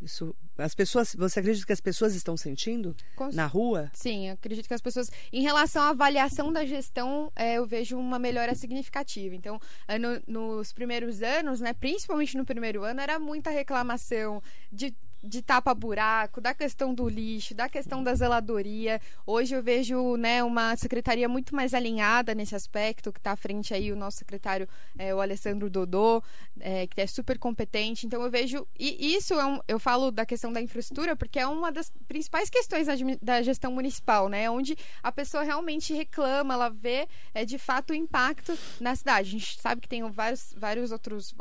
Isso, 0.00 0.36
as 0.58 0.74
pessoas, 0.74 1.14
você 1.14 1.40
acredita 1.40 1.66
que 1.66 1.72
as 1.72 1.80
pessoas 1.80 2.14
estão 2.14 2.36
sentindo 2.36 2.94
Com, 3.16 3.30
na 3.32 3.46
rua? 3.46 3.90
Sim, 3.94 4.30
acredito 4.30 4.68
que 4.68 4.74
as 4.74 4.80
pessoas, 4.80 5.10
em 5.32 5.42
relação 5.42 5.82
à 5.82 5.88
avaliação 5.88 6.52
da 6.52 6.64
gestão, 6.64 7.32
é, 7.34 7.54
eu 7.54 7.66
vejo 7.66 7.98
uma 7.98 8.18
melhora 8.18 8.54
significativa. 8.54 9.34
Então, 9.34 9.58
é, 9.88 9.98
no, 9.98 10.22
nos 10.26 10.72
primeiros 10.72 11.22
anos, 11.22 11.60
né, 11.60 11.72
principalmente 11.72 12.36
no 12.36 12.44
primeiro 12.44 12.84
ano, 12.84 13.00
era 13.00 13.18
muita 13.18 13.50
reclamação 13.50 14.42
de 14.70 14.94
de 15.26 15.42
tapa-buraco, 15.42 16.40
da 16.40 16.54
questão 16.54 16.94
do 16.94 17.08
lixo, 17.08 17.54
da 17.54 17.68
questão 17.68 18.02
da 18.02 18.14
zeladoria. 18.14 19.00
Hoje 19.26 19.54
eu 19.54 19.62
vejo 19.62 20.16
né, 20.16 20.42
uma 20.42 20.76
secretaria 20.76 21.28
muito 21.28 21.54
mais 21.54 21.74
alinhada 21.74 22.34
nesse 22.34 22.54
aspecto, 22.54 23.12
que 23.12 23.18
está 23.18 23.32
à 23.32 23.36
frente 23.36 23.74
aí 23.74 23.92
o 23.92 23.96
nosso 23.96 24.18
secretário, 24.18 24.68
é, 24.98 25.14
o 25.14 25.20
Alessandro 25.20 25.68
Dodô, 25.68 26.22
é, 26.60 26.86
que 26.86 27.00
é 27.00 27.06
super 27.06 27.38
competente. 27.38 28.06
Então 28.06 28.22
eu 28.22 28.30
vejo. 28.30 28.66
E 28.78 29.14
isso 29.14 29.34
é 29.34 29.44
um, 29.44 29.60
eu 29.66 29.78
falo 29.78 30.10
da 30.10 30.24
questão 30.24 30.52
da 30.52 30.60
infraestrutura, 30.60 31.16
porque 31.16 31.38
é 31.38 31.46
uma 31.46 31.72
das 31.72 31.90
principais 32.06 32.48
questões 32.48 32.86
da 33.20 33.42
gestão 33.42 33.72
municipal, 33.72 34.28
né? 34.28 34.48
Onde 34.48 34.76
a 35.02 35.10
pessoa 35.10 35.42
realmente 35.42 35.92
reclama, 35.92 36.54
ela 36.54 36.68
vê 36.68 37.08
é, 37.34 37.44
de 37.44 37.58
fato 37.58 37.90
o 37.90 37.94
impacto 37.94 38.56
na 38.80 38.94
cidade. 38.94 39.28
A 39.28 39.32
gente 39.32 39.60
sabe 39.60 39.80
que 39.80 39.88
tem 39.88 40.08
vários, 40.10 40.54
vários 40.56 40.92
outros 40.92 41.34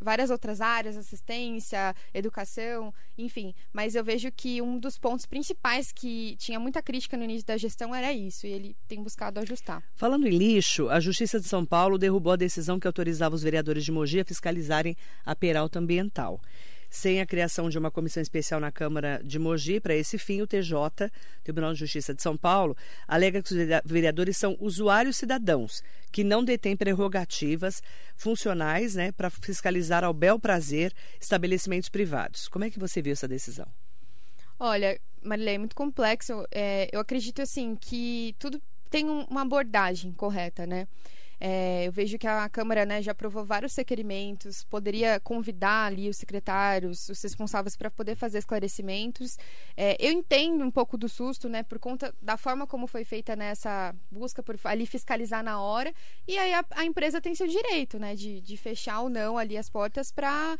várias 0.00 0.30
outras 0.30 0.60
áreas, 0.60 0.96
assistência, 0.96 1.94
educação, 2.12 2.92
enfim. 3.16 3.54
Mas 3.72 3.94
eu 3.94 4.04
vejo 4.04 4.30
que 4.30 4.60
um 4.62 4.78
dos 4.78 4.98
pontos 4.98 5.26
principais 5.26 5.92
que 5.92 6.36
tinha 6.38 6.60
muita 6.60 6.82
crítica 6.82 7.16
no 7.16 7.24
início 7.24 7.46
da 7.46 7.56
gestão 7.56 7.94
era 7.94 8.12
isso, 8.12 8.46
e 8.46 8.50
ele 8.50 8.76
tem 8.86 9.02
buscado 9.02 9.40
ajustar. 9.40 9.82
Falando 9.94 10.26
em 10.26 10.36
lixo, 10.36 10.88
a 10.88 11.00
Justiça 11.00 11.40
de 11.40 11.46
São 11.46 11.64
Paulo 11.64 11.98
derrubou 11.98 12.32
a 12.32 12.36
decisão 12.36 12.78
que 12.78 12.86
autorizava 12.86 13.34
os 13.34 13.42
vereadores 13.42 13.84
de 13.84 13.92
Mogi 13.92 14.20
a 14.20 14.24
fiscalizarem 14.24 14.96
a 15.24 15.34
peralta 15.34 15.78
ambiental. 15.78 16.40
Sem 16.94 17.22
a 17.22 17.26
criação 17.26 17.70
de 17.70 17.78
uma 17.78 17.90
comissão 17.90 18.22
especial 18.22 18.60
na 18.60 18.70
Câmara 18.70 19.18
de 19.24 19.38
Mogi 19.38 19.80
para 19.80 19.94
esse 19.94 20.18
fim, 20.18 20.42
o 20.42 20.46
TJ, 20.46 21.10
Tribunal 21.42 21.72
de 21.72 21.78
Justiça 21.78 22.12
de 22.12 22.20
São 22.20 22.36
Paulo, 22.36 22.76
alega 23.08 23.42
que 23.42 23.50
os 23.50 23.58
vereadores 23.82 24.36
são 24.36 24.58
usuários 24.60 25.16
cidadãos 25.16 25.82
que 26.12 26.22
não 26.22 26.44
detêm 26.44 26.76
prerrogativas 26.76 27.82
funcionais 28.14 28.94
né, 28.94 29.10
para 29.10 29.30
fiscalizar 29.30 30.04
ao 30.04 30.12
bel 30.12 30.38
prazer 30.38 30.92
estabelecimentos 31.18 31.88
privados. 31.88 32.46
Como 32.46 32.66
é 32.66 32.68
que 32.68 32.78
você 32.78 33.00
viu 33.00 33.14
essa 33.14 33.26
decisão? 33.26 33.66
Olha, 34.60 35.00
Marilei, 35.22 35.54
é 35.54 35.58
muito 35.58 35.74
complexo. 35.74 36.46
É, 36.50 36.90
eu 36.92 37.00
acredito 37.00 37.40
assim 37.40 37.74
que 37.74 38.36
tudo 38.38 38.60
tem 38.90 39.08
uma 39.08 39.40
abordagem 39.40 40.12
correta, 40.12 40.66
né? 40.66 40.86
É, 41.44 41.88
eu 41.88 41.90
vejo 41.90 42.16
que 42.18 42.26
a 42.28 42.48
Câmara 42.48 42.86
né, 42.86 43.02
já 43.02 43.10
aprovou 43.10 43.44
vários 43.44 43.74
requerimentos, 43.74 44.62
poderia 44.62 45.18
convidar 45.18 45.86
ali 45.86 46.08
os 46.08 46.16
secretários, 46.16 47.08
os 47.08 47.20
responsáveis 47.20 47.74
para 47.74 47.90
poder 47.90 48.14
fazer 48.14 48.38
esclarecimentos. 48.38 49.36
É, 49.76 49.96
eu 49.98 50.12
entendo 50.12 50.62
um 50.62 50.70
pouco 50.70 50.96
do 50.96 51.08
susto, 51.08 51.48
né, 51.48 51.64
por 51.64 51.80
conta 51.80 52.14
da 52.22 52.36
forma 52.36 52.64
como 52.64 52.86
foi 52.86 53.04
feita 53.04 53.34
nessa 53.34 53.92
busca 54.08 54.40
por 54.40 54.56
ali 54.62 54.86
fiscalizar 54.86 55.42
na 55.42 55.60
hora, 55.60 55.92
e 56.28 56.38
aí 56.38 56.54
a, 56.54 56.64
a 56.76 56.84
empresa 56.84 57.20
tem 57.20 57.34
seu 57.34 57.48
direito, 57.48 57.98
né, 57.98 58.14
de, 58.14 58.40
de 58.40 58.56
fechar 58.56 59.00
ou 59.00 59.08
não 59.08 59.36
ali 59.36 59.58
as 59.58 59.68
portas 59.68 60.12
para 60.12 60.56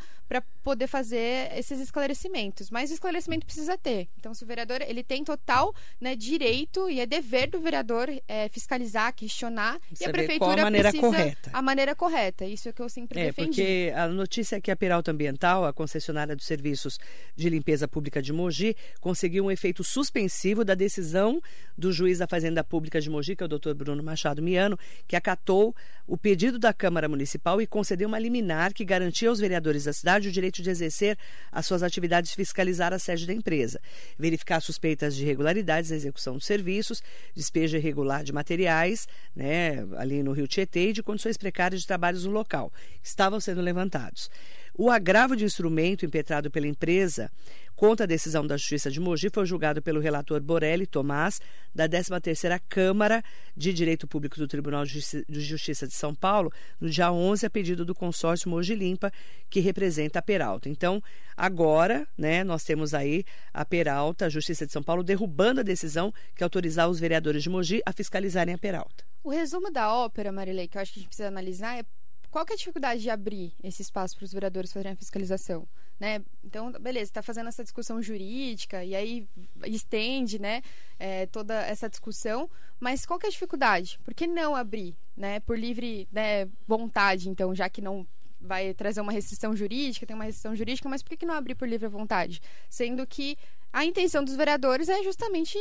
poder 0.64 0.88
fazer 0.88 1.56
esses 1.56 1.78
esclarecimentos. 1.78 2.70
Mas 2.70 2.90
o 2.90 2.94
esclarecimento 2.94 3.46
precisa 3.46 3.78
ter. 3.78 4.08
Então, 4.18 4.34
se 4.34 4.42
o 4.42 4.46
vereador 4.48 4.82
ele 4.82 5.04
tem 5.04 5.22
total 5.22 5.72
né, 6.00 6.16
direito 6.16 6.90
e 6.90 6.98
é 6.98 7.06
dever 7.06 7.48
do 7.48 7.60
vereador 7.60 8.08
é, 8.26 8.48
fiscalizar, 8.48 9.14
questionar, 9.14 9.78
Você 9.92 10.02
e 10.02 10.08
a 10.08 10.10
prefeitura 10.10 10.71
maneira 10.72 10.92
correta. 10.92 11.50
A 11.52 11.62
maneira 11.62 11.94
correta, 11.94 12.44
isso 12.44 12.68
é 12.68 12.72
que 12.72 12.82
eu 12.82 12.88
sempre 12.88 13.20
é, 13.20 13.24
defendi. 13.26 13.48
Porque 13.48 13.92
a 13.94 14.08
notícia 14.08 14.56
é 14.56 14.60
que 14.60 14.70
a 14.70 14.76
Peralta 14.76 15.10
Ambiental, 15.10 15.64
a 15.64 15.72
concessionária 15.72 16.34
dos 16.34 16.46
serviços 16.46 16.98
de 17.36 17.48
limpeza 17.48 17.86
pública 17.86 18.22
de 18.22 18.32
Mogi, 18.32 18.76
conseguiu 19.00 19.44
um 19.44 19.50
efeito 19.50 19.84
suspensivo 19.84 20.64
da 20.64 20.74
decisão 20.74 21.40
do 21.76 21.92
juiz 21.92 22.18
da 22.18 22.26
Fazenda 22.26 22.62
Pública 22.64 23.00
de 23.00 23.08
Mogi, 23.10 23.36
que 23.36 23.42
é 23.42 23.46
o 23.46 23.48
doutor 23.48 23.74
Bruno 23.74 24.02
Machado 24.02 24.42
Miano, 24.42 24.78
que 25.06 25.16
acatou 25.16 25.74
o 26.06 26.16
pedido 26.16 26.58
da 26.58 26.72
Câmara 26.72 27.08
Municipal 27.08 27.60
e 27.60 27.66
concedeu 27.66 28.08
uma 28.08 28.18
liminar 28.18 28.72
que 28.72 28.84
garantia 28.84 29.28
aos 29.28 29.38
vereadores 29.38 29.84
da 29.84 29.92
cidade 29.92 30.28
o 30.28 30.32
direito 30.32 30.62
de 30.62 30.70
exercer 30.70 31.16
as 31.50 31.66
suas 31.66 31.82
atividades 31.82 32.30
de 32.30 32.36
fiscalizar 32.36 32.92
a 32.92 32.98
sede 32.98 33.26
da 33.26 33.32
empresa, 33.32 33.80
verificar 34.18 34.60
suspeitas 34.60 35.14
de 35.14 35.22
irregularidades 35.22 35.90
na 35.90 35.96
execução 35.96 36.34
dos 36.34 36.44
serviços, 36.44 37.02
despejo 37.34 37.76
irregular 37.76 38.24
de 38.24 38.32
materiais, 38.32 39.06
né, 39.34 39.86
ali 39.96 40.22
no 40.22 40.32
Rio 40.32 40.46
Tietê, 40.46 40.61
E 40.62 40.92
de 40.92 41.02
condições 41.02 41.36
precárias 41.36 41.82
de 41.82 41.86
trabalhos 41.86 42.24
no 42.24 42.32
local, 42.32 42.72
estavam 43.02 43.40
sendo 43.40 43.60
levantados. 43.60 44.30
O 44.74 44.90
agravo 44.90 45.36
de 45.36 45.44
instrumento 45.44 46.06
impetrado 46.06 46.50
pela 46.50 46.66
empresa 46.66 47.30
contra 47.76 48.04
a 48.04 48.06
decisão 48.06 48.46
da 48.46 48.56
Justiça 48.56 48.90
de 48.90 49.00
Mogi 49.00 49.28
foi 49.30 49.44
julgado 49.44 49.82
pelo 49.82 50.00
relator 50.00 50.40
Borelli 50.40 50.86
Tomás, 50.86 51.42
da 51.74 51.86
13ª 51.86 52.58
Câmara 52.68 53.22
de 53.54 53.70
Direito 53.70 54.06
Público 54.06 54.38
do 54.38 54.48
Tribunal 54.48 54.86
de 54.86 55.00
Justiça 55.28 55.86
de 55.86 55.92
São 55.92 56.14
Paulo, 56.14 56.50
no 56.80 56.88
dia 56.88 57.12
11, 57.12 57.44
a 57.44 57.50
pedido 57.50 57.84
do 57.84 57.94
consórcio 57.94 58.48
Mogi 58.48 58.74
Limpa, 58.74 59.12
que 59.50 59.60
representa 59.60 60.20
a 60.20 60.22
Peralta. 60.22 60.70
Então, 60.70 61.02
agora, 61.36 62.06
né, 62.16 62.42
nós 62.42 62.64
temos 62.64 62.94
aí 62.94 63.24
a 63.52 63.66
Peralta, 63.66 64.24
a 64.24 64.30
Justiça 64.30 64.64
de 64.64 64.72
São 64.72 64.82
Paulo, 64.82 65.02
derrubando 65.02 65.60
a 65.60 65.64
decisão 65.64 66.14
que 66.34 66.42
autorizava 66.42 66.90
os 66.90 67.00
vereadores 67.00 67.42
de 67.42 67.50
Mogi 67.50 67.82
a 67.84 67.92
fiscalizarem 67.92 68.54
a 68.54 68.58
Peralta. 68.58 69.11
O 69.22 69.30
resumo 69.30 69.70
da 69.70 69.94
ópera, 69.94 70.32
Marilei, 70.32 70.66
que 70.66 70.76
eu 70.76 70.82
acho 70.82 70.92
que 70.92 70.98
a 70.98 71.02
gente 71.02 71.08
precisa 71.08 71.28
analisar 71.28 71.78
é 71.78 71.84
qual 72.32 72.46
é 72.48 72.54
a 72.54 72.56
dificuldade 72.56 73.02
de 73.02 73.10
abrir 73.10 73.52
esse 73.62 73.82
espaço 73.82 74.16
para 74.16 74.24
os 74.24 74.32
vereadores 74.32 74.72
fazerem 74.72 74.92
a 74.92 74.96
fiscalização? 74.96 75.68
Né? 76.00 76.24
Então, 76.42 76.72
beleza, 76.72 77.10
está 77.10 77.22
fazendo 77.22 77.48
essa 77.48 77.62
discussão 77.62 78.00
jurídica 78.00 78.82
e 78.82 78.96
aí 78.96 79.28
estende 79.66 80.38
né, 80.38 80.62
é, 80.98 81.26
toda 81.26 81.54
essa 81.60 81.90
discussão, 81.90 82.50
mas 82.80 83.04
qual 83.04 83.20
é 83.22 83.26
a 83.26 83.30
dificuldade? 83.30 84.00
Por 84.02 84.14
que 84.14 84.26
não 84.26 84.56
abrir? 84.56 84.96
Né, 85.14 85.40
por 85.40 85.58
livre 85.58 86.08
né, 86.10 86.48
vontade, 86.66 87.28
então, 87.28 87.54
já 87.54 87.68
que 87.68 87.82
não 87.82 88.06
vai 88.42 88.74
trazer 88.74 89.00
uma 89.00 89.12
restrição 89.12 89.54
jurídica, 89.54 90.06
tem 90.06 90.14
uma 90.14 90.24
restrição 90.24 90.54
jurídica, 90.54 90.88
mas 90.88 91.02
por 91.02 91.16
que 91.16 91.24
não 91.24 91.34
abrir 91.34 91.54
por 91.54 91.68
livre 91.68 91.88
vontade? 91.88 92.40
Sendo 92.68 93.06
que 93.06 93.36
a 93.72 93.86
intenção 93.86 94.22
dos 94.22 94.36
vereadores 94.36 94.88
é 94.88 95.02
justamente 95.02 95.56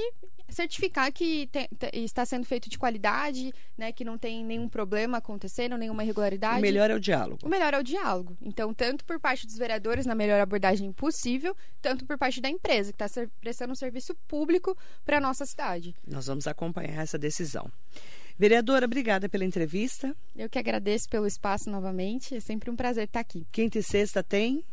certificar 0.49 1.13
que 1.13 1.47
te, 1.47 1.69
te, 1.79 1.89
está 1.93 2.25
sendo 2.25 2.45
feito 2.45 2.69
de 2.69 2.77
qualidade, 2.77 3.53
né, 3.77 3.93
que 3.93 4.03
não 4.03 4.17
tem 4.17 4.43
nenhum 4.43 4.67
problema 4.67 5.19
acontecendo, 5.19 5.77
nenhuma 5.77 6.03
irregularidade. 6.03 6.59
O 6.59 6.61
melhor 6.61 6.91
é 6.91 6.95
o 6.95 6.99
diálogo. 6.99 7.39
O 7.41 7.47
melhor 7.49 7.73
é 7.73 7.79
o 7.79 7.83
diálogo. 7.83 8.35
Então, 8.41 8.73
tanto 8.73 9.05
por 9.05 9.17
parte 9.17 9.47
dos 9.47 9.57
vereadores, 9.57 10.05
na 10.05 10.13
melhor 10.13 10.41
abordagem 10.41 10.91
possível, 10.91 11.55
tanto 11.81 12.05
por 12.05 12.17
parte 12.17 12.41
da 12.41 12.49
empresa, 12.49 12.91
que 12.91 13.01
está 13.01 13.27
prestando 13.39 13.71
um 13.71 13.75
serviço 13.75 14.13
público 14.27 14.77
para 15.05 15.17
a 15.17 15.21
nossa 15.21 15.45
cidade. 15.45 15.95
Nós 16.05 16.27
vamos 16.27 16.47
acompanhar 16.47 17.01
essa 17.01 17.17
decisão. 17.17 17.71
Vereadora, 18.41 18.87
obrigada 18.87 19.29
pela 19.29 19.45
entrevista. 19.45 20.15
Eu 20.35 20.49
que 20.49 20.57
agradeço 20.57 21.07
pelo 21.07 21.27
espaço 21.27 21.69
novamente. 21.69 22.33
É 22.33 22.39
sempre 22.39 22.71
um 22.71 22.75
prazer 22.75 23.03
estar 23.03 23.19
aqui. 23.19 23.45
Quinta 23.51 23.77
e 23.77 23.83
sexta 23.83 24.23
tem? 24.23 24.65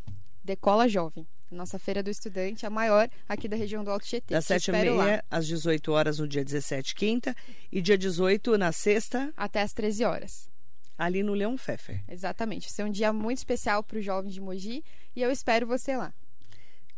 Decola 0.42 0.88
Jovem. 0.88 1.26
Nossa 1.50 1.78
Feira 1.78 2.02
do 2.02 2.08
Estudante, 2.08 2.64
a 2.64 2.70
maior 2.70 3.10
aqui 3.28 3.46
da 3.46 3.58
região 3.58 3.84
do 3.84 3.90
Alto 3.90 4.06
Tietê. 4.06 4.32
Das 4.32 4.46
7h30 4.46 5.22
às 5.30 5.46
18 5.46 5.92
horas 5.92 6.18
no 6.18 6.26
dia 6.26 6.42
17, 6.42 6.94
quinta, 6.94 7.36
e 7.70 7.82
dia 7.82 7.98
18 7.98 8.56
na 8.56 8.72
sexta. 8.72 9.30
Até 9.36 9.60
às 9.60 9.74
13 9.74 10.02
horas. 10.02 10.48
Ali 10.96 11.22
no 11.22 11.34
Leão 11.34 11.54
Pfeffer. 11.56 12.02
Exatamente. 12.08 12.68
Vai 12.68 12.70
ser 12.70 12.84
um 12.84 12.90
dia 12.90 13.12
muito 13.12 13.36
especial 13.36 13.82
para 13.82 13.98
os 13.98 14.04
jovens 14.04 14.32
de 14.32 14.40
Mogi 14.40 14.82
e 15.14 15.20
eu 15.20 15.30
espero 15.30 15.66
você 15.66 15.94
lá 15.94 16.14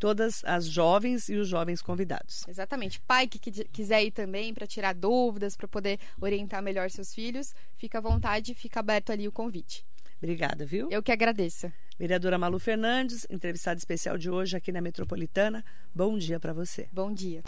todas 0.01 0.43
as 0.45 0.67
jovens 0.67 1.29
e 1.29 1.37
os 1.37 1.47
jovens 1.47 1.81
convidados. 1.83 2.43
Exatamente. 2.49 2.99
Pai 3.03 3.29
que 3.29 3.39
quiser 3.39 4.03
ir 4.03 4.11
também 4.11 4.53
para 4.53 4.67
tirar 4.67 4.95
dúvidas, 4.95 5.57
para 5.57 5.69
poder 5.69 6.01
orientar 6.21 6.63
melhor 6.63 6.91
seus 6.91 7.15
filhos, 7.15 7.55
fica 7.77 7.99
à 7.99 8.01
vontade, 8.01 8.55
fica 8.55 8.81
aberto 8.81 9.13
ali 9.13 9.29
o 9.29 9.33
convite. 9.33 9.85
Obrigada, 10.19 10.67
viu? 10.67 10.89
Eu 10.91 11.03
que 11.03 11.13
agradeço. 11.13 11.71
Vereadora 11.99 12.39
Malu 12.39 12.59
Fernandes, 12.59 13.27
entrevistada 13.31 13.79
especial 13.79 14.19
de 14.19 14.31
hoje 14.31 14.57
aqui 14.57 14.73
na 14.73 14.81
Metropolitana. 14.81 15.65
Bom 15.95 16.19
dia 16.19 16.41
para 16.41 16.53
você. 16.53 16.89
Bom 16.93 17.13
dia. 17.13 17.43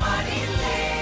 Marilê. 0.00 0.93